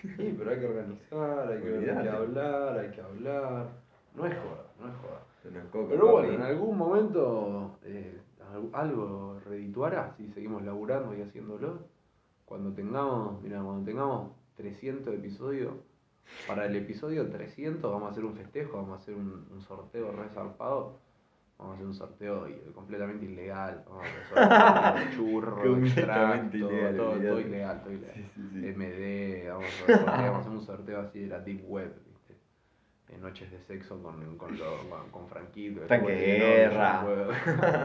Sí, 0.03 0.09
Sí, 0.17 0.35
pero 0.39 0.51
hay 0.51 0.59
que 0.61 0.67
organizar, 0.67 1.49
hay 1.53 1.61
que 1.61 2.09
hablar, 2.11 2.79
hay 2.79 2.91
que 2.91 3.01
hablar. 3.01 3.69
No 4.15 4.27
es 4.27 4.35
joda, 4.35 4.65
no 4.81 4.89
es 4.89 4.95
joda. 4.97 5.21
Coca, 5.73 5.89
Pero 5.91 6.13
bueno, 6.13 6.33
en 6.33 6.43
algún 6.43 6.77
momento 6.77 7.79
eh, 7.85 8.21
al- 8.53 8.71
algo 8.73 9.39
redituará 9.47 10.13
si 10.17 10.29
seguimos 10.29 10.63
laburando 10.65 11.15
y 11.17 11.23
haciéndolo. 11.23 11.79
Cuando 12.45 12.73
tengamos, 12.73 13.41
mira, 13.43 13.63
cuando 13.63 13.85
tengamos 13.85 14.33
300 14.57 15.15
episodios, 15.15 15.73
para 16.47 16.67
el 16.67 16.77
episodio 16.77 17.29
300 17.31 17.91
vamos 17.91 18.09
a 18.09 18.13
hacer 18.13 18.25
un 18.25 18.35
festejo, 18.35 18.77
vamos 18.77 18.93
a 18.99 19.03
hacer 19.03 19.15
un, 19.15 19.47
un 19.51 19.61
sorteo 19.63 20.13
re 20.13 20.29
zarpado 20.29 20.99
Vamos 21.61 21.73
a 21.73 21.75
hacer 21.75 21.87
un 21.87 21.95
sorteo 21.95 22.49
completamente 22.75 23.27
ilegal. 23.27 23.85
Vamos 23.87 24.07
a 24.33 24.95
hacer 24.95 25.11
churro, 25.17 25.77
extracto, 25.77 26.57
ilegal, 26.57 26.97
todo, 26.97 27.41
ilegal, 27.41 27.81
todo 27.83 27.93
ilegal. 27.93 28.15
Sí, 28.15 28.31
sí, 28.35 28.49
sí. 28.53 28.67
MD, 28.77 29.49
vamos 29.51 29.67
a, 29.67 29.87
sortear, 29.87 30.23
vamos 30.23 30.37
a 30.37 30.41
hacer 30.41 30.53
un 30.53 30.63
sorteo 30.63 31.01
así 31.01 31.19
de 31.21 31.27
la 31.29 31.41
Deep 31.41 31.63
Web, 31.69 31.93
¿viste? 32.09 32.37
Eh, 33.11 33.19
noches 33.19 33.51
de 33.51 33.59
sexo 33.61 34.03
con, 34.03 34.37
con, 34.39 34.59
lo- 34.59 34.89
con, 34.89 35.11
con 35.11 35.29
Franquito. 35.29 35.83
Tanque 35.83 36.13
de 36.13 36.39
guerra. 36.39 37.03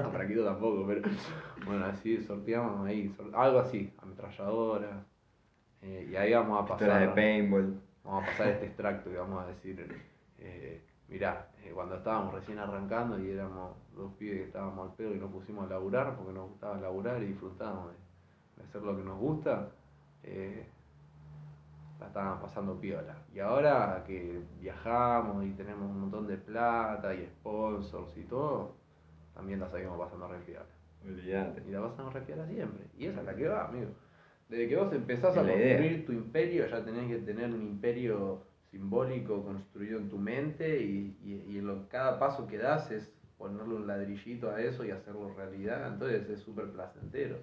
no 0.04 0.12
Franquito 0.12 0.46
tampoco, 0.46 0.86
pero 0.88 1.02
bueno, 1.66 1.86
así 1.86 2.22
sorteamos 2.24 2.88
ahí, 2.88 3.10
sor- 3.10 3.32
algo 3.36 3.60
así, 3.60 3.92
ametralladora. 4.02 5.04
eh, 5.82 6.08
y 6.12 6.16
ahí 6.16 6.34
vamos 6.34 6.64
a 6.64 6.66
Pistolas 6.66 7.00
de 7.02 7.08
pasar, 7.08 7.16
paintball. 7.16 7.82
vamos 8.06 8.24
a 8.24 8.28
pasar 8.28 8.48
este 8.50 8.66
extracto 8.68 9.12
y 9.12 9.16
vamos 9.16 9.44
a 9.44 9.48
decir, 9.48 9.86
eh, 10.40 10.82
mirá, 11.08 11.50
eh, 11.64 11.72
cuando 11.74 11.96
estábamos 11.96 12.34
recién 12.34 12.60
arrancando 12.60 13.20
y 13.20 13.32
éramos 13.32 13.76
dos 13.96 14.14
pibes 14.14 14.40
que 14.40 14.46
estábamos 14.46 14.90
al 14.90 14.96
pedo 14.96 15.14
y 15.14 15.20
nos 15.20 15.32
pusimos 15.32 15.66
a 15.66 15.70
laburar 15.70 16.16
porque 16.16 16.34
nos 16.34 16.50
gustaba 16.50 16.78
laburar 16.78 17.22
y 17.22 17.28
disfrutábamos 17.28 17.92
de, 17.92 17.98
de 18.58 18.70
hacer 18.70 18.82
lo 18.82 18.96
que 18.96 19.04
nos 19.04 19.20
gusta, 19.20 19.70
eh, 20.24 20.66
la 22.00 22.08
estaban 22.08 22.42
pasando 22.42 22.80
piola. 22.80 23.16
Y 23.34 23.40
ahora 23.40 24.04
que 24.06 24.42
viajamos 24.60 25.46
y 25.46 25.52
tenemos 25.52 25.90
un 25.90 26.02
montón 26.02 26.28
de 26.28 26.38
plata 26.38 27.14
y 27.14 27.26
sponsors 27.26 28.18
y 28.18 28.24
todo, 28.24 28.76
también 29.34 29.60
la 29.60 29.70
seguimos 29.70 29.98
pasando 29.98 30.28
re 30.28 30.40
piola. 30.40 30.66
Olvídate. 31.04 31.64
Y 31.68 31.72
la 31.72 31.82
pasamos 31.82 32.14
re 32.14 32.22
piola 32.22 32.48
siempre. 32.48 32.86
Y 32.98 33.06
esa 33.06 33.20
es 33.20 33.26
la 33.26 33.36
que 33.36 33.48
va, 33.48 33.66
amigo. 33.66 33.92
Desde 34.50 34.68
que 34.68 34.76
vos 34.76 34.94
empezás 34.94 35.38
a 35.38 35.44
idea. 35.44 35.78
construir 35.78 36.06
tu 36.06 36.12
imperio, 36.12 36.68
ya 36.68 36.84
tenés 36.84 37.08
que 37.08 37.18
tener 37.20 37.52
un 37.52 37.62
imperio 37.62 38.44
simbólico 38.76 39.42
construido 39.42 39.98
en 40.00 40.10
tu 40.10 40.18
mente 40.18 40.82
y, 40.82 41.18
y, 41.24 41.54
y 41.54 41.58
en 41.60 41.68
lo, 41.68 41.88
cada 41.88 42.20
paso 42.20 42.46
que 42.46 42.58
das 42.58 42.92
es 42.92 43.10
ponerle 43.38 43.76
un 43.76 43.88
ladrillito 43.88 44.52
a 44.52 44.60
eso 44.62 44.84
y 44.84 44.92
hacerlo 44.92 45.34
realidad. 45.34 45.94
Entonces 45.94 46.30
es 46.30 46.42
súper 46.42 46.70
placentero. 46.72 47.38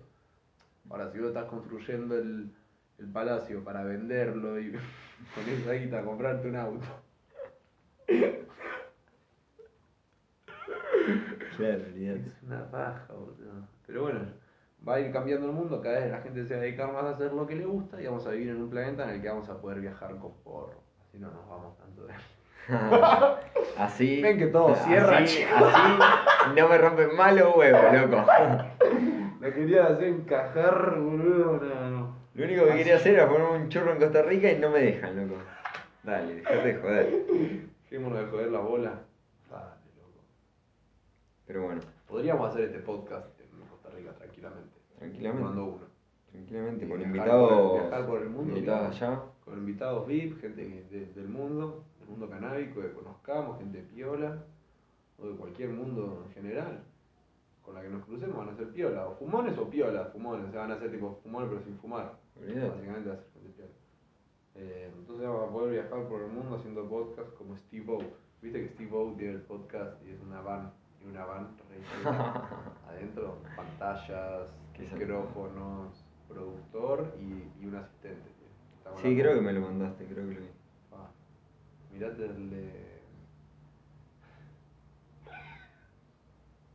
Ahora, 0.90 1.10
si 1.10 1.18
vos 1.18 1.28
estás 1.28 1.46
construyendo 1.46 2.18
el, 2.18 2.52
el 2.98 3.06
palacio 3.06 3.64
para 3.64 3.82
venderlo 3.82 4.60
y 4.60 4.72
con 5.34 5.48
esa 5.48 5.72
guita 5.72 6.04
comprarte 6.04 6.48
un 6.48 6.56
auto, 6.56 6.86
Claro, 11.56 11.84
es 11.96 12.42
una 12.42 12.70
paja, 12.70 13.12
boludo. 13.12 13.68
Pero 13.86 14.02
bueno, 14.02 14.20
va 14.86 14.94
a 14.96 15.00
ir 15.00 15.12
cambiando 15.12 15.46
el 15.46 15.52
mundo, 15.52 15.80
cada 15.80 16.00
vez 16.00 16.10
la 16.10 16.20
gente 16.20 16.44
se 16.44 16.54
va 16.54 16.60
a 16.60 16.64
dedicar 16.64 16.92
más 16.92 17.04
a 17.04 17.10
hacer 17.10 17.32
lo 17.32 17.46
que 17.46 17.54
le 17.56 17.64
gusta 17.64 18.00
y 18.00 18.06
vamos 18.06 18.26
a 18.26 18.30
vivir 18.32 18.48
en 18.50 18.62
un 18.62 18.70
planeta 18.70 19.04
en 19.04 19.10
el 19.16 19.22
que 19.22 19.28
vamos 19.28 19.48
a 19.48 19.60
poder 19.60 19.80
viajar 19.80 20.18
con 20.18 20.34
porro. 20.42 20.91
Así 21.12 21.18
no 21.18 21.30
nos 21.30 21.46
vamos 21.46 21.76
tanto 21.76 22.06
de... 22.06 22.14
Así. 23.76 24.22
Ven 24.22 24.38
que 24.38 24.46
todo 24.46 24.74
cierra, 24.74 25.18
Así, 25.18 25.42
así 25.42 26.54
no 26.56 26.68
me 26.70 26.78
rompen 26.78 27.14
mal 27.14 27.36
los 27.36 27.54
huevos, 27.54 27.82
loco. 27.92 28.24
Lo 29.40 29.52
quería 29.52 29.88
hacer 29.88 30.08
encajar, 30.08 30.98
boludo, 30.98 31.60
no, 31.60 31.90
no. 31.90 32.16
Lo 32.32 32.44
único 32.46 32.64
que 32.64 32.76
quería 32.76 32.96
hacer 32.96 33.16
era 33.16 33.28
poner 33.28 33.46
un 33.46 33.68
churro 33.68 33.92
en 33.92 33.98
Costa 33.98 34.22
Rica 34.22 34.50
y 34.52 34.58
no 34.58 34.70
me 34.70 34.78
dejan, 34.80 35.28
loco. 35.28 35.42
Dale, 36.02 36.36
dejate 36.36 36.66
de 36.72 36.74
joder. 36.76 37.26
Dejémonos 37.82 38.18
de 38.18 38.26
joder 38.30 38.50
la 38.50 38.60
bola. 38.60 39.00
Dale, 39.50 39.66
loco. 39.98 40.24
Pero 41.46 41.64
bueno, 41.64 41.82
Podríamos 42.08 42.48
hacer 42.50 42.64
este 42.64 42.78
podcast 42.78 43.38
en 43.38 43.66
Costa 43.68 43.90
Rica 43.90 44.12
tranquilamente. 44.12 44.78
tranquilamente. 44.98 45.60
Uno. 45.60 45.78
Tranquilamente, 46.32 46.88
con 46.88 47.02
invitados. 47.02 47.72
viajar 47.82 48.06
por 48.06 48.22
el 48.22 48.30
mundo, 48.30 48.56
invitados 48.56 48.96
allá. 49.02 49.22
Con 49.44 49.58
invitados 49.58 50.06
VIP, 50.06 50.40
gente 50.40 50.62
de- 50.90 51.06
del 51.14 51.28
mundo, 51.28 51.84
del 52.00 52.08
mundo 52.08 52.28
canábico 52.28 52.80
que 52.80 52.92
conozcamos, 52.92 53.58
gente 53.58 53.80
piola, 53.82 54.42
o 55.18 55.26
de 55.28 55.36
cualquier 55.36 55.70
mundo 55.70 56.24
en 56.26 56.32
general. 56.32 56.82
Con 57.62 57.74
la 57.74 57.82
que 57.82 57.88
nos 57.90 58.04
crucemos 58.04 58.36
van 58.36 58.48
a 58.48 58.56
ser 58.56 58.70
piola, 58.70 59.06
o 59.08 59.14
fumones 59.14 59.56
o 59.58 59.68
piola, 59.70 60.06
fumones, 60.06 60.48
o 60.48 60.50
sea, 60.50 60.62
van 60.62 60.72
a 60.72 60.78
ser 60.78 60.90
tipo 60.90 61.20
fumones 61.22 61.48
pero 61.50 61.62
sin 61.62 61.76
fumar. 61.78 62.14
Básicamente 62.70 63.08
va 63.10 63.14
a 63.14 63.18
ser 63.18 63.26
gente 63.34 63.50
piola. 63.52 63.70
Eh, 64.54 64.90
entonces 64.98 65.26
vamos 65.26 65.48
a 65.48 65.52
poder 65.52 65.72
viajar 65.72 66.08
por 66.08 66.22
el 66.22 66.28
mundo 66.32 66.56
haciendo 66.56 66.88
podcast 66.88 67.32
como 67.36 67.56
Steve 67.56 67.84
O. 67.92 67.98
Viste 68.42 68.60
que 68.62 68.68
Steve 68.70 68.90
O 68.96 69.12
tiene 69.16 69.34
el 69.34 69.42
podcast 69.42 70.02
y 70.04 70.10
es 70.10 70.20
una 70.22 70.40
van, 70.40 70.72
y 71.00 71.06
una 71.08 71.24
van 71.24 71.48
re 71.68 71.78
adentro, 72.88 73.36
pantallas, 73.56 74.48
micrófonos, 74.78 76.04
productor 76.32 77.14
y, 77.20 77.62
y 77.62 77.66
un 77.66 77.76
asistente. 77.76 78.32
Sí, 79.00 79.16
creo 79.16 79.34
que 79.34 79.40
me 79.40 79.52
lo 79.52 79.60
mandaste, 79.60 80.04
creo 80.04 80.28
que 80.28 80.34
lo 80.34 80.40
vi. 80.40 80.46
Ah, 80.92 81.10
mirate 81.92 82.24
el 82.24 82.50
de. 82.50 82.70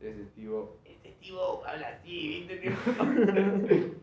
Ese 0.00 0.24
Steve 0.26 0.64
Ese 0.84 1.12
Steve 1.16 1.38
habla 1.66 1.88
así, 1.88 2.46
¿viste? 2.46 2.60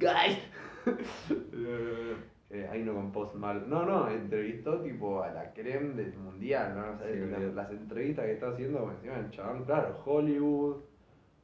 Guys. 0.00 0.38
Eh, 2.52 2.66
ahí 2.68 2.82
no 2.82 2.94
con 2.94 3.12
post 3.12 3.36
mal. 3.36 3.70
No, 3.70 3.86
no, 3.86 4.10
entrevistó 4.10 4.80
tipo 4.80 5.22
a 5.22 5.30
la 5.30 5.52
creme 5.52 5.94
del 5.94 6.12
mundial, 6.14 6.74
¿no? 6.74 6.94
O 6.94 6.98
sea, 6.98 7.06
Sí, 7.06 7.54
las, 7.54 7.70
entrevistas 7.70 8.24
que 8.24 8.32
está 8.32 8.48
haciendo, 8.48 8.90
encima 8.90 9.18
el 9.18 9.30
chabón, 9.30 9.64
claro, 9.64 9.96
Hollywood, 10.04 10.78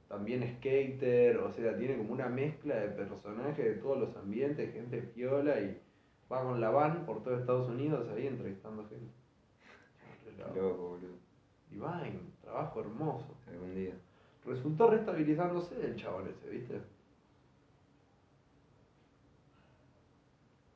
también 0.09 0.57
skater, 0.57 1.39
o 1.39 1.51
sea, 1.51 1.77
tiene 1.77 1.97
como 1.97 2.13
una 2.13 2.29
mezcla 2.29 2.77
de 2.77 2.89
personajes 2.89 3.65
de 3.65 3.75
todos 3.75 3.99
los 3.99 4.17
ambientes, 4.17 4.73
gente 4.73 4.99
piola 4.99 5.61
y 5.61 5.81
va 6.31 6.43
con 6.43 6.61
la 6.61 6.71
van 6.71 7.05
por 7.05 7.23
todo 7.23 7.39
Estados 7.39 7.69
Unidos 7.69 8.09
ahí 8.15 8.27
entrevistando 8.27 8.87
gente. 8.89 9.13
Loco. 10.55 10.89
boludo. 10.89 11.17
Divine, 11.71 12.21
trabajo 12.43 12.81
hermoso. 12.81 13.35
Algún 13.49 13.75
día. 13.75 13.95
Resultó 14.45 14.91
restabilizándose 14.91 15.85
el 15.85 15.97
chabón 15.97 16.29
ese, 16.29 16.49
¿viste? 16.49 16.81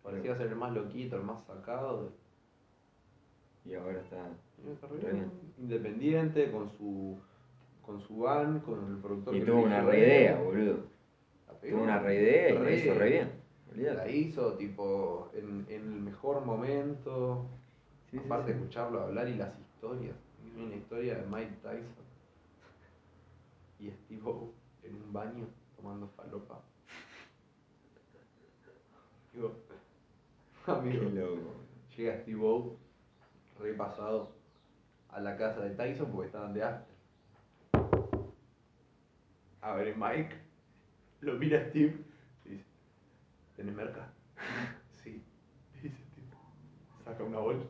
Parecía 0.02 0.36
ser 0.36 0.48
el 0.48 0.56
más 0.56 0.72
loquito, 0.72 1.16
el 1.16 1.22
más 1.22 1.44
sacado. 1.44 2.12
Y 3.64 3.74
ahora 3.74 4.00
está. 4.00 4.16
y 4.64 4.70
está 4.70 4.88
Re 4.88 5.12
bien. 5.12 5.30
Independiente, 5.58 6.50
con 6.50 6.68
su 6.70 7.20
con 7.84 8.00
su 8.00 8.18
van, 8.18 8.60
con 8.60 8.86
el 8.92 8.98
productor 9.00 9.34
Y 9.34 9.40
que 9.40 9.46
tuvo 9.46 9.62
una 9.62 9.78
hizo 9.78 9.90
re 9.90 9.96
él. 9.98 10.04
idea, 10.06 10.40
boludo. 10.40 10.76
Tuvo 11.60 11.82
una 11.82 11.98
re 11.98 12.14
idea 12.16 12.50
y 12.50 12.58
la 12.58 12.70
hizo 12.72 12.94
re 12.94 13.08
bien. 13.10 13.30
La 13.74 14.08
hizo 14.08 14.54
tipo 14.54 15.30
en, 15.34 15.66
en 15.68 15.82
el 15.92 16.00
mejor 16.00 16.44
momento. 16.44 17.46
Sí, 18.10 18.18
Aparte 18.18 18.46
sí. 18.46 18.52
de 18.52 18.58
escucharlo 18.58 19.00
hablar 19.02 19.28
y 19.28 19.34
las 19.36 19.58
historias. 19.58 20.16
Hay 20.56 20.62
una 20.64 20.74
historia 20.76 21.14
de 21.16 21.26
Mike 21.26 21.56
Tyson 21.62 22.10
y 23.78 23.90
Steve 23.90 24.20
en 24.82 24.94
un 24.96 25.12
baño 25.12 25.46
tomando 25.76 26.08
falopa. 26.08 26.60
Digo, 29.32 29.52
Qué 30.64 30.70
amigo, 30.72 31.04
loco. 31.10 31.52
llega 31.96 32.20
Steve 32.22 32.70
repasado 33.58 34.32
a 35.10 35.20
la 35.20 35.36
casa 35.36 35.60
de 35.60 35.70
Tyson 35.70 36.10
porque 36.10 36.26
estaban 36.26 36.52
de 36.52 36.62
after. 36.64 36.89
A 39.62 39.74
ver, 39.74 39.94
Mike 39.96 40.36
lo 41.20 41.34
mira 41.34 41.62
Steve 41.68 41.94
y 42.46 42.50
dice, 42.50 42.64
¿tenés 43.56 43.74
merca? 43.74 44.08
Sí, 45.02 45.22
dice 45.82 45.96
Steve. 46.12 46.26
Saca 47.04 47.24
una 47.24 47.38
bolsa. 47.38 47.66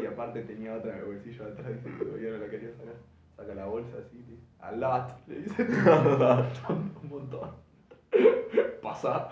Y 0.00 0.06
aparte 0.06 0.42
tenía 0.42 0.74
otra 0.74 0.92
en 0.92 0.98
el 0.98 1.04
bolsillo 1.06 1.44
atrás, 1.44 1.72
dice 1.72 1.98
que 1.98 2.04
todavía 2.04 2.30
no 2.30 2.38
la 2.38 2.50
quería 2.50 2.72
sacar. 2.72 2.94
Saca 3.36 3.54
la 3.54 3.66
bolsa 3.66 3.96
así, 3.98 4.18
dice, 4.18 4.42
a 4.60 4.72
lot, 4.72 5.26
le 5.26 5.40
dice. 5.40 5.62
Un 6.68 7.08
montón. 7.08 7.50
Pasa. 8.80 9.30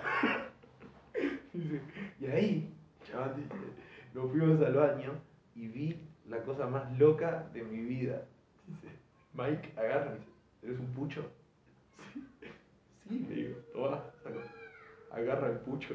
Dice, 1.52 1.80
y 2.18 2.26
ahí, 2.26 2.74
chaval, 3.04 3.36
dice, 3.36 3.54
nos 4.12 4.30
fuimos 4.30 4.60
al 4.60 4.74
baño 4.74 5.12
y 5.54 5.68
vi 5.68 6.00
la 6.28 6.42
cosa 6.42 6.66
más 6.66 6.98
loca 6.98 7.48
de 7.52 7.62
mi 7.62 7.80
vida. 7.84 8.24
Dice, 8.66 8.88
Mike 9.34 9.72
agarra 9.76 10.14
dice, 10.14 10.26
¿eres 10.62 10.80
un 10.80 10.86
pucho? 10.92 11.39
Sí, 13.10 13.26
le 13.28 13.34
digo, 13.34 13.56
toma, 13.72 14.04
saco. 14.22 14.40
Agarra 15.10 15.48
el 15.48 15.58
pucho. 15.58 15.94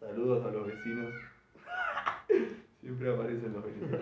Saludos 0.00 0.46
a 0.46 0.50
los 0.50 0.66
vecinos. 0.66 1.12
Siempre 2.80 3.12
aparecen 3.12 3.52
los 3.52 3.64
vecinos. 3.64 4.00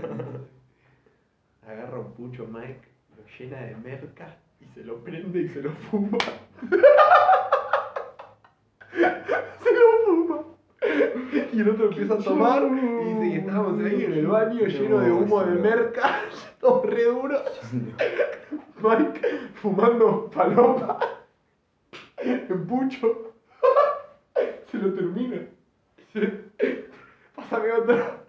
Agarra 1.66 1.98
un 1.98 2.12
pucho 2.12 2.46
Mike, 2.46 2.88
lo 3.16 3.24
llena 3.38 3.60
de 3.62 3.76
merca 3.76 4.36
y 4.60 4.66
se 4.74 4.84
lo 4.84 5.02
prende 5.02 5.40
y 5.40 5.48
se 5.48 5.62
lo 5.62 5.72
fuma. 5.72 6.18
se 8.92 9.72
lo 9.72 10.04
fuma. 10.04 10.44
Y 11.52 11.60
el 11.60 11.68
otro 11.70 11.86
empieza 11.86 12.14
a 12.14 12.18
tomar 12.18 12.62
y 12.62 13.14
dice 13.14 13.30
que 13.30 13.36
estábamos 13.38 13.84
ahí 13.84 14.04
en 14.04 14.12
el 14.12 14.26
baño 14.26 14.66
lleno 14.66 15.00
de 15.00 15.10
humo 15.10 15.42
de 15.42 15.54
merca, 15.60 16.20
todo 16.60 16.82
re 16.84 17.04
duro. 17.04 17.42
Mike 18.82 19.20
fumando 19.54 20.30
paloma 20.30 21.13
en 22.24 22.66
pucho. 22.66 23.34
Se 24.70 24.78
lo 24.78 24.92
termina. 24.94 25.42
Se- 26.12 26.44
Pásame 27.34 27.72
otro. 27.72 28.24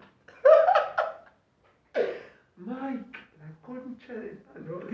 Mike, 2.56 3.18
la 3.38 3.50
concha 3.62 4.12
de 4.14 4.28
esta 4.32 4.58
lora. 4.60 4.86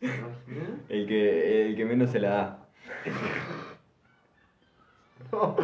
¿Te 0.00 0.06
imaginas? 0.06 0.80
El 0.88 1.06
que, 1.06 1.66
el 1.68 1.76
que 1.76 1.84
menos 1.84 2.10
se 2.10 2.20
la 2.20 2.28
da. 2.30 2.68
No, 5.30 5.56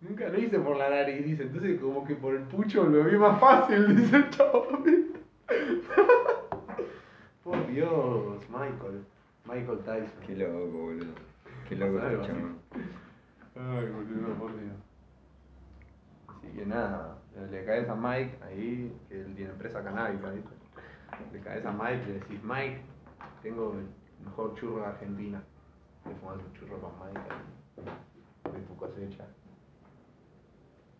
nunca 0.00 0.28
lo 0.28 0.38
hice 0.38 0.58
por 0.60 0.76
la 0.76 0.90
nariz, 0.90 1.24
dice. 1.24 1.42
Entonces, 1.44 1.80
como 1.80 2.04
que 2.06 2.14
por 2.14 2.34
el 2.34 2.42
pucho 2.42 2.84
lo 2.84 3.04
vi 3.04 3.16
más 3.16 3.40
fácil, 3.40 3.96
dice 3.96 4.16
el 4.16 4.30
chabón. 4.30 4.84
Por 7.42 7.66
Dios, 7.68 8.38
Michael. 8.48 9.04
Michael 9.44 9.78
Tyson. 9.78 10.20
Qué 10.26 10.36
loco, 10.36 10.66
boludo. 10.68 11.12
Qué 11.68 11.76
loco 11.76 11.98
este. 12.06 12.32
Ay, 13.56 13.86
boludo, 13.90 14.34
por 14.38 14.52
Dios. 14.58 14.72
Así 16.28 16.48
que 16.56 16.66
nada, 16.66 17.18
le 17.50 17.64
caes 17.64 17.88
a 17.88 17.94
Mike 17.94 18.38
ahí, 18.44 18.96
que 19.08 19.20
él 19.20 19.34
tiene 19.34 19.50
empresa 19.50 19.82
canábica, 19.82 20.30
¿viste? 20.30 20.50
Le 21.32 21.40
caes 21.40 21.66
a 21.66 21.72
Mike 21.72 22.02
y 22.04 22.06
le 22.06 22.12
decís, 22.20 22.40
Mike, 22.44 22.80
tengo 23.42 23.74
el 23.74 24.24
mejor 24.24 24.54
churro 24.54 24.80
de 24.82 24.86
Argentina. 24.86 25.42
Te 26.04 26.14
fumas 26.14 26.36
un 26.38 26.52
churro 26.54 26.78
con 26.80 26.92
Mike 27.00 27.20
ahí, 27.30 28.52
de 28.52 28.60
tu 28.60 28.76
cosecha. 28.76 29.24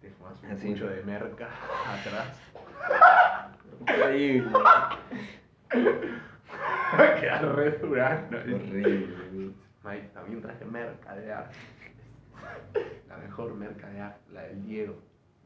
Te 0.01 0.11
fumas 0.11 0.43
un 0.43 0.51
Así. 0.51 0.73
pucho 0.73 0.89
de 0.89 1.03
merca 1.05 1.49
atrás. 1.89 2.41
Horrible. 4.03 4.59
Queda 7.21 7.39
re 7.55 7.71
durano. 7.79 8.37
Horrible, 8.39 9.55
Mike, 9.89 10.09
también 10.13 10.43
traje 10.43 10.65
merca 10.65 11.15
de 11.17 11.33
arte. 11.33 11.57
La 13.09 13.17
mejor 13.17 13.55
merca 13.55 13.89
de 13.89 14.01
arte, 14.01 14.21
la 14.33 14.43
del 14.43 14.63
Diego. 14.67 14.95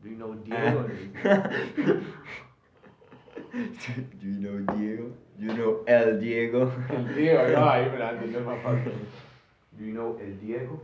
Do 0.03 0.09
you 0.09 0.16
know 0.16 0.34
Diego? 0.34 0.82
Le 0.88 0.95
dice. 0.95 1.12
You 4.20 4.38
know 4.38 4.76
Diego. 4.76 5.11
You 5.38 5.53
know 5.55 5.84
el 5.86 6.18
Diego. 6.20 6.72
El 6.88 7.14
Diego, 7.14 7.43
no, 7.61 7.70
ahí 7.70 7.90
me 7.90 7.99
la 7.99 8.11
entendés 8.12 8.45
más 8.45 8.59
fácil. 8.62 8.93
Do 9.72 9.84
you 9.84 9.93
know 9.93 10.18
el 10.20 10.40
Diego? 10.40 10.82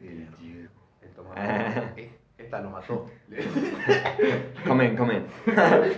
El 0.00 0.28
Diego. 0.38 0.70
El 1.02 1.10
tomatón. 1.10 1.44
Eh, 1.96 2.10
Esta 2.38 2.60
lo 2.60 2.70
mató. 2.70 3.06
Comen, 4.66 4.96
comen. 4.96 5.26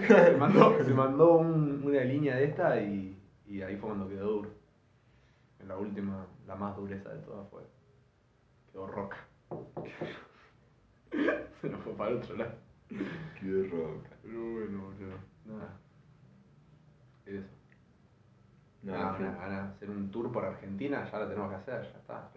se 0.07 0.36
mandó, 0.39 0.84
se 0.84 0.95
mandó 0.95 1.32
un- 1.39 1.82
una 1.84 2.01
línea 2.05 2.36
de 2.36 2.45
esta 2.45 2.80
y, 2.80 3.16
y 3.47 3.62
ahí 3.62 3.76
fue 3.76 3.89
cuando 3.89 4.09
quedó 4.09 4.30
duro. 4.32 4.51
En 5.61 5.68
la 5.68 5.76
última, 5.76 6.26
la 6.46 6.54
más 6.54 6.76
dureza 6.76 7.09
de 7.11 7.18
todas 7.20 7.48
fue. 7.50 7.62
Quedó 8.72 8.86
roca. 8.86 9.16
se 11.61 11.68
nos 11.68 11.80
fue 11.82 11.92
para 11.94 12.11
el 12.11 12.16
otro 12.18 12.36
lado. 12.36 12.52
Qué 12.88 13.68
roca. 13.70 14.11
Pero 14.22 14.40
bueno, 14.52 14.82
boludo. 14.84 15.18
Nada. 15.46 15.76
Eso. 17.26 17.48
Nada, 18.82 19.18
gana 19.18 19.48
de 19.48 19.56
hacer 19.68 19.90
un 19.90 20.11
tour 20.11 20.30
por 20.30 20.44
Argentina, 20.44 21.09
ya 21.11 21.18
lo 21.18 21.28
tenemos 21.28 21.50
que 21.50 21.56
hacer, 21.56 21.82
ya 21.82 21.98
está. 21.98 22.30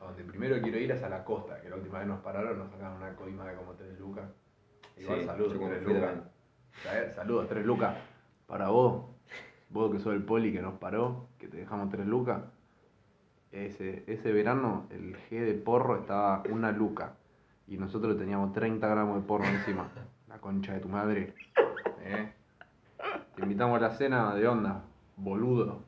A 0.00 0.04
donde 0.04 0.24
primero 0.24 0.60
quiero 0.60 0.78
ir 0.78 0.90
es 0.90 1.02
a 1.04 1.08
la 1.08 1.24
costa, 1.24 1.60
que 1.60 1.68
la 1.68 1.76
última 1.76 2.00
vez 2.00 2.08
nos 2.08 2.20
pararon, 2.20 2.58
nos 2.58 2.70
sacaron 2.70 2.96
una 2.96 3.14
coima 3.14 3.46
de 3.46 3.54
como 3.54 3.72
3 3.74 4.00
lucas. 4.00 4.28
Igual 4.96 5.20
Sí, 5.20 5.26
saludos, 5.26 5.52
yo 5.52 5.58
cuando 5.60 5.76
3 5.76 5.84
fui 5.84 5.94
lucas. 5.94 7.14
Saludos, 7.14 7.48
3 7.48 7.66
lucas. 7.66 7.96
Para 8.46 8.68
vos, 8.68 9.04
vos 9.70 9.92
que 9.92 9.98
sos 10.00 10.14
el 10.14 10.22
poli 10.22 10.52
que 10.52 10.60
nos 10.62 10.74
paró, 10.74 11.26
que 11.38 11.48
te 11.48 11.56
dejamos 11.58 11.90
3 11.90 12.06
lucas. 12.06 12.42
Ese, 13.50 14.02
ese 14.06 14.32
verano 14.32 14.86
el 14.90 15.14
G 15.28 15.40
de 15.44 15.54
porro 15.54 15.96
estaba 15.98 16.42
una 16.50 16.72
luca 16.72 17.12
y 17.68 17.76
nosotros 17.76 18.16
teníamos 18.18 18.52
30 18.52 18.86
gramos 18.88 19.16
de 19.20 19.26
porro 19.26 19.44
encima. 19.44 19.88
La 20.28 20.38
concha 20.38 20.72
de 20.72 20.80
tu 20.80 20.88
madre. 20.88 21.34
¿Eh? 22.02 22.32
Te 23.36 23.42
invitamos 23.42 23.76
a 23.78 23.80
la 23.82 23.90
cena 23.90 24.34
de 24.34 24.48
onda, 24.48 24.82
boludo. 25.16 25.80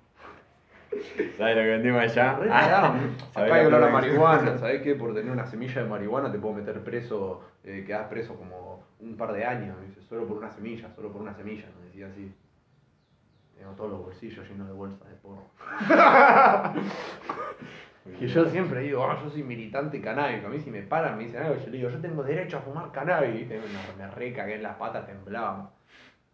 ¿Sabes 1.39 1.57
lo 1.57 1.63
que 1.63 1.69
vendimos 1.71 2.03
allá? 2.03 2.35
¿sabés 2.37 2.51
Acá 2.53 3.55
hay 3.55 3.67
olor 3.67 3.83
a 3.83 3.87
que- 3.87 3.93
marihuana, 3.93 4.59
¿sabés 4.59 4.83
qué? 4.83 4.95
Por 4.95 5.15
tener 5.15 5.33
una 5.33 5.47
semilla 5.47 5.83
de 5.83 5.89
marihuana 5.89 6.31
te 6.31 6.39
puedo 6.39 6.55
meter 6.55 6.85
preso, 6.85 7.43
eh, 7.65 7.85
quedás 7.87 8.07
preso 8.09 8.37
como 8.37 8.83
un 9.01 9.17
par 9.17 9.33
de 9.33 9.45
años, 9.45 9.77
me 9.81 9.87
dice, 9.87 10.03
solo 10.03 10.27
por 10.27 10.37
una 10.37 10.51
semilla, 10.51 10.91
solo 10.95 11.11
por 11.11 11.23
una 11.23 11.35
semilla, 11.35 11.65
me 11.81 11.87
decía 11.87 12.07
así. 12.09 12.33
Tengo 13.65 13.77
todos 13.77 13.91
los 13.93 14.03
bolsillos 14.03 14.47
llenos 14.47 14.67
de 14.67 14.75
bolsas 14.75 15.09
de 15.09 15.15
porro. 15.17 15.43
Que 18.19 18.29
yo 18.29 18.45
siempre 18.51 18.81
digo, 18.81 19.03
"Ah, 19.03 19.19
yo 19.25 19.31
soy 19.31 19.43
militante 19.43 19.99
canábico. 20.03 20.49
A 20.49 20.51
mí 20.51 20.61
si 20.61 20.71
me 20.71 20.83
paran, 20.83 21.17
me 21.17 21.25
dicen 21.25 21.43
algo, 21.43 21.55
yo 21.57 21.71
le 21.71 21.79
digo, 21.79 21.89
yo 21.89 21.99
tengo 22.03 22.23
derecho 22.23 22.59
a 22.59 22.61
fumar 22.61 22.93
cannabis. 22.93 23.49
Me, 23.49 23.59
me 23.97 24.11
recagué 24.11 24.57
en 24.57 24.63
las 24.63 24.77
patas, 24.77 25.07
temblaban. 25.07 25.71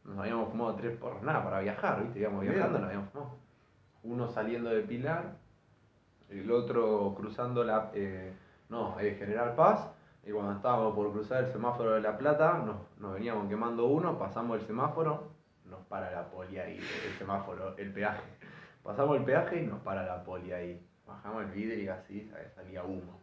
Nos 0.03 0.19
habíamos 0.19 0.49
fumado 0.51 0.75
tres 0.75 0.97
porros, 0.97 1.23
nada, 1.23 1.45
para 1.45 1.61
viajar, 1.61 2.03
¿viste? 2.03 2.19
Íbamos 2.19 2.41
viajando, 2.43 2.81
nos 2.81 2.89
habíamos 2.89 3.11
fumado. 3.11 3.31
Uno 4.03 4.27
saliendo 4.27 4.69
de 4.71 4.81
Pilar, 4.83 5.37
el 6.29 6.51
otro 6.51 7.15
cruzando 7.17 7.63
la. 7.63 7.93
eh, 7.95 8.33
no, 8.69 8.99
eh, 8.99 9.15
General 9.17 9.55
Paz. 9.55 9.89
Y 10.27 10.33
cuando 10.33 10.55
estábamos 10.55 10.93
por 10.97 11.13
cruzar 11.13 11.45
el 11.45 11.53
semáforo 11.53 11.93
de 11.93 12.01
La 12.01 12.19
Plata, 12.19 12.61
nos, 12.67 12.77
nos 12.99 13.15
veníamos 13.15 13.49
quemando 13.49 13.87
uno, 13.87 14.19
pasamos 14.19 14.61
el 14.61 14.67
semáforo, 14.67 15.30
para 15.91 16.13
la 16.13 16.31
poli 16.31 16.57
ahí, 16.57 16.79
el 16.79 17.19
semáforo, 17.19 17.77
el 17.77 17.93
peaje. 17.93 18.23
Pasamos 18.83 19.17
el 19.17 19.25
peaje 19.25 19.61
y 19.61 19.67
nos 19.67 19.81
para 19.81 20.07
la 20.07 20.23
poli 20.23 20.53
ahí. 20.53 20.81
Bajamos 21.05 21.43
el 21.43 21.51
vidrio 21.51 21.83
y 21.83 21.89
así 21.89 22.29
¿sabes? 22.31 22.53
salía 22.55 22.85
humo. 22.85 23.21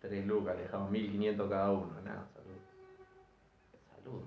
Tres 0.00 0.26
lucas, 0.26 0.56
le 0.56 0.62
dejamos 0.62 0.90
1500 0.90 1.48
cada 1.48 1.70
uno, 1.70 2.00
nada, 2.04 2.26
salud. 2.34 2.58
Salud. 3.94 4.22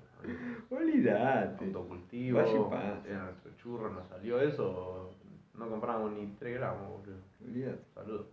Olvidate. 0.71 1.65
Autocultivo, 1.65 2.39
era 2.39 3.25
nuestro 3.25 3.51
churro, 3.57 3.89
nos 3.89 4.07
salió 4.07 4.39
eso, 4.39 5.13
no 5.55 5.69
compramos 5.69 6.13
ni 6.13 6.27
3 6.39 6.57
gramos, 6.57 6.89
boludo. 6.89 7.17
Olvidate. 7.43 7.83
Salud. 7.93 8.25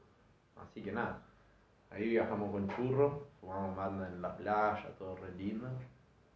Así 0.56 0.80
que 0.80 0.92
nada, 0.92 1.20
ahí 1.90 2.08
viajamos 2.08 2.52
con 2.52 2.68
churro, 2.68 3.26
fumamos 3.40 3.76
banda 3.76 4.06
en 4.06 4.22
la 4.22 4.36
playa, 4.36 4.94
todo 4.96 5.16
re 5.16 5.32
lindo, 5.32 5.68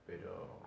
pero 0.05 0.66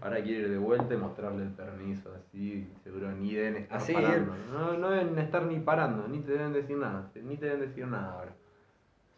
ahora 0.00 0.22
quiere 0.22 0.40
ir 0.40 0.50
de 0.50 0.58
vuelta 0.58 0.94
y 0.94 0.96
mostrarle 0.96 1.42
el 1.42 1.50
permiso, 1.50 2.12
así, 2.14 2.70
seguro 2.84 3.10
ni 3.12 3.34
deben 3.34 3.56
estar 3.62 3.78
Así, 3.78 3.92
parando. 3.92 4.34
No, 4.52 4.78
no 4.78 4.90
deben 4.90 5.18
estar 5.18 5.44
ni 5.44 5.58
parando, 5.60 6.06
ni 6.08 6.20
te 6.20 6.32
deben 6.32 6.52
decir 6.52 6.76
nada, 6.76 7.10
ni 7.14 7.36
te 7.36 7.46
deben 7.46 7.60
decir 7.60 7.86
nada 7.86 8.12
ahora. 8.12 8.32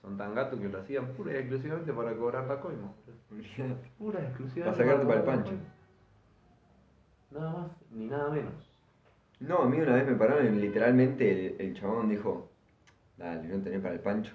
Son 0.03 0.17
tan 0.17 0.35
gatos 0.35 0.59
que 0.59 0.69
lo 0.69 0.79
hacían 0.79 1.09
pura 1.09 1.33
y 1.33 1.37
exclusivamente 1.37 1.93
para 1.93 2.15
cobrar 2.17 2.47
la 2.47 2.59
coima. 2.61 2.91
Pura 3.99 4.21
y 4.21 4.25
exclusivamente. 4.25 4.63
Para 4.63 4.77
sacarte 4.77 5.07
pa'l 5.07 5.19
la 5.19 5.25
pancho. 5.25 5.53
Nada 7.31 7.51
más, 7.53 7.71
ni 7.91 8.07
nada 8.07 8.31
menos. 8.31 8.55
No, 9.41 9.59
a 9.59 9.67
mí 9.69 9.79
una 9.79 9.95
vez 9.95 10.07
me 10.07 10.15
pararon 10.15 10.47
y 10.47 10.61
literalmente 10.61 11.31
el, 11.31 11.61
el 11.61 11.75
chabón 11.75 12.09
dijo, 12.09 12.51
dale, 13.17 13.47
no 13.49 13.63
tenés 13.63 13.81
para 13.81 13.95
el 13.95 14.01
pancho. 14.01 14.33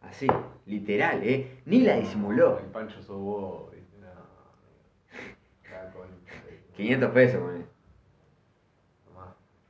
Así, 0.00 0.26
literal, 0.66 1.22
¿eh? 1.22 1.60
Ni 1.66 1.80
la 1.80 1.96
disimuló. 1.96 2.58
El 2.58 2.66
pancho 2.66 3.02
sos 3.02 3.18
vos, 3.18 3.72
viste, 3.72 3.98
no, 3.98 4.06
amigo. 4.08 4.24
La 5.70 5.90
concha 5.92 6.34
de 6.46 6.56
tu 6.58 6.63
500 6.76 7.10
pesos, 7.12 7.42
man. 7.42 7.66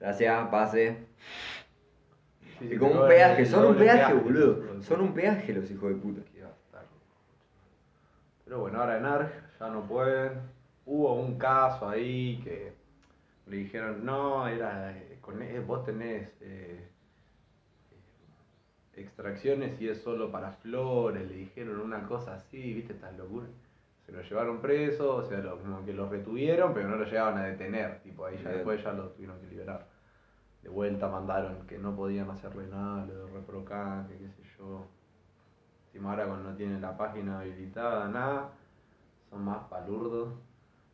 Gracias, 0.00 0.48
pase. 0.48 1.06
Sí, 2.58 2.68
Y 2.72 2.76
como 2.76 3.02
un 3.02 3.08
peaje, 3.08 3.46
son 3.46 3.66
un 3.66 3.76
peaje, 3.76 4.12
boludo. 4.14 4.82
Son 4.82 5.00
un 5.00 5.14
peaje 5.14 5.52
los 5.52 5.70
hijos 5.70 5.88
de 5.90 5.96
puta. 5.96 6.20
Pero 8.44 8.60
bueno, 8.60 8.80
ahora 8.80 8.98
en 8.98 9.06
ARG 9.06 9.32
ya 9.58 9.68
no 9.68 9.82
pueden. 9.86 10.32
Hubo 10.84 11.14
un 11.14 11.38
caso 11.38 11.88
ahí 11.88 12.40
que 12.44 12.74
le 13.46 13.56
dijeron, 13.56 14.04
no, 14.04 14.46
era, 14.46 14.96
eh, 14.96 15.18
con, 15.20 15.42
eh, 15.42 15.60
vos 15.60 15.84
tenés 15.84 16.28
eh, 16.42 16.86
eh, 17.90 19.00
extracciones 19.00 19.80
y 19.80 19.88
es 19.88 20.02
solo 20.02 20.30
para 20.30 20.52
flores, 20.52 21.26
le 21.26 21.36
dijeron 21.36 21.80
una 21.80 22.06
cosa 22.06 22.34
así, 22.34 22.74
viste, 22.74 22.92
estas 22.92 23.16
locuras. 23.16 23.48
Se 24.06 24.12
lo 24.12 24.20
llevaron 24.22 24.60
preso, 24.60 25.16
o 25.16 25.22
sea, 25.24 25.38
lo- 25.38 25.58
como 25.58 25.84
que 25.84 25.92
lo 25.94 26.08
retuvieron, 26.08 26.74
pero 26.74 26.88
no 26.88 26.96
lo 26.96 27.04
llegaban 27.04 27.38
a 27.38 27.44
detener, 27.44 28.00
tipo, 28.02 28.26
ahí 28.26 28.36
ya 28.36 28.42
Bien. 28.44 28.54
después 28.56 28.82
ya 28.84 28.92
lo 28.92 29.08
tuvieron 29.10 29.40
que 29.40 29.46
liberar. 29.46 29.86
De 30.62 30.68
vuelta 30.68 31.08
mandaron 31.08 31.66
que 31.66 31.78
no 31.78 31.94
podían 31.94 32.30
hacerle 32.30 32.66
nada, 32.66 33.06
lo 33.06 33.26
de 33.26 33.32
reprocan, 33.32 34.06
que 34.08 34.18
qué 34.18 34.28
sé 34.28 34.42
yo. 34.58 34.86
Encima 35.86 36.10
ahora 36.10 36.26
cuando 36.26 36.50
no 36.50 36.56
tienen 36.56 36.80
la 36.80 36.96
página 36.96 37.40
habilitada, 37.40 38.08
nada, 38.08 38.50
son 39.30 39.44
más 39.44 39.64
palurdos. 39.68 40.28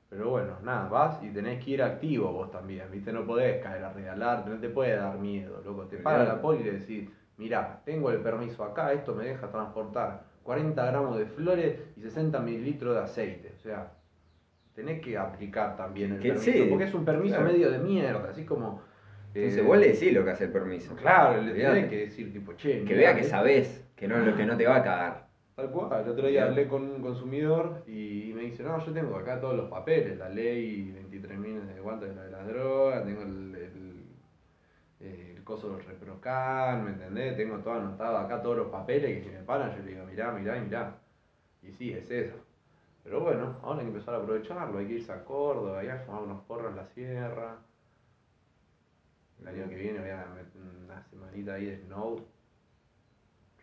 Pero 0.09 0.31
bueno, 0.31 0.57
nada, 0.63 0.89
vas 0.89 1.23
y 1.23 1.31
tenés 1.31 1.65
que 1.65 1.71
ir 1.73 1.83
activo 1.83 2.33
vos 2.33 2.51
también, 2.51 2.91
¿viste? 2.91 3.13
No 3.13 3.25
podés 3.25 3.63
caer 3.63 3.85
a 3.85 3.93
regalarte, 3.93 4.51
no 4.51 4.59
te 4.59 4.69
puede 4.69 4.97
dar 4.97 5.17
miedo, 5.19 5.63
loco. 5.65 5.85
Te 5.85 5.99
para 5.99 6.25
la 6.25 6.41
poli 6.43 6.61
y 6.61 6.65
le 6.65 6.73
decís, 6.73 7.09
mirá, 7.37 7.81
tengo 7.85 8.11
el 8.11 8.19
permiso 8.21 8.65
acá, 8.65 8.93
esto 8.93 9.15
me 9.15 9.25
deja 9.25 9.49
transportar 9.51 10.25
40 10.43 10.85
gramos 10.87 11.19
de 11.19 11.27
flores 11.27 11.79
y 11.97 12.01
60 12.01 12.41
mililitros 12.41 12.95
de 12.95 13.01
aceite. 13.01 13.53
O 13.57 13.61
sea, 13.61 13.93
tenés 14.75 15.01
que 15.01 15.17
aplicar 15.17 15.77
también 15.77 16.13
el 16.13 16.21
Que 16.21 16.29
permiso, 16.29 16.53
sí, 16.53 16.67
porque 16.69 16.85
es 16.85 16.95
un 16.95 17.05
permiso 17.05 17.37
claro. 17.37 17.53
medio 17.53 17.71
de 17.71 17.79
mierda, 17.79 18.31
así 18.31 18.45
como... 18.45 18.83
Entonces 19.33 19.59
eh, 19.59 19.63
vos 19.63 19.79
le 19.79 19.93
decís 19.93 20.13
lo 20.13 20.25
que 20.25 20.31
hace 20.31 20.45
el 20.45 20.51
permiso. 20.51 20.95
Claro, 20.97 21.41
le 21.41 21.53
tenés 21.53 21.89
que 21.89 21.99
decir 21.99 22.33
tipo, 22.33 22.53
che, 22.55 22.85
Que 22.85 22.95
vea 22.95 23.15
que 23.15 23.23
sabés, 23.23 23.87
que 23.95 24.09
no, 24.09 24.19
lo 24.19 24.35
que 24.35 24.45
no 24.45 24.57
te 24.57 24.67
va 24.67 24.77
a 24.77 24.83
cagar. 24.83 25.31
Tal 25.55 25.71
cual, 25.71 26.03
el 26.05 26.09
otro 26.11 26.27
día 26.27 26.45
hablé 26.45 26.67
con 26.67 26.83
un 26.83 27.03
consumidor 27.03 27.85
y 27.87 28.33
me 28.35 28.43
dice, 28.43 28.63
no, 28.63 28.85
yo 28.85 28.93
tengo 28.93 29.15
acá 29.17 29.41
todos 29.41 29.57
los 29.57 29.69
papeles, 29.69 30.19
la 30.19 30.29
ley 30.31 30.93
23.000 31.11 31.67
de 31.67 31.81
cuánto 31.83 32.07
la 32.07 32.25
de 32.25 32.31
las 32.31 32.47
drogas, 32.47 33.05
tengo 33.05 33.23
el 33.23 33.50
coso 35.51 35.77
del 35.77 35.85
reprocan, 35.85 36.85
¿me 36.85 36.91
entendés? 36.93 37.37
Tengo 37.37 37.59
todo 37.59 37.75
anotado 37.75 38.19
acá, 38.19 38.41
todos 38.41 38.59
los 38.59 38.69
papeles 38.69 39.19
que 39.19 39.29
si 39.29 39.35
me 39.35 39.43
paran 39.43 39.77
yo 39.77 39.83
le 39.83 39.91
digo, 39.91 40.07
mirá, 40.07 40.31
mirá 40.31 40.61
mirá. 40.61 40.97
Y 41.63 41.73
sí, 41.73 41.93
es 41.93 42.09
eso. 42.09 42.37
Pero 43.03 43.21
bueno, 43.21 43.59
ahora 43.63 43.81
hay 43.81 43.87
que 43.87 43.93
empezar 43.93 44.15
a 44.15 44.19
aprovecharlo, 44.19 44.79
hay 44.79 44.87
que 44.87 44.95
irse 44.95 45.11
a 45.11 45.25
Córdoba, 45.25 45.81
hay 45.81 45.89
que 45.89 45.99
fumar 46.05 46.23
unos 46.23 46.45
porros 46.45 46.71
en 46.71 46.77
la 46.77 46.87
sierra. 46.87 47.59
El 49.41 49.49
año 49.49 49.69
que 49.69 49.75
viene 49.75 49.99
voy 49.99 50.11
a 50.11 50.27
meter 50.27 50.63
una 50.85 51.03
semanita 51.03 51.55
ahí 51.55 51.67
de 51.67 51.79
snow. 51.79 52.25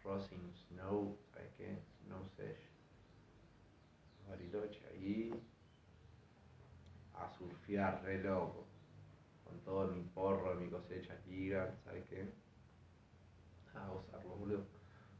Crossing 0.02 0.54
Snow, 0.68 1.18
¿sabes 1.32 1.52
qué? 1.58 1.78
Snow 2.04 2.28
Sesh. 2.36 2.70
Bariloche 4.28 4.82
ahí. 4.92 5.32
A 7.14 7.30
surfear, 7.30 8.04
re 8.04 8.22
loco. 8.22 8.67
Todo 9.68 9.86
mi 9.88 10.02
porro, 10.16 10.56
mi 10.56 10.70
cosecha 10.70 11.14
giga, 11.26 11.70
¿sabes 11.84 12.06
qué? 12.06 12.26
A 13.76 13.86
gozarlo, 13.90 14.38
boludo. 14.38 14.64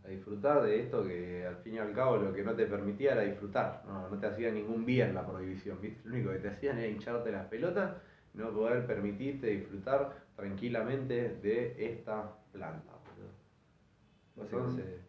A 0.06 0.08
disfrutar 0.08 0.64
de 0.64 0.84
esto 0.84 1.04
que 1.04 1.46
al 1.46 1.58
fin 1.58 1.74
y 1.74 1.80
al 1.80 1.92
cabo 1.92 2.16
lo 2.16 2.32
que 2.32 2.44
no 2.44 2.56
te 2.56 2.66
permitía 2.66 3.12
era 3.12 3.24
disfrutar. 3.24 3.84
No, 3.86 4.08
no 4.08 4.18
te 4.18 4.26
hacía 4.26 4.50
ningún 4.50 4.86
bien 4.86 5.14
la 5.14 5.28
prohibición, 5.28 5.82
¿viste? 5.82 6.08
Lo 6.08 6.16
único 6.16 6.32
que 6.32 6.40
te 6.40 6.48
hacían 6.48 6.78
era 6.78 6.88
hincharte 6.88 7.30
las 7.30 7.46
pelotas 7.48 7.98
y 8.34 8.38
no 8.38 8.52
poder 8.52 8.88
permitirte 8.88 9.48
disfrutar 9.48 10.16
tranquilamente 10.38 11.40
de 11.42 11.76
esta 11.86 12.32
planta, 12.54 12.94
boludo. 13.04 14.46
Entonces, 14.46 15.02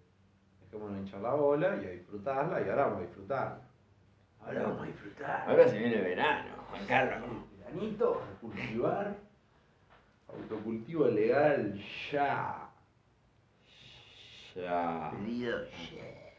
no 0.72 0.99
hinchar 0.99 1.20
la 1.20 1.34
bola 1.34 1.80
y 1.80 1.86
a 1.86 1.91
disfrutarla 1.91 2.61
y 2.61 2.68
ahora 2.68 2.86
vamos 2.86 2.99
a 2.99 3.03
disfrutarla. 3.03 3.61
Ahora 4.41 4.62
vamos 4.64 4.82
a 4.82 4.86
disfrutar. 4.86 5.49
Ahora 5.49 5.68
se 5.68 5.78
viene 5.78 5.95
el 5.95 6.03
verano, 6.03 6.57
Juan 6.70 6.86
Carlos. 6.89 7.28
Veranito, 7.57 8.20
a 8.20 8.41
cultivar. 8.41 9.27
Autocultivo 10.28 11.08
legal 11.08 11.74
ya. 12.12 12.70
Ya. 14.54 15.10
Pedido 15.12 15.64
ya. 15.64 16.34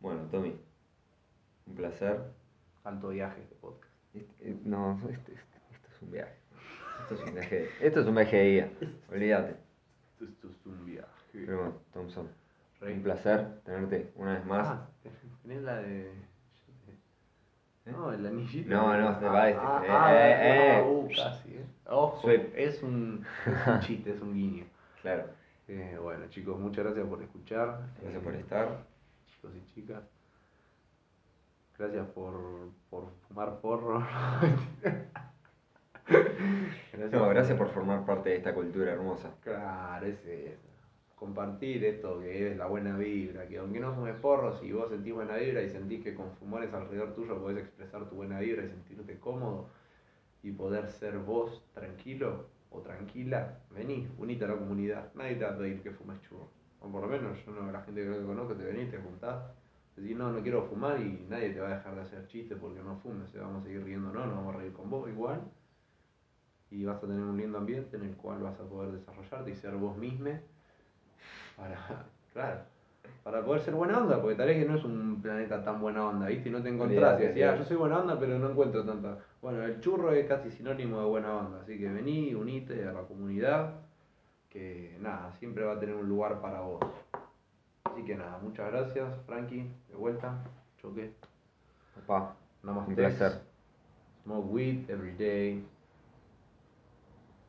Bueno, 0.00 0.22
Tommy, 0.30 0.54
un 1.66 1.74
placer. 1.74 2.20
Alto 2.84 3.08
viaje 3.08 3.40
este 3.42 3.54
podcast. 3.56 3.92
Este- 4.14 4.50
eh, 4.50 4.58
No, 4.64 4.98
este- 5.10 5.32
este- 5.32 5.58
esto 5.72 5.88
es 5.94 6.02
un 6.02 6.10
viaje. 6.10 6.34
Esto 7.00 7.14
es 7.14 7.20
un 7.22 7.34
viaje, 7.34 7.68
esto 7.80 8.00
es 8.00 8.06
un 8.06 8.14
viaje 8.14 8.36
de 8.36 8.44
día. 8.50 8.70
Olvídate. 9.10 9.56
Esto 10.20 10.48
es 10.48 10.66
un 10.66 10.84
viaje. 10.86 11.08
Pero 11.32 11.56
bueno, 11.58 11.74
Thompson, 11.92 12.30
Rey. 12.80 12.94
un 12.94 13.02
placer 13.02 13.60
tenerte 13.64 14.12
una 14.16 14.34
vez 14.34 14.44
más. 14.46 14.66
Ah, 14.68 14.88
tenés 15.42 15.62
la 15.62 15.76
de. 15.76 16.12
¿Eh? 17.86 17.92
No, 17.92 18.12
el 18.12 18.26
anillito. 18.26 18.70
No, 18.70 18.96
no, 18.96 19.18
se 19.18 19.26
va 19.26 19.48
este. 19.50 19.60
Ah, 19.62 19.82
Eh, 19.84 19.88
ah, 19.90 20.12
eh, 20.14 20.78
eh. 20.78 20.82
uh, 20.82 21.08
casi, 21.08 21.54
eh. 21.56 21.64
Ojo, 21.86 22.20
Soy- 22.22 22.50
es 22.54 22.82
un, 22.82 23.24
es 23.46 23.66
un 23.66 23.80
chiste, 23.80 24.10
es 24.14 24.20
un 24.20 24.34
guiño. 24.34 24.64
Claro, 25.02 25.24
Eh, 25.68 25.98
bueno, 26.00 26.26
chicos, 26.28 26.58
muchas 26.58 26.84
gracias 26.84 27.06
por 27.06 27.22
escuchar. 27.22 27.80
gracias 28.00 28.22
por 28.22 28.34
estar. 28.34 28.84
Chicos 29.26 29.50
y 29.54 29.74
chicas. 29.74 30.02
Gracias 31.78 32.06
por, 32.08 32.70
por 32.90 33.10
fumar 33.28 33.60
porro. 33.60 34.06
No, 37.10 37.28
gracias 37.30 37.56
por 37.58 37.68
formar 37.70 38.04
parte 38.04 38.28
de 38.30 38.36
esta 38.36 38.54
cultura 38.54 38.92
hermosa. 38.92 39.30
Claro, 39.42 40.06
es 40.06 40.24
eso. 40.26 40.68
Compartir 41.16 41.84
esto 41.84 42.20
que 42.20 42.50
es 42.50 42.56
la 42.56 42.66
buena 42.66 42.96
vibra, 42.98 43.46
que 43.46 43.58
aunque 43.58 43.80
no 43.80 43.94
fumes 43.94 44.16
porro, 44.16 44.58
si 44.58 44.72
vos 44.72 44.90
sentís 44.90 45.14
buena 45.14 45.36
vibra 45.36 45.62
y 45.62 45.70
sentís 45.70 46.02
que 46.02 46.14
con 46.14 46.32
fumores 46.32 46.72
alrededor 46.74 47.14
tuyo 47.14 47.40
podés 47.40 47.58
expresar 47.58 48.08
tu 48.08 48.16
buena 48.16 48.40
vibra 48.40 48.64
y 48.64 48.68
sentirte 48.68 49.18
cómodo 49.18 49.68
y 50.42 50.50
poder 50.52 50.90
ser 50.90 51.18
vos 51.18 51.64
tranquilo 51.72 52.46
o 52.70 52.80
tranquila, 52.80 53.58
vení, 53.70 54.08
unite 54.18 54.44
a 54.44 54.48
la 54.48 54.56
comunidad. 54.56 55.12
Nadie 55.14 55.36
te 55.36 55.44
va 55.44 55.52
a 55.52 55.58
pedir 55.58 55.80
que 55.82 55.92
fumes 55.92 56.20
churro. 56.22 56.48
O 56.80 56.90
por 56.90 57.02
lo 57.02 57.08
menos 57.08 57.38
yo 57.46 57.52
no, 57.52 57.70
la 57.70 57.82
gente 57.82 58.02
que 58.02 58.08
no 58.08 58.26
conozco 58.26 58.54
te 58.54 58.64
venís, 58.64 58.90
te 58.90 58.98
juntás, 58.98 59.44
decís 59.96 60.16
no, 60.16 60.32
no 60.32 60.42
quiero 60.42 60.64
fumar 60.64 61.00
y 61.00 61.24
nadie 61.30 61.50
te 61.50 61.60
va 61.60 61.68
a 61.68 61.76
dejar 61.76 61.94
de 61.94 62.02
hacer 62.02 62.26
chistes 62.26 62.58
porque 62.60 62.82
no 62.82 62.96
fumes, 62.96 63.30
se 63.30 63.38
vamos 63.38 63.62
a 63.62 63.64
seguir 63.64 63.84
riendo, 63.84 64.12
no, 64.12 64.26
nos 64.26 64.36
vamos 64.36 64.54
a 64.54 64.58
reír 64.58 64.72
con 64.72 64.90
vos 64.90 65.08
igual 65.08 65.40
y 66.70 66.84
vas 66.84 66.96
a 66.96 67.06
tener 67.06 67.20
un 67.20 67.36
lindo 67.36 67.56
ambiente 67.56 67.96
en 67.96 68.02
el 68.02 68.16
cual 68.16 68.42
vas 68.42 68.58
a 68.58 68.68
poder 68.68 68.92
desarrollarte 68.92 69.50
y 69.50 69.54
ser 69.54 69.76
vos 69.76 69.96
mismo 69.96 70.30
para, 71.56 71.76
claro, 72.32 72.60
para 73.22 73.44
poder 73.44 73.62
ser 73.62 73.74
buena 73.74 73.98
onda, 73.98 74.20
porque 74.20 74.36
tal 74.36 74.48
vez 74.48 74.58
que 74.62 74.68
no 74.68 74.76
es 74.76 74.84
un 74.84 75.20
planeta 75.22 75.62
tan 75.62 75.80
buena 75.80 76.06
onda, 76.06 76.26
¿viste? 76.26 76.48
Y 76.48 76.52
no 76.52 76.62
te 76.62 76.68
encontrás 76.68 77.20
y 77.20 77.24
decís, 77.24 77.42
ah, 77.44 77.56
yo 77.56 77.64
soy 77.64 77.76
buena 77.76 78.00
onda, 78.00 78.18
pero 78.18 78.38
no 78.38 78.50
encuentro 78.50 78.84
tanta. 78.84 79.18
Bueno, 79.40 79.62
el 79.62 79.80
churro 79.80 80.12
es 80.12 80.26
casi 80.26 80.50
sinónimo 80.50 81.00
de 81.00 81.06
buena 81.06 81.34
onda, 81.34 81.60
así 81.62 81.78
que 81.78 81.88
vení, 81.88 82.34
unite 82.34 82.86
a 82.86 82.92
la 82.92 83.02
comunidad, 83.02 83.72
que 84.50 84.96
nada, 85.00 85.32
siempre 85.32 85.64
va 85.64 85.74
a 85.74 85.80
tener 85.80 85.94
un 85.94 86.08
lugar 86.08 86.40
para 86.40 86.60
vos. 86.60 86.80
Así 87.84 88.04
que 88.04 88.16
nada, 88.16 88.38
muchas 88.42 88.70
gracias, 88.70 89.08
Frankie, 89.26 89.70
de 89.88 89.96
vuelta, 89.96 90.42
choque. 90.78 91.12
Papá, 91.94 92.34
Namaste. 92.62 92.90
un 92.90 92.96
placer. 92.96 93.32
Smoke 94.24 94.50
weed 94.50 94.90
every 94.90 95.12
day. 95.12 95.64